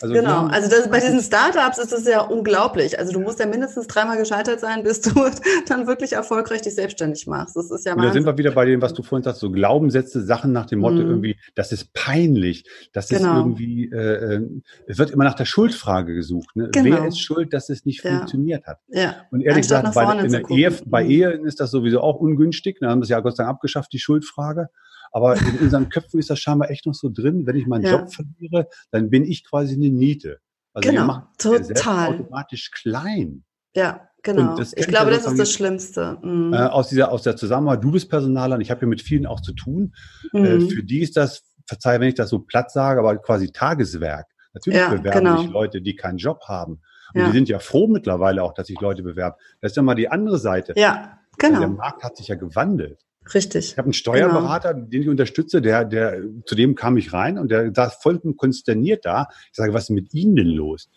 Also 0.00 0.14
genau, 0.14 0.46
also 0.46 0.70
das, 0.70 0.88
bei 0.88 1.00
diesen 1.00 1.20
Startups 1.20 1.78
ist 1.78 1.92
das 1.92 2.06
ja 2.06 2.20
unglaublich. 2.20 2.98
Also 2.98 3.12
du 3.12 3.20
musst 3.20 3.40
ja 3.40 3.46
mindestens 3.46 3.88
dreimal 3.88 4.16
gescheitert 4.16 4.60
sein, 4.60 4.84
bis 4.84 5.00
du 5.00 5.10
dann 5.68 5.86
wirklich 5.88 6.12
erfolgreich 6.12 6.62
dich 6.62 6.76
selbstständig 6.76 7.26
machst. 7.26 7.56
Das 7.56 7.70
ist 7.70 7.84
ja 7.84 7.94
Und 7.94 8.02
da 8.02 8.12
sind 8.12 8.24
wir 8.24 8.38
wieder 8.38 8.52
bei 8.52 8.64
dem, 8.64 8.80
was 8.80 8.94
du 8.94 9.02
vorhin 9.02 9.24
sagst, 9.24 9.40
so 9.40 9.50
Glaubenssätze, 9.50 10.22
Sachen 10.22 10.52
nach 10.52 10.66
dem 10.66 10.80
Motto 10.80 10.96
mhm. 10.96 11.08
irgendwie, 11.10 11.36
das 11.56 11.72
ist 11.72 11.92
peinlich, 11.94 12.64
das 12.92 13.08
genau. 13.08 13.18
ist 13.18 13.36
irgendwie, 13.38 13.90
äh, 13.90 14.36
äh, 14.36 14.48
es 14.86 14.98
wird 14.98 15.10
immer 15.10 15.24
nach 15.24 15.34
der 15.34 15.46
Schuldfrage 15.46 16.14
gesucht. 16.14 16.54
Ne? 16.54 16.68
Genau. 16.72 16.96
Wer 16.96 17.08
ist 17.08 17.20
schuld, 17.20 17.52
dass 17.52 17.68
es 17.68 17.84
nicht 17.84 18.04
ja. 18.04 18.16
funktioniert 18.16 18.66
hat? 18.66 18.78
Ja. 18.88 19.16
Und 19.32 19.40
ehrlich 19.40 19.62
gesagt, 19.62 19.92
bei, 19.94 20.26
Ehe, 20.50 20.72
bei 20.86 21.04
mhm. 21.04 21.10
Ehen 21.10 21.44
ist 21.44 21.58
das 21.58 21.72
sowieso 21.72 22.00
auch 22.00 22.20
ungünstig. 22.20 22.78
Da 22.80 22.90
haben 22.90 23.00
wir 23.00 23.04
es 23.04 23.08
ja 23.08 23.18
Gott 23.18 23.36
sei 23.36 23.42
Dank 23.42 23.56
abgeschafft, 23.56 23.92
die 23.92 23.98
Schuldfrage. 23.98 24.68
Aber 25.12 25.36
in 25.36 25.58
unseren 25.58 25.88
Köpfen 25.88 26.20
ist 26.20 26.30
das 26.30 26.38
scheinbar 26.38 26.70
echt 26.70 26.86
noch 26.86 26.94
so 26.94 27.08
drin. 27.08 27.46
Wenn 27.46 27.56
ich 27.56 27.66
meinen 27.66 27.84
ja. 27.84 27.98
Job 27.98 28.12
verliere, 28.12 28.68
dann 28.90 29.10
bin 29.10 29.24
ich 29.24 29.44
quasi 29.44 29.74
eine 29.74 29.90
Niete. 29.90 30.40
Also 30.72 30.90
genau, 30.90 31.22
total. 31.38 32.14
automatisch 32.14 32.70
klein. 32.70 33.44
Ja, 33.74 34.08
genau. 34.22 34.58
Ich 34.58 34.86
glaube, 34.86 35.10
das 35.10 35.26
ist 35.26 35.38
das 35.38 35.52
Schlimmste. 35.52 36.18
Mhm. 36.22 36.52
Äh, 36.52 36.58
aus 36.58 36.88
dieser, 36.88 37.10
aus 37.10 37.22
der 37.22 37.36
Zusammenarbeit, 37.36 37.84
du 37.84 37.90
bist 37.90 38.08
Personaler 38.08 38.56
und 38.56 38.60
ich 38.60 38.70
habe 38.70 38.82
ja 38.82 38.86
mit 38.86 39.02
vielen 39.02 39.26
auch 39.26 39.40
zu 39.40 39.52
tun. 39.52 39.94
Äh, 40.32 40.38
mhm. 40.38 40.44
Äh, 40.44 40.70
für 40.70 40.82
die 40.82 41.00
ist 41.00 41.16
das, 41.16 41.42
verzeih, 41.66 42.00
wenn 42.00 42.08
ich 42.08 42.14
das 42.14 42.30
so 42.30 42.40
platt 42.40 42.70
sage, 42.70 43.00
aber 43.00 43.16
quasi 43.18 43.50
Tageswerk. 43.52 44.26
Natürlich 44.54 44.78
ja, 44.78 44.88
bewerben 44.88 45.18
genau. 45.18 45.42
sich 45.42 45.50
Leute, 45.50 45.82
die 45.82 45.94
keinen 45.94 46.18
Job 46.18 46.40
haben. 46.46 46.80
Und 47.14 47.20
ja. 47.20 47.26
die 47.26 47.32
sind 47.32 47.48
ja 47.48 47.58
froh 47.58 47.86
mittlerweile 47.86 48.42
auch, 48.42 48.54
dass 48.54 48.66
sich 48.66 48.80
Leute 48.80 49.02
bewerben. 49.02 49.36
Das 49.60 49.72
ist 49.72 49.76
ja 49.76 49.82
mal 49.82 49.94
die 49.94 50.08
andere 50.08 50.38
Seite. 50.38 50.74
Ja, 50.76 51.18
genau. 51.38 51.60
der 51.60 51.68
Markt 51.68 52.02
hat 52.02 52.16
sich 52.16 52.28
ja 52.28 52.34
gewandelt. 52.34 53.04
Richtig. 53.34 53.72
Ich 53.72 53.78
habe 53.78 53.86
einen 53.86 53.92
Steuerberater, 53.92 54.74
genau. 54.74 54.86
den 54.86 55.02
ich 55.02 55.08
unterstütze, 55.08 55.60
der, 55.60 55.84
der, 55.84 56.22
zu 56.46 56.54
dem 56.54 56.74
kam 56.74 56.96
ich 56.96 57.12
rein 57.12 57.38
und 57.38 57.50
der 57.50 57.72
saß 57.74 57.96
vollkommen 58.02 58.36
konsterniert 58.36 59.04
da. 59.04 59.28
Ich 59.50 59.56
sage, 59.56 59.74
was 59.74 59.84
ist 59.84 59.90
mit 59.90 60.14
Ihnen 60.14 60.36
denn 60.36 60.48
los? 60.48 60.88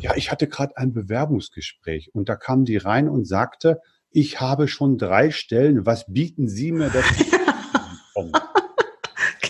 Ja, 0.00 0.16
ich 0.16 0.30
hatte 0.30 0.46
gerade 0.48 0.76
ein 0.76 0.92
Bewerbungsgespräch 0.92 2.10
und 2.12 2.28
da 2.28 2.36
kam 2.36 2.64
die 2.64 2.76
rein 2.76 3.08
und 3.08 3.26
sagte, 3.26 3.80
ich 4.10 4.40
habe 4.40 4.66
schon 4.66 4.98
drei 4.98 5.30
Stellen, 5.30 5.86
was 5.86 6.12
bieten 6.12 6.48
Sie 6.48 6.72
mir 6.72 6.90
das? 6.90 7.04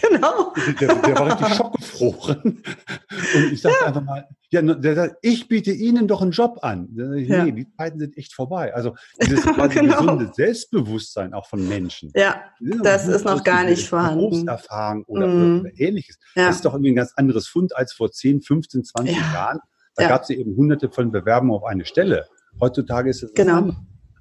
genau. 0.02 0.52
Der, 0.80 0.94
der 0.94 1.14
war 1.16 1.40
richtig 1.40 1.60
schockgefroren. 2.00 2.62
Und 3.34 3.52
ich 3.52 3.60
sagte 3.60 3.78
ja. 3.80 3.86
einfach 3.88 4.02
mal, 4.02 4.28
ja, 4.50 4.62
der 4.62 4.94
sagt, 4.94 5.16
ich 5.22 5.48
biete 5.48 5.70
Ihnen 5.70 6.08
doch 6.08 6.22
einen 6.22 6.32
Job 6.32 6.58
an. 6.62 6.88
Nee, 6.90 7.22
ja. 7.22 7.44
die 7.44 7.70
Zeiten 7.76 8.00
sind 8.00 8.16
echt 8.16 8.34
vorbei. 8.34 8.74
Also 8.74 8.96
dieses 9.22 9.44
genau. 9.70 10.00
gesunde 10.00 10.30
Selbstbewusstsein 10.34 11.34
auch 11.34 11.46
von 11.46 11.68
Menschen. 11.68 12.10
Ja, 12.14 12.42
das 12.82 13.06
ist 13.06 13.24
noch 13.24 13.44
gar 13.44 13.64
nicht 13.64 13.88
vorhanden. 13.88 14.30
Berufserfahrung 14.30 15.04
oder, 15.04 15.26
mm. 15.26 15.60
oder 15.60 15.70
ähnliches. 15.76 16.18
Ja. 16.34 16.46
Das 16.46 16.56
ist 16.56 16.64
doch 16.64 16.74
irgendwie 16.74 16.92
ein 16.92 16.96
ganz 16.96 17.12
anderes 17.16 17.46
Fund 17.46 17.76
als 17.76 17.92
vor 17.92 18.10
10, 18.10 18.42
15, 18.42 18.84
20 18.84 19.16
ja. 19.16 19.22
Jahren. 19.32 19.58
Da 19.94 20.08
gab 20.08 20.22
es 20.22 20.28
ja 20.30 20.36
eben 20.36 20.56
hunderte 20.56 20.88
von 20.90 21.12
Bewerbungen 21.12 21.54
auf 21.54 21.64
eine 21.64 21.84
Stelle. 21.84 22.26
Heutzutage 22.60 23.10
ist 23.10 23.22
es 23.22 23.32
genau. 23.34 23.70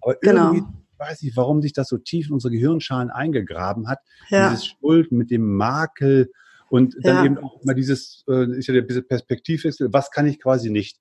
Aber 0.02 0.16
genau. 0.22 0.54
irgendwie 0.54 0.66
weiß 0.98 1.22
nicht, 1.24 1.38
warum 1.38 1.62
sich 1.62 1.74
das 1.74 1.88
so 1.88 1.98
tief 1.98 2.28
in 2.28 2.34
unsere 2.34 2.52
Gehirnschalen 2.52 3.10
eingegraben 3.10 3.88
hat. 3.88 4.00
Dieses 4.30 4.66
Schuld 4.66 5.12
mit 5.12 5.32
dem 5.32 5.56
Makel 5.56 6.30
und 6.70 6.96
dann 7.02 7.16
ja. 7.18 7.26
eben 7.26 7.38
auch 7.38 7.64
mal 7.64 7.74
dieses, 7.74 8.24
äh, 8.30 8.58
ist 8.58 8.68
ja 8.68 8.74
der 8.74 9.02
Perspektivwechsel, 9.02 9.90
was 9.92 10.12
kann 10.12 10.28
ich 10.28 10.40
quasi 10.40 10.70
nicht. 10.70 11.00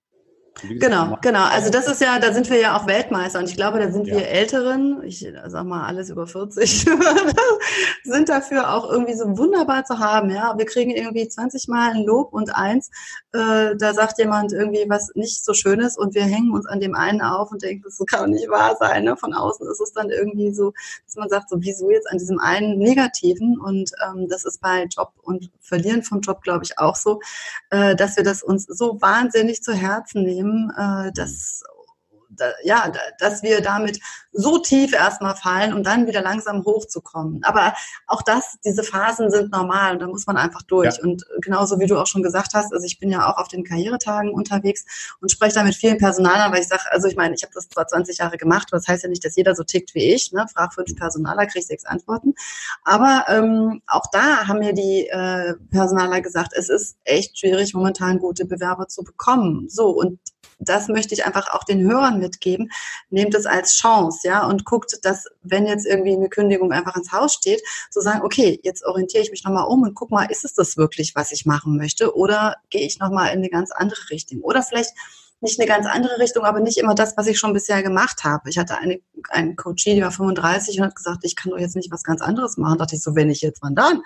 Genau, 0.63 1.17
genau. 1.21 1.45
Also 1.45 1.71
das 1.71 1.87
ist 1.87 2.01
ja, 2.01 2.19
da 2.19 2.33
sind 2.33 2.51
wir 2.51 2.59
ja 2.59 2.77
auch 2.77 2.87
Weltmeister 2.87 3.39
und 3.39 3.49
ich 3.49 3.57
glaube, 3.57 3.79
da 3.79 3.91
sind 3.93 4.07
ja. 4.09 4.17
wir 4.17 4.29
Älteren, 4.29 5.03
ich 5.05 5.27
sag 5.47 5.65
mal 5.65 5.87
alles 5.87 6.11
über 6.11 6.27
40, 6.27 6.87
sind 8.05 8.29
dafür 8.29 8.75
auch 8.75 8.91
irgendwie 8.91 9.15
so 9.15 9.39
wunderbar 9.39 9.85
zu 9.85 9.99
haben. 9.99 10.31
Ja, 10.31 10.57
wir 10.59 10.67
kriegen 10.67 10.91
irgendwie 10.91 11.29
20 11.29 11.69
Mal 11.69 11.93
ein 11.93 12.05
Lob 12.05 12.33
und 12.33 12.55
eins, 12.55 12.91
äh, 13.33 13.77
da 13.77 13.95
sagt 13.95 14.19
jemand 14.19 14.53
irgendwie 14.53 14.85
was 14.89 15.11
nicht 15.15 15.45
so 15.45 15.55
Schönes 15.55 15.97
und 15.97 16.15
wir 16.15 16.25
hängen 16.25 16.53
uns 16.53 16.67
an 16.67 16.81
dem 16.81 16.95
einen 16.95 17.21
auf 17.21 17.53
und 17.53 17.63
denken, 17.63 17.85
das 17.85 17.99
kann 18.07 18.31
nicht 18.31 18.49
wahr 18.49 18.77
sein. 18.81 19.05
Ne? 19.05 19.17
Von 19.17 19.35
außen 19.35 19.67
ist 19.71 19.81
es 19.81 19.93
dann 19.93 20.11
irgendwie 20.11 20.53
so, 20.53 20.73
dass 21.07 21.17
man 21.17 21.29
sagt, 21.29 21.51
so 21.51 21.57
wieso 21.61 21.91
jetzt 21.91 22.11
an 22.11 22.19
diesem 22.19 22.41
einen 22.41 22.79
Negativen 22.79 23.59
und 23.61 23.93
ähm, 24.05 24.27
das 24.29 24.45
ist 24.45 24.61
bei 24.61 24.85
Job 24.85 25.13
und 25.23 25.51
Verlieren 25.61 26.03
vom 26.03 26.21
Job, 26.21 26.41
glaube 26.43 26.65
ich, 26.65 26.79
auch 26.79 26.97
so, 26.97 27.21
äh, 27.71 27.95
dass 27.95 28.17
wir 28.17 28.25
das 28.25 28.43
uns 28.43 28.65
so 28.65 29.01
wahnsinnig 29.03 29.63
zu 29.63 29.75
Herzen 29.75 30.23
nehmen 30.23 30.48
Unternehmen, 30.49 30.71
äh, 30.77 31.13
das 31.15 31.63
da, 32.31 32.53
ja, 32.63 32.93
dass 33.19 33.43
wir 33.43 33.63
damit 33.63 34.01
so 34.33 34.59
tief 34.59 34.93
erstmal 34.93 35.35
fallen, 35.35 35.73
um 35.73 35.83
dann 35.83 36.07
wieder 36.07 36.21
langsam 36.21 36.65
hochzukommen. 36.65 37.43
Aber 37.43 37.75
auch 38.07 38.23
das, 38.23 38.59
diese 38.65 38.83
Phasen 38.83 39.31
sind 39.31 39.51
normal 39.51 39.95
und 39.95 40.01
da 40.01 40.07
muss 40.07 40.27
man 40.27 40.37
einfach 40.37 40.63
durch. 40.63 40.97
Ja. 40.97 41.03
Und 41.03 41.25
genauso 41.41 41.81
wie 41.81 41.87
du 41.87 41.99
auch 41.99 42.07
schon 42.07 42.23
gesagt 42.23 42.53
hast, 42.55 42.73
also 42.73 42.85
ich 42.85 43.01
bin 43.01 43.11
ja 43.11 43.29
auch 43.29 43.39
auf 43.39 43.49
den 43.49 43.65
Karrieretagen 43.65 44.31
unterwegs 44.31 45.17
und 45.21 45.31
spreche 45.31 45.55
da 45.55 45.65
mit 45.65 45.75
vielen 45.75 45.99
Personalern, 45.99 46.53
weil 46.53 46.61
ich 46.61 46.69
sage, 46.69 46.83
also 46.91 47.09
ich 47.09 47.17
meine, 47.17 47.35
ich 47.35 47.43
habe 47.43 47.53
das 47.55 47.69
zwar 47.69 47.89
20 47.89 48.19
Jahre 48.19 48.37
gemacht, 48.37 48.69
aber 48.71 48.79
das 48.79 48.89
heißt 48.89 49.03
ja 49.03 49.09
nicht, 49.09 49.25
dass 49.25 49.35
jeder 49.35 49.55
so 49.55 49.65
tickt 49.65 49.95
wie 49.95 50.13
ich. 50.13 50.31
Ne? 50.33 50.47
Frag 50.53 50.75
fünf 50.75 50.95
Personaler, 50.95 51.47
krieg 51.47 51.65
sechs 51.65 51.85
Antworten. 51.87 52.35
Aber 52.85 53.25
ähm, 53.29 53.81
auch 53.87 54.05
da 54.13 54.47
haben 54.47 54.59
mir 54.59 54.75
die 54.75 55.09
äh, 55.09 55.55
Personaler 55.71 56.21
gesagt, 56.21 56.53
es 56.55 56.69
ist 56.69 56.99
echt 57.05 57.39
schwierig, 57.39 57.75
momentan 57.75 58.19
gute 58.19 58.45
Bewerber 58.45 58.87
zu 58.87 59.03
bekommen. 59.03 59.69
So, 59.69 59.89
und 59.89 60.19
das 60.59 60.89
möchte 60.89 61.15
ich 61.15 61.25
einfach 61.25 61.53
auch 61.53 61.65
den 61.65 61.81
Hörern 61.81 62.19
mitgeben. 62.19 62.71
Nehmt 63.11 63.35
es 63.35 63.47
als 63.47 63.77
Chance, 63.77 64.27
ja, 64.27 64.47
und 64.47 64.65
guckt, 64.65 64.99
dass, 65.03 65.27
wenn 65.43 65.67
jetzt 65.67 65.87
irgendwie 65.87 66.15
eine 66.15 66.29
Kündigung 66.29 66.73
einfach 66.73 66.97
ins 66.97 67.13
Haus 67.13 67.35
steht, 67.35 67.63
zu 67.91 68.01
sagen, 68.01 68.23
okay, 68.23 68.61
jetzt 68.63 68.85
orientiere 68.85 69.23
ich 69.23 69.31
mich 69.31 69.45
nochmal 69.45 69.67
um 69.67 69.83
und 69.83 69.95
guck 69.95 70.11
mal, 70.11 70.25
ist 70.25 70.45
es 70.45 70.55
das 70.55 70.77
wirklich, 70.77 71.15
was 71.15 71.33
ich 71.33 71.47
machen 71.47 71.77
möchte? 71.77 72.17
Oder 72.17 72.57
gehe 72.71 72.87
ich 72.87 72.99
nochmal 72.99 73.29
in 73.29 73.39
eine 73.39 73.51
ganz 73.51 73.71
andere 73.71 74.01
Richtung? 74.11 74.41
Oder 74.41 74.63
vielleicht 74.63 74.93
nicht 75.41 75.61
eine 75.61 75.69
ganz 75.69 75.87
andere 75.87 76.19
Richtung, 76.19 76.45
aber 76.45 76.61
nicht 76.61 76.79
immer 76.79 76.95
das, 76.95 77.17
was 77.17 77.27
ich 77.29 77.39
schon 77.39 77.53
bisher 77.53 77.83
gemacht 77.83 78.25
habe. 78.25 78.51
Ich 78.51 78.59
hatte 78.59 78.77
eine, 78.77 79.01
einen 79.31 79.55
Coachie, 79.55 79.95
die 79.95 80.03
war 80.03 80.11
35 80.11 80.79
und 80.79 80.87
hat 80.87 80.97
gesagt, 80.97 81.21
ich 81.23 81.37
kann 81.37 81.53
doch 81.53 81.59
jetzt 81.59 81.77
nicht 81.77 81.93
was 81.93 82.03
ganz 82.03 82.21
anderes 82.21 82.57
machen. 82.57 82.79
Da 82.79 82.85
dachte 82.85 82.97
ich 82.97 83.03
so, 83.03 83.15
wenn 83.15 83.31
ich 83.31 83.41
jetzt, 83.41 83.63
wann 83.63 83.77
dann? 83.77 84.03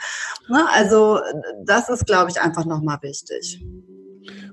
Ne? 0.48 0.66
Also 0.72 1.20
das 1.64 1.88
ist, 1.88 2.06
glaube 2.06 2.30
ich, 2.30 2.40
einfach 2.40 2.66
nochmal 2.66 2.98
wichtig. 3.00 3.64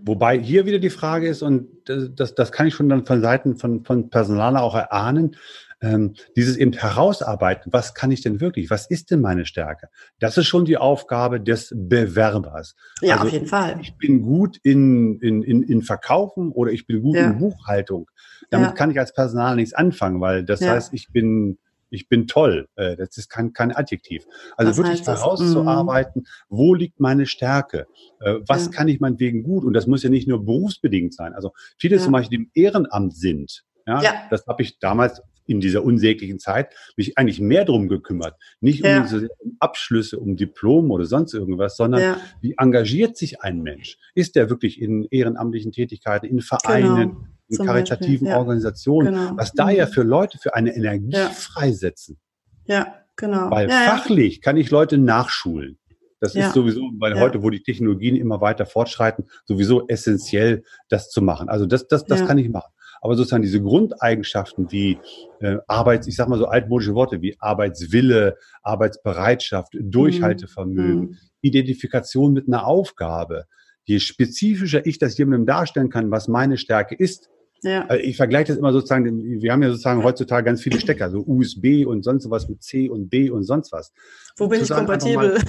Wobei 0.02 0.40
hier 0.40 0.66
wieder 0.66 0.80
die 0.80 0.90
Frage 0.90 1.28
ist, 1.28 1.42
und 1.42 1.68
das, 1.86 2.36
das 2.36 2.52
kann 2.52 2.68
ich 2.68 2.74
schon 2.74 2.90
dann 2.90 3.06
von 3.06 3.22
Seiten 3.22 3.58
von, 3.58 3.84
von 3.84 4.10
Personaler 4.10 4.62
auch 4.62 4.76
erahnen, 4.76 5.36
ähm, 5.82 6.16
dieses 6.36 6.58
eben 6.58 6.74
herausarbeiten, 6.74 7.72
was 7.72 7.94
kann 7.94 8.12
ich 8.12 8.22
denn 8.22 8.42
wirklich, 8.42 8.70
was 8.70 8.90
ist 8.90 9.12
denn 9.12 9.22
meine 9.22 9.46
Stärke? 9.46 9.88
Das 10.20 10.38
ist 10.38 10.48
schon 10.48 10.66
die 10.66 10.78
Aufgabe 10.78 11.40
des 11.40 11.74
Bewerbers. 11.76 12.76
Ja, 13.02 13.16
also, 13.16 13.28
auf 13.28 13.34
jeden 13.34 13.48
Fall. 13.48 13.80
Ich 13.82 13.98
bin 13.98 14.22
gut 14.22 14.58
in, 14.64 15.20
in, 15.20 15.42
in, 15.42 15.64
in 15.64 15.82
Verkaufen 15.82 16.52
oder 16.52 16.72
ich 16.72 16.86
bin 16.86 17.02
gut 17.02 17.16
ja. 17.16 17.30
in 17.30 17.38
Buchhaltung. 17.38 18.10
Damit 18.50 18.70
ja. 18.70 18.74
kann 18.74 18.92
ich 18.92 19.00
als 19.00 19.14
Personal 19.14 19.56
nichts 19.56 19.74
anfangen, 19.74 20.20
weil 20.20 20.44
das 20.44 20.60
ja. 20.60 20.72
heißt, 20.72 20.94
ich 20.94 21.12
bin 21.12 21.58
ich 21.90 22.08
bin 22.08 22.28
toll. 22.28 22.68
Äh, 22.76 22.96
das 22.96 23.18
ist 23.18 23.30
kein, 23.30 23.54
kein 23.54 23.72
Adjektiv. 23.72 24.26
Also 24.58 24.72
was 24.72 24.78
wirklich 24.78 25.06
herauszuarbeiten, 25.06 26.28
wo 26.50 26.74
liegt 26.74 27.00
meine 27.00 27.26
Stärke? 27.26 27.88
Äh, 28.20 28.36
was 28.48 28.66
ja. 28.66 28.72
kann 28.72 28.88
ich 28.88 29.00
meinetwegen 29.00 29.44
gut? 29.44 29.64
Und 29.64 29.74
das 29.74 29.88
muss 29.88 30.04
ja 30.04 30.10
nicht 30.10 30.28
nur 30.28 30.44
berufsbedingt 30.46 31.14
sein. 31.14 31.34
Also 31.34 31.52
viele 31.78 31.98
ja. 31.98 32.02
zum 32.02 32.14
Beispiel, 32.14 32.38
die 32.38 32.44
im 32.44 32.52
Ehrenamt 32.54 33.16
sind, 33.16 33.64
ja, 33.88 34.02
ja. 34.02 34.14
das 34.30 34.46
habe 34.48 34.62
ich 34.64 34.80
damals 34.80 35.22
in 35.48 35.60
dieser 35.62 35.84
unsäglichen 35.84 36.38
Zeit 36.38 36.76
mich 36.96 37.18
eigentlich 37.18 37.40
mehr 37.42 37.66
drum 37.66 37.88
gekümmert. 37.88 38.36
Nicht 38.62 38.86
ja. 38.86 38.98
um, 38.98 39.04
diese 39.04 39.30
Abschlüsse, 39.60 40.20
um 40.20 40.36
Diplom 40.36 40.92
oder 40.92 41.06
sonst 41.06 41.34
irgendwas, 41.34 41.76
sondern 41.76 42.02
ja. 42.02 42.18
wie 42.40 42.54
engagiert 42.60 43.18
sich 43.18 43.42
ein 43.42 43.64
Mensch? 43.64 43.98
Ist 44.14 44.36
der 44.36 44.52
wirklich 44.52 44.80
in 44.80 45.08
ehrenamtlichen 45.10 45.72
Tätigkeiten, 45.72 46.28
in 46.28 46.42
Vereinen, 46.42 47.10
genau 47.10 47.28
karitativen 47.58 48.28
ja. 48.28 48.38
Organisationen, 48.38 49.14
genau. 49.14 49.32
was 49.36 49.54
da 49.54 49.70
ja 49.70 49.86
mhm. 49.86 49.92
für 49.92 50.04
Leute 50.04 50.38
für 50.38 50.56
eine 50.56 50.76
Energie 50.76 51.12
ja. 51.12 51.30
freisetzen. 51.30 52.18
Ja, 52.66 52.96
genau. 53.16 53.50
Weil 53.50 53.70
ja, 53.70 53.96
fachlich 53.96 54.42
kann 54.42 54.58
ich 54.58 54.70
Leute 54.70 54.98
nachschulen. 54.98 55.80
Das 56.22 56.36
ist 56.36 56.54
sowieso, 56.54 56.82
weil 57.00 57.18
heute, 57.18 57.44
wo 57.44 57.50
die 57.50 57.64
Technologien 57.64 58.18
immer 58.18 58.42
weiter 58.42 58.66
fortschreiten, 58.66 59.26
sowieso 59.46 59.88
essentiell, 59.88 60.64
das 60.90 61.10
zu 61.10 61.22
machen. 61.22 61.48
Also 61.48 61.66
das, 61.66 61.88
das, 61.88 62.04
das 62.06 62.26
kann 62.26 62.38
ich 62.38 62.50
machen. 62.50 62.72
Aber 63.02 63.16
sozusagen 63.16 63.44
diese 63.44 63.62
Grundeigenschaften 63.62 64.72
wie 64.72 64.98
äh, 65.40 65.58
Arbeits, 65.68 66.08
ich 66.08 66.18
sag 66.18 66.28
mal 66.28 66.38
so 66.38 66.48
altmodische 66.48 66.96
Worte 66.96 67.22
wie 67.22 67.38
Arbeitswille, 67.40 68.38
Arbeitsbereitschaft, 68.62 69.78
Durchhaltevermögen, 69.80 71.02
mhm. 71.02 71.18
Identifikation 71.42 72.34
mit 72.34 72.48
einer 72.48 72.68
Aufgabe. 72.68 73.46
Je 73.86 74.00
spezifischer 74.00 74.86
ich 74.86 75.00
das 75.00 75.18
jemandem 75.18 75.46
darstellen 75.46 75.90
kann, 75.90 76.12
was 76.12 76.28
meine 76.28 76.58
Stärke 76.58 76.96
ist, 76.96 77.30
ja. 77.64 77.86
Also 77.88 78.04
ich 78.04 78.18
vergleiche 78.18 78.48
das 78.48 78.58
immer 78.58 78.72
sozusagen, 78.72 79.42
wir 79.42 79.52
haben 79.52 79.64
ja 79.64 79.70
sozusagen 79.70 80.04
heutzutage 80.04 80.46
ganz 80.46 80.62
viele 80.62 80.80
Stecker, 80.80 81.10
so 81.10 81.24
USB 81.26 81.86
und 81.86 82.04
sonst 82.04 82.30
was 82.30 82.48
mit 82.48 82.64
C 82.64 82.90
und 82.90 83.10
B 83.10 83.30
und 83.30 83.44
sonst 83.44 83.72
was. 83.72 83.92
Wo 84.38 84.48
bin 84.48 84.62
ich 84.62 84.70
kompatibel? 84.70 85.34
Mal, 85.34 85.42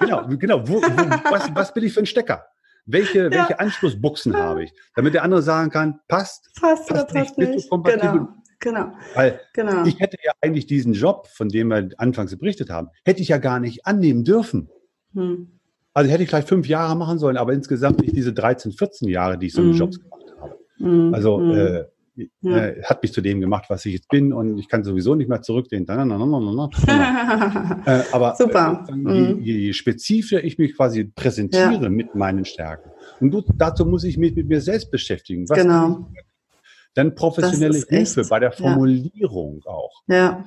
genau, 0.00 0.28
genau. 0.38 0.68
Wo, 0.68 0.82
wo, 0.82 1.30
was, 1.30 1.54
was 1.54 1.74
bin 1.74 1.84
ich 1.84 1.92
für 1.92 2.00
ein 2.00 2.06
Stecker? 2.06 2.44
Welche, 2.86 3.24
ja. 3.24 3.30
welche 3.30 3.58
Anschlussbuchsen 3.60 4.36
habe 4.36 4.64
ich? 4.64 4.72
Damit 4.94 5.14
der 5.14 5.22
andere 5.22 5.42
sagen 5.42 5.70
kann, 5.70 6.00
passt, 6.06 6.50
passt, 6.60 6.86
passt, 6.88 7.08
passt 7.08 7.38
nicht, 7.38 7.54
nicht. 7.54 7.70
kompatibel. 7.70 8.10
Genau. 8.10 8.28
Genau. 8.60 8.92
Weil 9.14 9.40
genau. 9.52 9.84
ich 9.84 10.00
hätte 10.00 10.16
ja 10.24 10.32
eigentlich 10.40 10.66
diesen 10.66 10.94
Job, 10.94 11.26
von 11.28 11.50
dem 11.50 11.68
wir 11.68 11.90
anfangs 11.98 12.36
berichtet 12.38 12.70
haben, 12.70 12.88
hätte 13.04 13.20
ich 13.20 13.28
ja 13.28 13.36
gar 13.36 13.60
nicht 13.60 13.84
annehmen 13.84 14.24
dürfen. 14.24 14.70
Hm. 15.12 15.60
Also 15.92 16.10
hätte 16.10 16.22
ich 16.22 16.30
vielleicht 16.30 16.48
fünf 16.48 16.66
Jahre 16.66 16.96
machen 16.96 17.18
sollen, 17.18 17.36
aber 17.36 17.52
insgesamt 17.52 18.00
nicht 18.00 18.16
diese 18.16 18.32
13, 18.32 18.72
14 18.72 19.08
Jahre, 19.08 19.38
die 19.38 19.46
ich 19.46 19.52
so 19.52 19.60
in 19.60 19.70
hm. 19.70 19.76
Jobs 19.76 20.00
gemacht 20.00 20.23
habe. 20.78 20.90
Hm. 20.90 21.14
Also 21.14 21.38
hm. 21.38 21.50
äh, 21.50 21.84
ja. 22.42 22.66
äh, 22.66 22.82
hat 22.84 23.02
mich 23.02 23.12
zu 23.12 23.20
dem 23.20 23.40
gemacht, 23.40 23.66
was 23.68 23.84
ich 23.86 23.94
jetzt 23.94 24.08
bin 24.08 24.32
und 24.32 24.58
ich 24.58 24.68
kann 24.68 24.84
sowieso 24.84 25.14
nicht 25.14 25.28
mehr 25.28 25.42
zurückgehen. 25.42 25.86
äh, 25.86 28.02
aber 28.12 28.34
Super. 28.36 28.86
Äh, 28.88 29.32
je, 29.40 29.58
je, 29.58 29.72
spezifischer 29.72 30.44
ich 30.44 30.58
mich 30.58 30.76
quasi 30.76 31.04
präsentiere 31.04 31.84
ja. 31.84 31.88
mit 31.88 32.14
meinen 32.14 32.44
Stärken, 32.44 32.90
und 33.20 33.30
du, 33.30 33.42
dazu 33.54 33.84
muss 33.84 34.04
ich 34.04 34.18
mich 34.18 34.34
mit 34.34 34.48
mir 34.48 34.60
selbst 34.60 34.90
beschäftigen. 34.90 35.48
Was 35.48 35.58
genau. 35.58 36.10
Dann 36.94 37.14
professionelle 37.16 37.82
Hilfe 37.88 38.20
echt, 38.20 38.30
bei 38.30 38.38
der 38.38 38.52
Formulierung 38.52 39.62
ja. 39.64 39.70
auch. 39.70 40.02
Ja. 40.06 40.44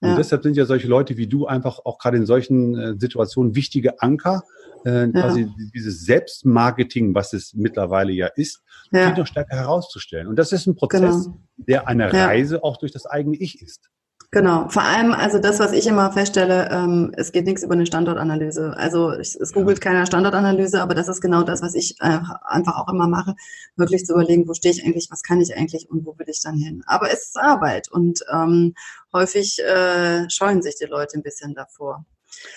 Und 0.00 0.10
ja. 0.10 0.16
deshalb 0.16 0.42
sind 0.42 0.56
ja 0.56 0.64
solche 0.64 0.88
Leute 0.88 1.16
wie 1.16 1.26
du 1.26 1.46
einfach 1.46 1.80
auch 1.84 1.98
gerade 1.98 2.16
in 2.16 2.26
solchen 2.26 2.78
äh, 2.78 2.94
Situationen 2.98 3.54
wichtige 3.54 4.00
Anker, 4.00 4.42
äh, 4.84 5.00
ja. 5.00 5.08
quasi 5.08 5.48
dieses 5.74 6.04
Selbstmarketing, 6.04 7.14
was 7.14 7.32
es 7.34 7.54
mittlerweile 7.54 8.12
ja 8.12 8.28
ist, 8.28 8.62
ja. 8.92 9.08
viel 9.08 9.18
noch 9.18 9.26
stärker 9.26 9.56
herauszustellen. 9.56 10.26
Und 10.26 10.36
das 10.36 10.52
ist 10.52 10.66
ein 10.66 10.74
Prozess, 10.74 11.26
genau. 11.26 11.38
der 11.56 11.88
eine 11.88 12.12
Reise 12.12 12.64
auch 12.64 12.78
durch 12.78 12.92
das 12.92 13.06
eigene 13.06 13.36
Ich 13.36 13.60
ist. 13.60 13.90
Genau, 14.32 14.68
vor 14.68 14.82
allem, 14.82 15.12
also 15.12 15.40
das, 15.40 15.58
was 15.58 15.72
ich 15.72 15.88
immer 15.88 16.12
feststelle, 16.12 16.68
ähm, 16.70 17.12
es 17.16 17.32
geht 17.32 17.46
nichts 17.46 17.64
über 17.64 17.74
eine 17.74 17.84
Standortanalyse. 17.86 18.74
Also 18.76 19.12
ich, 19.18 19.34
es 19.34 19.52
googelt 19.52 19.80
keiner 19.80 20.06
Standortanalyse, 20.06 20.80
aber 20.80 20.94
das 20.94 21.08
ist 21.08 21.20
genau 21.20 21.42
das, 21.42 21.62
was 21.62 21.74
ich 21.74 21.96
äh, 22.00 22.20
einfach 22.44 22.76
auch 22.76 22.92
immer 22.92 23.08
mache, 23.08 23.34
wirklich 23.74 24.06
zu 24.06 24.12
überlegen, 24.12 24.46
wo 24.46 24.54
stehe 24.54 24.72
ich 24.72 24.84
eigentlich, 24.84 25.08
was 25.10 25.24
kann 25.24 25.40
ich 25.40 25.56
eigentlich 25.56 25.90
und 25.90 26.06
wo 26.06 26.16
will 26.16 26.28
ich 26.28 26.40
dann 26.42 26.56
hin. 26.56 26.84
Aber 26.86 27.12
es 27.12 27.24
ist 27.24 27.38
Arbeit 27.40 27.90
und 27.90 28.20
ähm, 28.32 28.74
häufig 29.12 29.58
äh, 29.64 30.30
scheuen 30.30 30.62
sich 30.62 30.76
die 30.76 30.86
Leute 30.86 31.18
ein 31.18 31.24
bisschen 31.24 31.54
davor. 31.54 32.04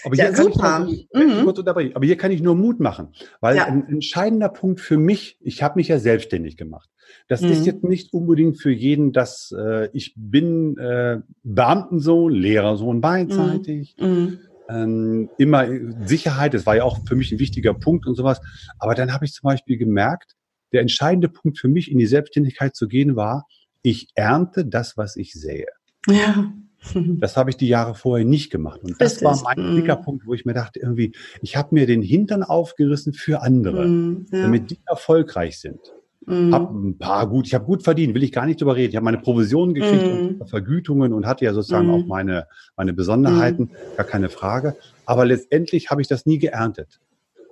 Aber 0.04 0.16
hier, 0.16 0.26
ja, 0.26 0.32
kann 0.32 0.44
super. 0.46 0.88
ich, 0.90 1.10
mhm. 1.14 1.94
aber 1.94 2.06
hier 2.06 2.18
kann 2.18 2.32
ich 2.32 2.42
nur 2.42 2.56
Mut 2.56 2.80
machen, 2.80 3.10
weil 3.42 3.58
ja. 3.58 3.66
ein 3.66 3.88
entscheidender 3.88 4.50
Punkt 4.50 4.80
für 4.80 4.98
mich, 4.98 5.38
ich 5.42 5.64
habe 5.64 5.78
mich 5.78 5.88
ja 5.88 6.00
selbstständig 6.00 6.58
gemacht. 6.58 6.90
Das 7.28 7.42
mhm. 7.42 7.52
ist 7.52 7.66
jetzt 7.66 7.84
nicht 7.84 8.14
unbedingt 8.14 8.62
für 8.62 8.72
jeden, 8.72 9.12
dass 9.12 9.54
äh, 9.58 9.90
ich 9.94 10.14
bin 10.16 10.78
äh, 10.78 11.20
Beamtensohn, 11.44 12.34
Lehrersohn 12.34 13.02
beidseitig. 13.02 13.96
Mhm. 14.00 14.08
mhm. 14.08 14.40
Ähm, 14.70 15.30
immer 15.38 15.68
Sicherheit, 16.06 16.54
das 16.54 16.66
war 16.66 16.78
ja 16.78 16.86
auch 16.86 17.00
für 17.06 17.18
mich 17.18 17.34
ein 17.34 17.40
wichtiger 17.40 17.74
Punkt 17.74 18.08
und 18.08 18.16
sowas. 18.16 18.40
Aber 18.80 18.96
dann 18.96 19.12
habe 19.12 19.26
ich 19.26 19.34
zum 19.34 19.46
Beispiel 19.46 19.78
gemerkt, 19.78 20.38
der 20.72 20.80
entscheidende 20.80 21.28
Punkt 21.28 21.60
für 21.60 21.68
mich 21.68 21.92
in 21.92 21.98
die 21.98 22.06
Selbstständigkeit 22.06 22.74
zu 22.74 22.88
gehen 22.88 23.18
war, 23.18 23.46
ich 23.82 24.08
ernte 24.16 24.66
das, 24.66 24.96
was 24.96 25.18
ich 25.18 25.34
sähe. 25.34 25.68
Ja. 26.08 26.54
Das 27.20 27.38
habe 27.38 27.50
ich 27.50 27.58
die 27.58 27.68
Jahre 27.68 27.96
vorher 27.96 28.26
nicht 28.26 28.52
gemacht. 28.52 28.82
Und 28.84 29.00
das 29.00 29.14
Richtig. 29.14 29.26
war 29.26 29.42
mein 29.44 29.76
dicker 29.76 29.98
mhm. 29.98 30.04
Punkt, 30.04 30.28
wo 30.28 30.34
ich 30.34 30.46
mir 30.46 30.54
dachte, 30.54 30.80
irgendwie, 30.80 31.14
ich 31.42 31.56
habe 31.56 31.70
mir 31.72 31.86
den 31.86 32.02
Hintern 32.02 32.44
aufgerissen 32.44 33.14
für 33.14 33.42
andere, 33.42 33.88
mm, 33.88 34.26
ja. 34.32 34.42
damit 34.44 34.72
die 34.72 34.80
erfolgreich 34.86 35.60
sind. 35.60 35.80
Mm. 36.26 36.54
Hab 36.54 36.72
ein 36.72 36.98
paar 36.98 37.28
gut, 37.28 37.48
ich 37.48 37.54
habe 37.54 37.66
gut 37.66 37.84
verdient, 37.84 38.14
will 38.14 38.24
ich 38.24 38.32
gar 38.32 38.46
nicht 38.46 38.62
drüber 38.62 38.76
reden. 38.76 38.90
Ich 38.90 38.96
habe 38.96 39.06
meine 39.06 39.20
Provisionen 39.20 39.74
gekriegt 39.74 40.04
mm. 40.04 40.42
und 40.42 40.50
Vergütungen 40.50 41.14
und 41.14 41.26
hatte 41.26 41.46
ja 41.46 41.54
sozusagen 41.54 41.90
auch 41.90 42.06
meine, 42.06 42.48
meine 42.76 42.94
Besonderheiten, 42.94 43.72
gar 43.98 44.06
keine 44.06 44.30
Frage. 44.30 44.76
Aber 45.06 45.26
letztendlich 45.26 45.90
habe 45.90 46.02
ich 46.02 46.08
das 46.08 46.26
nie 46.26 46.38
geerntet. 46.38 47.00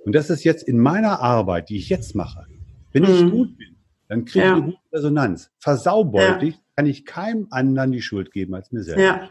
Und 0.04 0.14
das 0.14 0.30
ist 0.30 0.44
jetzt 0.44 0.66
in 0.66 0.78
meiner 0.78 1.20
Arbeit, 1.20 1.68
die 1.68 1.76
ich 1.76 1.88
jetzt 1.88 2.14
mache. 2.14 2.46
Wenn 2.92 3.04
ich 3.04 3.30
gut 3.30 3.56
bin, 3.56 3.76
dann 4.08 4.24
kriege 4.24 4.44
ich 4.44 4.50
ja. 4.50 4.56
eine 4.56 4.64
gute 4.64 4.78
Resonanz. 4.92 5.50
Versaubeutig 5.58 6.54
ja 6.54 6.61
kann 6.76 6.86
ich 6.86 7.04
keinem 7.04 7.46
anderen 7.50 7.92
die 7.92 8.02
Schuld 8.02 8.32
geben 8.32 8.54
als 8.54 8.72
mir 8.72 8.82
selbst. 8.82 9.02
Ja, 9.02 9.28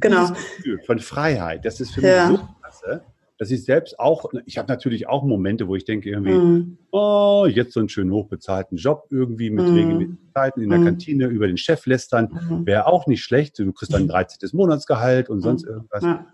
genau. 0.00 0.28
Gefühl 0.28 0.80
von 0.86 0.98
Freiheit, 0.98 1.64
das 1.64 1.80
ist 1.80 1.92
für 1.92 2.00
mich 2.00 2.10
ja. 2.10 2.28
so 2.28 2.36
klasse, 2.60 3.02
dass 3.38 3.52
ich 3.52 3.64
selbst 3.64 3.98
auch, 4.00 4.26
ich 4.46 4.58
habe 4.58 4.68
natürlich 4.68 5.08
auch 5.08 5.22
Momente, 5.22 5.68
wo 5.68 5.76
ich 5.76 5.84
denke 5.84 6.10
irgendwie, 6.10 6.32
mm. 6.32 6.78
oh, 6.90 7.46
jetzt 7.48 7.72
so 7.72 7.80
einen 7.80 7.88
schönen 7.88 8.12
hochbezahlten 8.12 8.76
Job 8.76 9.06
irgendwie 9.10 9.50
mit 9.50 9.64
mm. 9.64 9.74
regelmäßigen 9.74 10.18
Zeiten 10.34 10.60
in 10.60 10.70
der 10.70 10.80
mm. 10.80 10.84
Kantine 10.84 11.26
über 11.26 11.46
den 11.46 11.56
Chef 11.56 11.86
lästern, 11.86 12.24
mm. 12.50 12.66
wäre 12.66 12.86
auch 12.86 13.06
nicht 13.06 13.22
schlecht. 13.22 13.58
Du 13.58 13.72
kriegst 13.72 13.94
dann 13.94 14.02
ein 14.02 14.08
13. 14.08 14.50
Monatsgehalt 14.52 15.28
und 15.28 15.40
sonst 15.40 15.66
mm. 15.66 15.68
irgendwas. 15.68 16.02
Ja. 16.02 16.26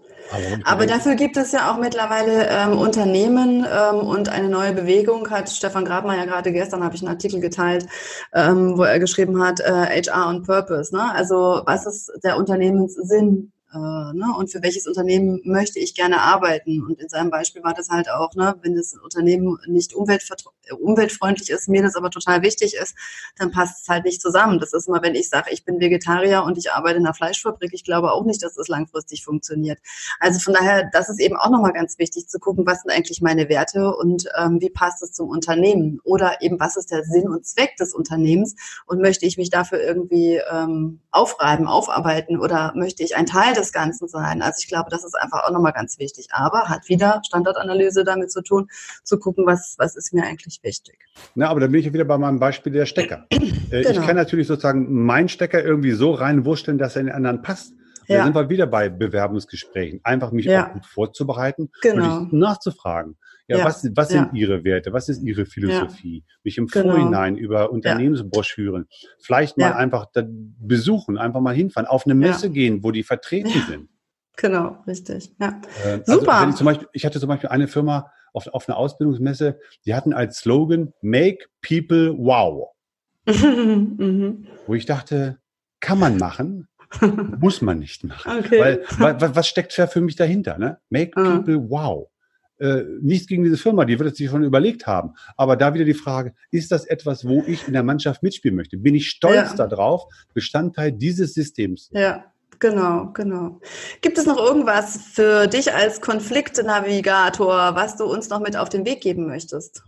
Aber 0.64 0.87
dafür 0.87 1.14
gibt 1.14 1.37
es 1.37 1.52
ja 1.52 1.70
auch 1.70 1.78
mittlerweile 1.78 2.48
ähm, 2.48 2.78
Unternehmen 2.78 3.66
ähm, 3.70 3.98
und 3.98 4.28
eine 4.28 4.48
neue 4.48 4.72
Bewegung 4.72 5.30
hat 5.30 5.48
Stefan 5.48 5.84
Grabmeier 5.84 6.18
ja 6.18 6.24
gerade 6.24 6.52
gestern 6.52 6.82
habe 6.82 6.94
ich 6.96 7.02
einen 7.02 7.10
Artikel 7.10 7.40
geteilt, 7.40 7.87
ähm, 8.32 8.76
wo 8.76 8.82
er 8.82 8.98
geschrieben 8.98 9.42
hat 9.42 9.60
äh, 9.60 10.02
HR 10.02 10.28
und 10.28 10.46
Purpose. 10.46 10.94
Ne? 10.94 11.12
Also 11.14 11.62
was 11.66 11.87
ist 11.87 12.12
der 12.22 12.37
Unternehmenssinn 12.37 13.52
äh, 13.74 14.12
ne, 14.16 14.26
und 14.38 14.52
für 14.52 14.62
welches 14.62 14.87
Unternehmen 14.87 15.40
möchte 15.44 15.78
ich 15.78 15.94
gerne 15.94 16.20
arbeiten. 16.20 16.82
Und 16.82 17.00
in 17.00 17.08
seinem 17.08 17.30
Beispiel 17.30 17.62
war 17.64 17.74
das 17.74 17.88
halt 17.88 18.08
auch, 18.08 18.34
ne, 18.34 18.54
wenn 18.62 18.76
das 18.76 18.94
Unternehmen 18.94 19.58
nicht 19.66 19.94
umweltfreundlich 19.94 21.50
ist, 21.50 21.68
mir 21.68 21.82
das 21.82 21.96
aber 21.96 22.10
total 22.10 22.42
wichtig 22.42 22.74
ist, 22.74 22.94
dann 23.37 23.50
passt 23.50 23.82
es 23.82 23.88
halt 23.88 24.04
nicht 24.04 24.22
zusammen. 24.22 24.60
Das 24.60 24.72
ist 24.72 24.87
immer, 24.88 25.02
wenn 25.02 25.14
ich 25.14 25.28
sage, 25.28 25.50
ich 25.50 25.64
bin 25.64 25.80
Vegetarier 25.80 26.44
und 26.44 26.56
ich 26.56 26.70
arbeite 26.72 26.98
in 26.98 27.04
einer 27.04 27.14
Fleischfabrik, 27.14 27.72
ich 27.72 27.84
glaube 27.84 28.12
auch 28.12 28.24
nicht, 28.24 28.42
dass 28.42 28.54
das 28.54 28.68
langfristig 28.68 29.24
funktioniert. 29.24 29.78
Also 30.20 30.38
von 30.38 30.54
daher, 30.54 30.88
das 30.92 31.08
ist 31.08 31.20
eben 31.20 31.37
auch 31.37 31.50
nochmal 31.50 31.72
ganz 31.72 31.98
wichtig 31.98 32.28
zu 32.28 32.38
gucken, 32.38 32.66
was 32.66 32.82
sind 32.82 32.92
eigentlich 32.92 33.20
meine 33.20 33.48
Werte 33.48 33.94
und 33.96 34.26
ähm, 34.38 34.60
wie 34.60 34.70
passt 34.70 35.02
es 35.02 35.12
zum 35.12 35.28
Unternehmen 35.28 36.00
oder 36.04 36.40
eben 36.42 36.60
was 36.60 36.76
ist 36.76 36.90
der 36.90 37.04
Sinn 37.04 37.28
und 37.28 37.46
Zweck 37.46 37.76
des 37.76 37.94
Unternehmens 37.94 38.54
und 38.87 39.00
möchte 39.00 39.26
ich 39.26 39.37
mich 39.37 39.50
dafür 39.50 39.80
irgendwie 39.80 40.40
ähm, 40.50 41.00
aufreiben, 41.10 41.66
aufarbeiten 41.66 42.38
oder 42.38 42.72
möchte 42.76 43.02
ich 43.02 43.16
ein 43.16 43.26
Teil 43.26 43.54
des 43.54 43.63
des 43.64 43.72
Ganzen 43.72 44.09
sein. 44.09 44.42
Also 44.42 44.59
ich 44.61 44.68
glaube, 44.68 44.90
das 44.90 45.05
ist 45.05 45.14
einfach 45.14 45.44
auch 45.44 45.50
nochmal 45.50 45.72
ganz 45.72 45.98
wichtig. 45.98 46.29
Aber 46.31 46.68
hat 46.68 46.88
wieder 46.88 47.20
Standortanalyse 47.27 48.05
damit 48.05 48.31
zu 48.31 48.42
tun, 48.42 48.68
zu 49.03 49.18
gucken, 49.18 49.46
was, 49.46 49.74
was 49.79 49.96
ist 49.96 50.12
mir 50.12 50.24
eigentlich 50.24 50.61
wichtig. 50.62 50.98
Na, 51.35 51.48
aber 51.48 51.61
dann 51.61 51.70
bin 51.70 51.81
ich 51.81 51.87
ja 51.87 51.92
wieder 51.92 52.05
bei 52.05 52.18
meinem 52.18 52.38
Beispiel 52.38 52.72
der 52.72 52.87
Stecker. 52.87 53.27
Äh, 53.70 53.83
genau. 53.83 54.00
Ich 54.00 54.07
kann 54.07 54.16
natürlich 54.16 54.46
sozusagen 54.46 55.05
meinen 55.05 55.29
Stecker 55.29 55.64
irgendwie 55.64 55.92
so 55.92 56.12
reinwurschteln, 56.12 56.77
dass 56.77 56.96
er 56.96 57.00
in 57.00 57.07
den 57.07 57.14
anderen 57.14 57.42
passt. 57.42 57.72
Ja. 58.07 58.18
Da 58.18 58.24
sind 58.24 58.35
wir 58.35 58.48
wieder 58.50 58.66
bei 58.66 58.88
Bewerbungsgesprächen. 58.88 60.00
Einfach 60.05 60.33
mich 60.33 60.44
ja. 60.44 60.68
auch 60.68 60.72
gut 60.72 60.87
vorzubereiten 60.87 61.70
genau. 61.81 62.18
und 62.18 62.33
nachzufragen. 62.33 63.16
Ja, 63.46 63.59
ja. 63.59 63.64
was, 63.64 63.87
was 63.94 64.09
sind 64.09 64.33
Ihre 64.33 64.64
Werte? 64.64 64.92
Was 64.92 65.09
ist 65.09 65.22
Ihre 65.22 65.44
Philosophie? 65.44 66.24
Mich 66.44 66.57
im 66.57 66.66
genau. 66.66 66.94
Vorhinein 66.94 67.37
über 67.37 67.70
Unternehmensbroschüren, 67.70 68.87
vielleicht 69.20 69.59
mal 69.59 69.72
einfach 69.72 70.07
besuchen, 70.14 71.18
einfach 71.18 71.40
mal 71.40 71.54
hinfahren, 71.54 71.87
auf 71.87 72.07
eine 72.07 72.14
Messe 72.14 72.50
gehen, 72.50 72.83
wo 72.83 72.90
die 72.90 73.02
vertreten 73.02 73.52
sind. 73.68 73.88
Genau, 74.37 74.78
richtig. 74.87 75.30
Ja. 75.38 75.61
Äh, 75.85 76.00
also 76.07 76.20
Super. 76.20 76.46
Ich, 76.48 76.57
zum 76.57 76.64
Beispiel, 76.64 76.88
ich 76.92 77.04
hatte 77.04 77.20
zum 77.20 77.28
Beispiel 77.28 77.50
eine 77.50 77.68
Firma 77.68 78.11
auf, 78.33 78.48
auf 78.48 78.68
einer 78.68 78.78
Ausbildungsmesse, 78.78 79.61
die 79.85 79.94
hatten 79.94 80.12
als 80.12 80.38
Slogan 80.38 80.92
Make 81.02 81.46
People 81.61 82.14
Wow. 82.18 82.70
mhm. 83.26 84.46
Wo 84.66 84.74
ich 84.74 84.87
dachte, 84.87 85.38
kann 85.80 85.98
man 85.98 86.16
machen, 86.16 86.66
muss 87.38 87.62
man 87.62 87.78
nicht 87.78 88.04
machen. 88.04 88.38
Okay. 88.38 88.59
Weil, 88.98 89.20
weil, 89.20 89.37
was 89.37 89.46
steckt 89.46 89.72
für 89.72 90.00
mich 90.00 90.16
dahinter? 90.16 90.59
Ne? 90.59 90.78
Make 90.88 91.12
ah. 91.16 91.37
People 91.37 91.70
Wow 91.70 92.09
äh, 92.58 92.82
nichts 93.00 93.26
gegen 93.26 93.44
diese 93.44 93.56
Firma, 93.56 93.84
die 93.84 93.98
wird 93.98 94.12
es 94.12 94.18
sich 94.18 94.30
schon 94.30 94.44
überlegt 94.44 94.86
haben. 94.86 95.14
Aber 95.36 95.56
da 95.56 95.74
wieder 95.74 95.84
die 95.84 95.94
Frage, 95.94 96.34
ist 96.50 96.72
das 96.72 96.85
etwas, 96.85 97.26
wo 97.26 97.42
ich 97.46 97.66
in 97.66 97.72
der 97.72 97.83
Mannschaft 97.83 98.22
mitspielen 98.22 98.56
möchte? 98.56 98.76
Bin 98.76 98.94
ich 98.94 99.08
stolz 99.08 99.56
ja. 99.56 99.66
darauf, 99.66 100.04
Bestandteil 100.35 100.92
dieses 100.92 101.35
Systems? 101.35 101.90
Ja. 101.92 102.24
Genau, 102.60 103.10
genau. 103.12 103.60
Gibt 104.00 104.16
es 104.16 104.26
noch 104.26 104.38
irgendwas 104.38 104.96
für 104.96 105.48
dich 105.48 105.74
als 105.74 106.00
Konfliktnavigator, 106.00 107.74
was 107.74 107.96
du 107.96 108.04
uns 108.04 108.31
noch 108.31 108.40
mit 108.40 108.56
auf 108.56 108.68
den 108.68 108.87
Weg 108.87 109.00
geben 109.00 109.26
möchtest? 109.26 109.83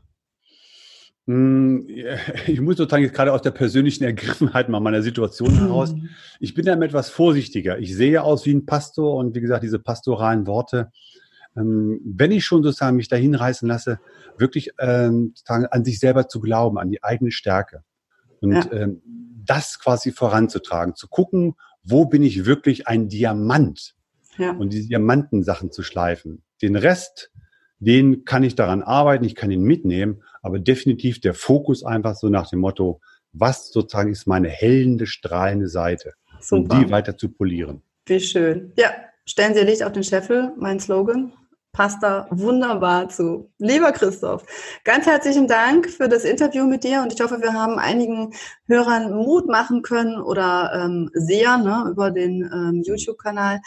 Hm, 1.27 1.87
ich 2.47 2.61
muss 2.61 2.77
sozusagen 2.77 3.03
jetzt 3.03 3.15
gerade 3.15 3.33
aus 3.33 3.43
der 3.43 3.51
persönlichen 3.51 4.05
Ergriffenheit 4.05 4.69
mal 4.69 4.81
meiner 4.81 5.03
Situation 5.03 5.55
heraus. 5.55 5.95
Ich 6.41 6.55
bin 6.55 6.65
da 6.65 6.75
etwas 6.75 7.11
vorsichtiger. 7.11 7.79
Ich 7.79 7.95
sehe 7.95 8.23
aus 8.23 8.47
wie 8.47 8.55
ein 8.55 8.67
Pastor 8.67 9.17
und 9.17 9.35
wie 9.35 9.41
gesagt, 9.41 9.63
diese 9.63 9.79
pastoralen 9.79 10.47
Worte, 10.47 10.91
ähm, 11.57 12.01
wenn 12.05 12.33
ich 12.33 12.45
schon 12.45 12.63
sozusagen 12.63 12.97
mich 12.97 13.09
dahin 13.09 13.35
reißen 13.35 13.69
lasse, 13.69 13.99
wirklich 14.37 14.73
ähm, 14.79 15.35
an 15.47 15.85
sich 15.85 15.99
selber 15.99 16.29
zu 16.29 16.41
glauben, 16.41 16.79
an 16.79 16.91
die 16.91 17.03
eigene 17.03 17.31
Stärke. 17.31 17.83
Und 18.41 18.53
ja. 18.53 18.73
ähm, 18.73 19.03
das 19.45 19.79
quasi 19.79 20.13
voranzutragen, 20.13 20.95
zu 20.95 21.09
gucken, 21.09 21.55
wo 21.83 22.07
bin 22.07 22.23
ich 22.23 22.45
wirklich 22.45 22.89
ein 22.89 23.09
Diamant 23.09 23.95
ja. 24.39 24.51
und 24.53 24.73
die 24.73 24.89
Diamantensachen 24.89 25.71
zu 25.71 25.83
schleifen. 25.83 26.43
Den 26.61 26.77
Rest, 26.77 27.31
den 27.79 28.25
kann 28.25 28.43
ich 28.43 28.55
daran 28.55 28.83
arbeiten, 28.83 29.25
ich 29.25 29.35
kann 29.35 29.51
ihn 29.51 29.63
mitnehmen, 29.63 30.23
aber 30.43 30.59
definitiv 30.59 31.21
der 31.21 31.35
Fokus 31.35 31.85
einfach 31.85 32.17
so 32.17 32.29
nach 32.29 32.51
dem 32.51 32.59
Motto, 32.59 33.01
was 33.33 33.71
sozusagen 33.71 34.13
ist 34.13 34.27
meine 34.27 34.49
hellende, 34.49 35.07
strahlende 35.07 35.69
Seite, 35.69 36.15
Super. 36.41 36.75
um 36.75 36.81
die 36.81 36.91
weiter 36.91 37.17
zu 37.17 37.29
polieren. 37.29 37.83
Wie 38.07 38.21
schön. 38.21 38.73
Ja, 38.77 38.91
stellen 39.25 39.55
Sie 39.55 39.61
Licht 39.61 39.83
auf 39.83 39.93
den 39.93 40.05
Scheffel, 40.05 40.53
mein 40.59 40.81
Slogan 40.81 41.33
passt 41.77 42.03
da 42.03 42.27
wunderbar 42.31 43.11
zu. 43.11 43.51
Lieber 43.59 43.93
Christoph, 43.93 44.45
ganz 44.83 45.05
herzlichen 45.05 45.47
Dank 45.47 45.91
für 45.91 46.09
das 46.09 46.25
Interview 46.25 46.65
mit 46.65 46.85
dir 46.85 47.03
und 47.03 47.13
ich 47.13 47.21
hoffe, 47.21 47.43
wir 47.43 47.53
haben 47.53 47.79
einigen 47.79 48.33
Hörern 48.67 49.13
Mut 49.13 49.47
machen 49.47 49.83
können 49.83 50.19
oder 50.19 50.73
ähm, 50.75 51.11
Sehern 51.13 51.65
ne, 51.65 51.87
über 51.91 52.11
den 52.11 52.51
ähm, 52.51 52.83
YouTube-Kanal 52.83 53.61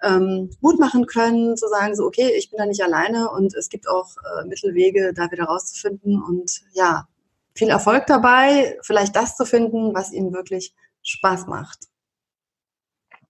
ähm, 0.00 0.48
Mut 0.60 0.78
machen 0.78 1.06
können, 1.06 1.56
zu 1.56 1.66
sagen, 1.66 1.96
so, 1.96 2.04
okay, 2.04 2.30
ich 2.38 2.50
bin 2.50 2.58
da 2.58 2.66
nicht 2.66 2.84
alleine 2.84 3.30
und 3.30 3.52
es 3.56 3.68
gibt 3.68 3.88
auch 3.88 4.10
äh, 4.16 4.46
Mittelwege, 4.46 5.12
da 5.12 5.28
wieder 5.32 5.44
rauszufinden 5.44 6.22
und 6.22 6.60
ja, 6.72 7.08
viel 7.56 7.68
Erfolg 7.68 8.06
dabei, 8.06 8.78
vielleicht 8.82 9.16
das 9.16 9.36
zu 9.36 9.44
finden, 9.44 9.92
was 9.92 10.12
ihnen 10.12 10.32
wirklich 10.32 10.72
Spaß 11.02 11.48
macht. 11.48 11.88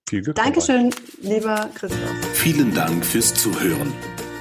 Viel 0.07 0.21
Glück 0.21 0.35
Dankeschön, 0.35 0.91
dabei. 0.91 1.33
lieber 1.33 1.69
Christoph. 1.73 1.99
Vielen 2.33 2.73
Dank 2.75 3.03
fürs 3.03 3.33
Zuhören. 3.33 3.91